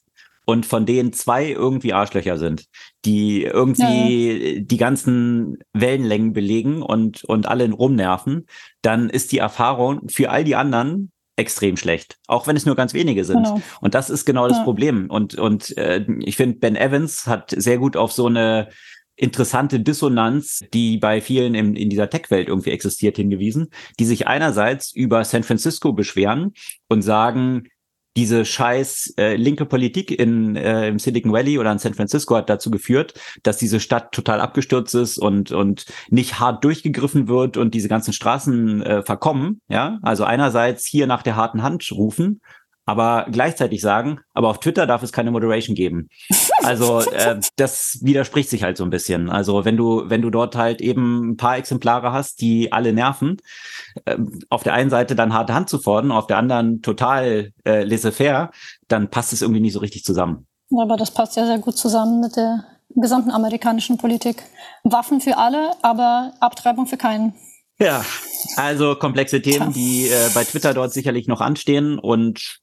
und 0.51 0.67
von 0.67 0.85
denen 0.85 1.13
zwei 1.13 1.49
irgendwie 1.49 1.93
Arschlöcher 1.93 2.37
sind, 2.37 2.65
die 3.05 3.45
irgendwie 3.45 4.55
ja. 4.57 4.61
die 4.61 4.77
ganzen 4.79 5.59
Wellenlängen 5.73 6.33
belegen 6.33 6.83
und 6.83 7.23
und 7.25 7.47
alle 7.47 7.71
rumnerven, 7.71 8.47
dann 8.83 9.11
ist 9.11 9.31
die 9.31 9.39
Erfahrung 9.39 10.09
für 10.09 10.31
all 10.31 10.43
die 10.43 10.57
anderen 10.57 11.13
extrem 11.37 11.77
schlecht, 11.77 12.19
auch 12.27 12.49
wenn 12.49 12.57
es 12.57 12.67
nur 12.67 12.75
ganz 12.75 12.95
wenige 12.95 13.25
sind. 13.25 13.45
Genau. 13.45 13.63
Und 13.81 13.95
das 13.95 14.11
ist 14.11 14.25
genau 14.25 14.49
das 14.49 14.59
ja. 14.59 14.65
Problem. 14.65 15.09
Und, 15.09 15.37
und 15.37 15.77
äh, 15.79 16.05
ich 16.19 16.37
finde, 16.37 16.59
Ben 16.59 16.77
Evans 16.77 17.29
hat 17.29 17.55
sehr 17.57 17.79
gut 17.79 17.97
auf 17.97 18.13
so 18.13 18.27
eine 18.27 18.69
interessante 19.17 19.81
Dissonanz, 19.81 20.61
die 20.75 20.99
bei 20.99 21.21
vielen 21.21 21.55
in, 21.55 21.77
in 21.77 21.89
dieser 21.89 22.11
Tech-Welt 22.11 22.49
irgendwie 22.49 22.71
existiert, 22.71 23.17
hingewiesen, 23.17 23.69
die 23.99 24.05
sich 24.05 24.27
einerseits 24.27 24.93
über 24.93 25.25
San 25.25 25.45
Francisco 25.45 25.93
beschweren 25.93 26.53
und 26.89 27.03
sagen, 27.03 27.69
diese 28.17 28.45
scheiß 28.45 29.15
äh, 29.19 29.37
linke 29.37 29.67
Politik 29.67 30.11
in 30.11 30.57
äh, 30.57 30.89
im 30.89 30.99
Silicon 30.99 31.33
Valley 31.33 31.59
oder 31.59 31.71
in 31.71 31.79
San 31.79 31.95
Francisco 31.95 32.37
hat 32.37 32.51
dazu 32.51 32.71
geführt, 32.71 33.15
dass 33.43 33.59
diese 33.59 33.81
Stadt 33.81 34.13
total 34.13 34.41
abgestürzt 34.41 34.95
ist 34.95 35.19
und 35.19 35.53
und 35.53 35.87
nicht 36.09 36.41
hart 36.41 36.65
durchgegriffen 36.65 37.29
wird 37.29 37.57
und 37.57 37.75
diese 37.75 37.89
ganzen 37.89 38.13
Straßen 38.13 38.83
äh, 38.83 39.03
verkommen, 39.03 39.61
ja? 39.69 39.99
Also 40.03 40.25
einerseits 40.25 40.87
hier 40.87 41.07
nach 41.07 41.23
der 41.23 41.37
harten 41.37 41.63
Hand 41.63 41.91
rufen 41.93 42.41
aber 42.91 43.27
gleichzeitig 43.31 43.81
sagen, 43.81 44.19
aber 44.35 44.49
auf 44.49 44.59
Twitter 44.59 44.85
darf 44.85 45.05
es 45.05 45.13
keine 45.13 45.31
Moderation 45.31 45.77
geben. 45.77 46.09
Also 46.63 47.01
äh, 47.01 47.41
das 47.57 48.01
widerspricht 48.03 48.51
sich 48.51 48.63
halt 48.63 48.77
so 48.77 48.85
ein 48.85 48.91
bisschen. 48.91 49.31
Also 49.31 49.65
wenn 49.65 49.79
du 49.79 50.03
wenn 50.11 50.21
du 50.21 50.29
dort 50.29 50.57
halt 50.57 50.83
eben 50.83 51.31
ein 51.31 51.37
paar 51.39 51.57
Exemplare 51.57 52.13
hast, 52.13 52.43
die 52.43 52.71
alle 52.71 52.93
nerven, 52.93 53.39
äh, 54.05 54.19
auf 54.51 54.63
der 54.63 54.75
einen 54.75 54.91
Seite 54.91 55.15
dann 55.15 55.33
harte 55.33 55.55
Hand 55.55 55.71
zu 55.71 55.79
fordern, 55.79 56.13
auf 56.13 56.27
der 56.27 56.37
anderen 56.37 56.83
total 56.83 57.53
äh, 57.65 57.83
laissez-faire, 57.85 58.51
dann 58.89 59.09
passt 59.09 59.33
es 59.33 59.41
irgendwie 59.41 59.63
nicht 59.63 59.73
so 59.73 59.79
richtig 59.79 60.05
zusammen. 60.05 60.47
Ja, 60.69 60.83
aber 60.83 60.99
das 60.99 61.13
passt 61.13 61.35
ja 61.37 61.47
sehr 61.47 61.59
gut 61.59 61.79
zusammen 61.79 62.21
mit 62.21 62.37
der 62.37 62.63
gesamten 62.95 63.31
amerikanischen 63.31 63.97
Politik. 63.97 64.43
Waffen 64.85 65.23
für 65.23 65.39
alle, 65.39 65.71
aber 65.81 66.35
Abtreibung 66.41 66.87
für 66.87 66.99
keinen. 66.99 67.33
Ja, 67.79 68.05
also 68.57 68.97
komplexe 68.97 69.41
Themen, 69.41 69.73
die 69.73 70.09
äh, 70.09 70.29
bei 70.35 70.45
Twitter 70.45 70.75
dort 70.75 70.93
sicherlich 70.93 71.27
noch 71.27 71.41
anstehen 71.41 71.99
und 71.99 72.61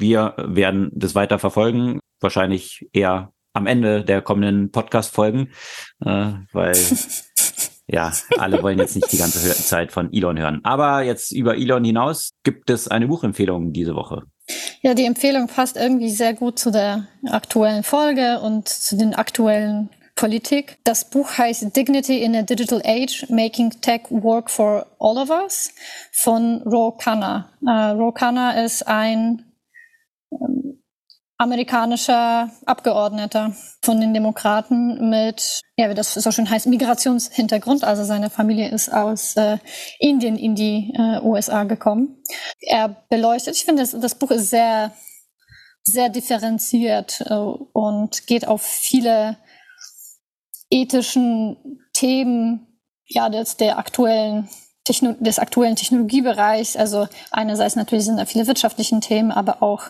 wir 0.00 0.34
werden 0.36 0.90
das 0.92 1.14
weiter 1.14 1.38
verfolgen, 1.38 2.00
wahrscheinlich 2.20 2.88
eher 2.92 3.32
am 3.52 3.66
Ende 3.66 4.04
der 4.04 4.22
kommenden 4.22 4.70
Podcast-Folgen, 4.70 5.50
äh, 6.04 6.32
weil 6.52 6.76
ja, 7.86 8.12
alle 8.38 8.62
wollen 8.62 8.78
jetzt 8.78 8.94
nicht 8.94 9.10
die 9.12 9.18
ganze 9.18 9.54
Zeit 9.54 9.92
von 9.92 10.12
Elon 10.12 10.38
hören. 10.38 10.60
Aber 10.62 11.02
jetzt 11.02 11.32
über 11.32 11.56
Elon 11.56 11.84
hinaus 11.84 12.30
gibt 12.44 12.70
es 12.70 12.88
eine 12.88 13.08
Buchempfehlung 13.08 13.72
diese 13.72 13.94
Woche. 13.94 14.22
Ja, 14.82 14.94
die 14.94 15.04
Empfehlung 15.04 15.46
passt 15.46 15.76
irgendwie 15.76 16.10
sehr 16.10 16.34
gut 16.34 16.58
zu 16.58 16.70
der 16.70 17.06
aktuellen 17.26 17.82
Folge 17.82 18.40
und 18.40 18.68
zu 18.68 18.96
den 18.96 19.14
aktuellen 19.14 19.90
Politik. 20.14 20.78
Das 20.84 21.08
Buch 21.08 21.38
heißt 21.38 21.74
Dignity 21.76 22.22
in 22.22 22.36
a 22.36 22.42
Digital 22.42 22.82
Age, 22.84 23.26
Making 23.30 23.70
Tech 23.80 24.02
Work 24.10 24.50
for 24.50 24.86
All 24.98 25.16
of 25.16 25.30
Us 25.30 25.72
von 26.12 26.62
Ro 26.66 26.92
Khanna. 26.92 27.50
Uh, 27.62 27.98
Ro 27.98 28.12
Khanna 28.12 28.62
ist 28.64 28.86
ein 28.86 29.49
ähm, 30.32 30.82
amerikanischer 31.40 32.50
Abgeordneter 32.66 33.56
von 33.82 33.98
den 33.98 34.12
Demokraten 34.12 35.08
mit, 35.08 35.62
ja, 35.76 35.88
wie 35.88 35.94
das 35.94 36.12
so 36.12 36.30
schön 36.30 36.50
heißt, 36.50 36.66
Migrationshintergrund. 36.66 37.82
Also 37.82 38.04
seine 38.04 38.28
Familie 38.28 38.68
ist 38.68 38.92
aus 38.92 39.36
äh, 39.36 39.56
Indien 39.98 40.36
in 40.36 40.54
die 40.54 40.92
äh, 40.94 41.18
USA 41.22 41.64
gekommen. 41.64 42.22
Er 42.60 43.04
beleuchtet, 43.08 43.56
ich 43.56 43.64
finde, 43.64 43.82
das, 43.82 43.98
das 43.98 44.16
Buch 44.16 44.30
ist 44.30 44.50
sehr, 44.50 44.92
sehr 45.82 46.10
differenziert 46.10 47.22
äh, 47.22 47.34
und 47.34 48.26
geht 48.26 48.46
auf 48.46 48.60
viele 48.60 49.38
ethischen 50.68 51.56
Themen 51.94 52.66
ja, 53.06 53.30
des, 53.30 53.56
der 53.56 53.78
aktuellen 53.78 54.50
Techno 54.84 55.14
des 55.20 55.38
aktuellen 55.38 55.76
Technologiebereichs. 55.76 56.76
Also 56.76 57.08
einerseits 57.30 57.76
natürlich 57.76 58.04
sind 58.04 58.16
da 58.16 58.26
viele 58.26 58.46
wirtschaftliche 58.46 58.98
Themen, 59.00 59.30
aber 59.30 59.62
auch 59.62 59.84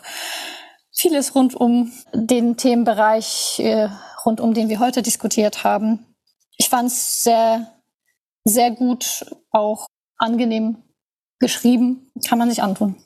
vieles 0.93 1.35
rund 1.35 1.55
um 1.55 1.93
den 2.13 2.57
Themenbereich, 2.57 3.61
äh, 3.61 3.89
rund 4.25 4.41
um 4.41 4.55
den 4.55 4.69
wir 4.69 4.81
heute 4.81 5.03
diskutiert 5.03 5.65
haben. 5.65 6.07
Ich 6.57 6.69
fand 6.69 6.89
es 6.89 7.23
sehr, 7.23 7.73
sehr 8.45 8.71
gut, 8.71 9.25
auch 9.51 9.87
angenehm 10.19 10.79
geschrieben. 11.39 12.11
Kann 12.27 12.39
man 12.39 12.51
sich 12.51 12.63
antun. 12.63 12.97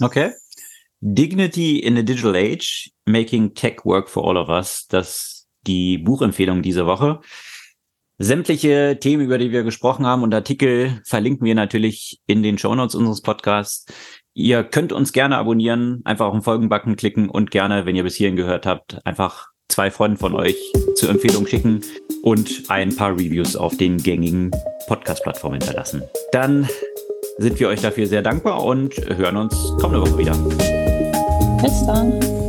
Okay. 0.00 0.32
Dignity 1.00 1.78
in 1.78 1.96
a 1.96 2.02
Digital 2.02 2.34
Age, 2.34 2.90
Making 3.06 3.54
Tech 3.54 3.84
Work 3.84 4.08
for 4.08 4.26
All 4.28 4.36
of 4.36 4.48
Us. 4.48 4.86
Das 4.88 5.38
die 5.66 5.98
Buchempfehlung 5.98 6.62
diese 6.62 6.86
Woche. 6.86 7.20
Sämtliche 8.20 8.98
Themen, 9.00 9.22
über 9.22 9.38
die 9.38 9.52
wir 9.52 9.62
gesprochen 9.62 10.04
haben 10.04 10.24
und 10.24 10.34
Artikel 10.34 11.00
verlinken 11.04 11.46
wir 11.46 11.54
natürlich 11.54 12.20
in 12.26 12.42
den 12.42 12.58
Shownotes 12.58 12.96
unseres 12.96 13.22
Podcasts. 13.22 13.86
Ihr 14.34 14.64
könnt 14.64 14.92
uns 14.92 15.12
gerne 15.12 15.38
abonnieren, 15.38 16.00
einfach 16.04 16.26
auf 16.26 16.32
den 16.32 16.42
Folgen-Button 16.42 16.96
klicken 16.96 17.28
und 17.28 17.52
gerne, 17.52 17.86
wenn 17.86 17.94
ihr 17.94 18.02
bis 18.02 18.16
hierhin 18.16 18.34
gehört 18.34 18.66
habt, 18.66 18.98
einfach 19.06 19.46
zwei 19.68 19.92
Freunden 19.92 20.16
von 20.16 20.34
euch 20.34 20.56
zur 20.96 21.10
Empfehlung 21.10 21.46
schicken 21.46 21.82
und 22.22 22.64
ein 22.66 22.96
paar 22.96 23.12
Reviews 23.12 23.54
auf 23.54 23.76
den 23.76 23.98
gängigen 23.98 24.50
Podcast-Plattformen 24.88 25.60
hinterlassen. 25.60 26.02
Dann 26.32 26.68
sind 27.36 27.60
wir 27.60 27.68
euch 27.68 27.82
dafür 27.82 28.08
sehr 28.08 28.22
dankbar 28.22 28.64
und 28.64 28.96
hören 28.96 29.36
uns 29.36 29.54
kommende 29.80 30.00
Woche 30.00 30.18
wieder. 30.18 30.34
Bis 31.62 31.86
dann. 31.86 32.47